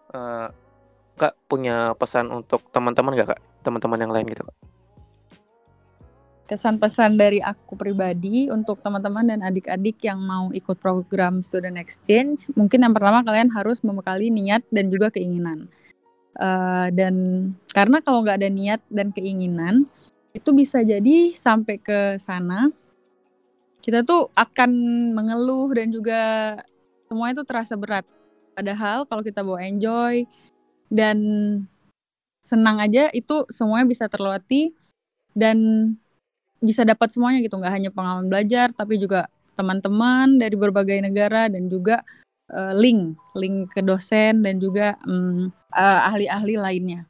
Uh, 0.10 0.50
kak 1.16 1.38
punya 1.48 1.94
pesan 1.96 2.34
untuk 2.34 2.66
teman-teman 2.74 3.16
gak 3.16 3.38
kak? 3.38 3.42
Teman-teman 3.62 4.02
yang 4.02 4.12
lain 4.12 4.28
gitu 4.28 4.44
kak? 4.44 4.58
Kesan 6.50 6.82
pesan 6.82 7.14
dari 7.14 7.38
aku 7.38 7.78
pribadi 7.78 8.50
untuk 8.50 8.82
teman-teman 8.82 9.22
dan 9.30 9.46
adik-adik 9.46 10.02
yang 10.02 10.18
mau 10.18 10.50
ikut 10.50 10.82
program 10.82 11.46
student 11.46 11.78
exchange 11.78 12.50
mungkin 12.58 12.82
yang 12.82 12.94
pertama 12.98 13.22
kalian 13.22 13.54
harus 13.54 13.86
membekali 13.86 14.34
niat 14.34 14.66
dan 14.74 14.90
juga 14.90 15.14
keinginan. 15.14 15.70
Uh, 16.34 16.90
dan 16.90 17.14
karena 17.70 18.02
kalau 18.02 18.26
nggak 18.26 18.42
ada 18.42 18.50
niat 18.50 18.82
dan 18.90 19.14
keinginan 19.14 19.86
itu 20.34 20.50
bisa 20.50 20.82
jadi 20.82 21.38
sampai 21.38 21.78
ke 21.78 22.18
sana 22.18 22.74
kita 23.86 24.02
tuh 24.02 24.34
akan 24.34 24.72
mengeluh 25.14 25.70
dan 25.72 25.94
juga 25.94 26.22
semua 27.06 27.30
itu 27.30 27.42
terasa 27.46 27.78
berat. 27.78 28.06
Padahal 28.58 29.06
kalau 29.06 29.22
kita 29.22 29.46
bawa 29.46 29.62
enjoy 29.66 30.26
dan 30.90 31.18
senang 32.42 32.82
aja 32.82 33.14
itu 33.14 33.46
semuanya 33.54 33.86
bisa 33.86 34.10
terlewati 34.10 34.74
dan 35.38 35.58
bisa 36.60 36.84
dapat 36.84 37.12
semuanya 37.12 37.40
gitu. 37.44 37.58
Nggak 37.60 37.74
hanya 37.74 37.90
pengalaman 37.92 38.28
belajar 38.28 38.72
tapi 38.76 39.00
juga 39.00 39.28
teman-teman 39.60 40.40
dari 40.40 40.56
berbagai 40.56 41.04
negara 41.04 41.52
dan 41.52 41.68
juga 41.68 42.00
uh, 42.52 42.72
link 42.76 43.20
link 43.36 43.76
ke 43.76 43.84
dosen 43.84 44.40
dan 44.40 44.56
juga 44.60 44.96
um, 45.04 45.52
uh, 45.76 46.00
ahli-ahli 46.08 46.56
lainnya. 46.56 47.04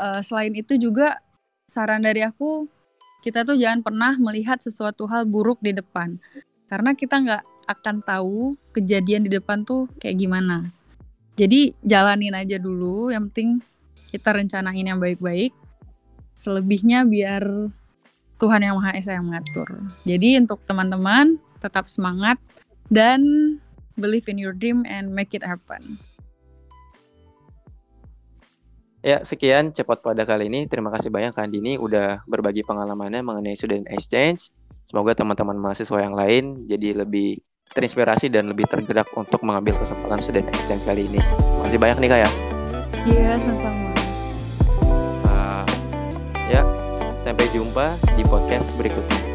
Uh, 0.00 0.24
selain 0.24 0.56
itu 0.56 0.80
juga 0.80 1.20
saran 1.68 2.00
dari 2.00 2.24
aku 2.24 2.64
kita 3.20 3.44
tuh 3.44 3.60
jangan 3.60 3.84
pernah 3.84 4.16
melihat 4.16 4.56
sesuatu 4.64 5.04
hal 5.04 5.28
buruk 5.28 5.60
di 5.60 5.76
depan. 5.76 6.16
Karena 6.72 6.96
kita 6.96 7.20
nggak 7.20 7.42
akan 7.68 7.96
tahu 8.02 8.56
kejadian 8.72 9.28
di 9.28 9.30
depan 9.30 9.62
tuh 9.62 9.86
kayak 10.00 10.18
gimana. 10.18 10.72
Jadi 11.36 11.76
jalanin 11.84 12.34
aja 12.34 12.56
dulu 12.58 13.12
yang 13.12 13.28
penting 13.30 13.60
kita 14.10 14.34
rencanain 14.34 14.82
yang 14.82 14.98
baik-baik. 14.98 15.54
Selebihnya 16.34 17.04
biar 17.04 17.70
Tuhan 18.40 18.64
yang 18.64 18.80
Maha 18.80 18.96
Esa 18.96 19.14
yang 19.14 19.28
mengatur 19.28 19.68
jadi 20.08 20.40
untuk 20.40 20.64
teman-teman 20.64 21.36
tetap 21.60 21.86
semangat 21.86 22.40
dan 22.88 23.20
believe 24.00 24.26
in 24.26 24.40
your 24.40 24.56
dream 24.56 24.82
and 24.88 25.12
make 25.12 25.36
it 25.36 25.44
happen 25.44 26.00
Ya, 29.00 29.24
sekian 29.24 29.72
cepat 29.72 30.04
pada 30.04 30.28
kali 30.28 30.52
ini. 30.52 30.68
Terima 30.68 30.92
kasih 30.92 31.08
banyak 31.08 31.32
Kak 31.32 31.48
Dini 31.48 31.80
udah 31.80 32.20
berbagi 32.28 32.60
pengalamannya 32.60 33.24
mengenai 33.24 33.56
student 33.56 33.88
exchange. 33.88 34.52
Semoga 34.84 35.16
teman-teman 35.16 35.56
mahasiswa 35.56 36.04
yang 36.04 36.12
lain 36.12 36.68
jadi 36.68 37.00
lebih 37.00 37.40
terinspirasi 37.72 38.28
dan 38.28 38.52
lebih 38.52 38.68
tergerak 38.68 39.08
untuk 39.16 39.40
mengambil 39.40 39.78
kesempatan 39.80 40.20
student 40.20 40.46
exchange 40.52 40.84
kali 40.84 41.08
ini. 41.08 41.16
Terima 41.16 41.64
kasih 41.64 41.80
banyak 41.80 41.96
nih 41.96 42.08
Kak 42.12 42.20
ya. 42.20 42.30
Iya, 43.08 43.32
sama-sama. 43.40 43.89
Sampai 47.30 47.46
jumpa 47.54 47.94
di 48.18 48.26
podcast 48.26 48.74
berikutnya. 48.74 49.29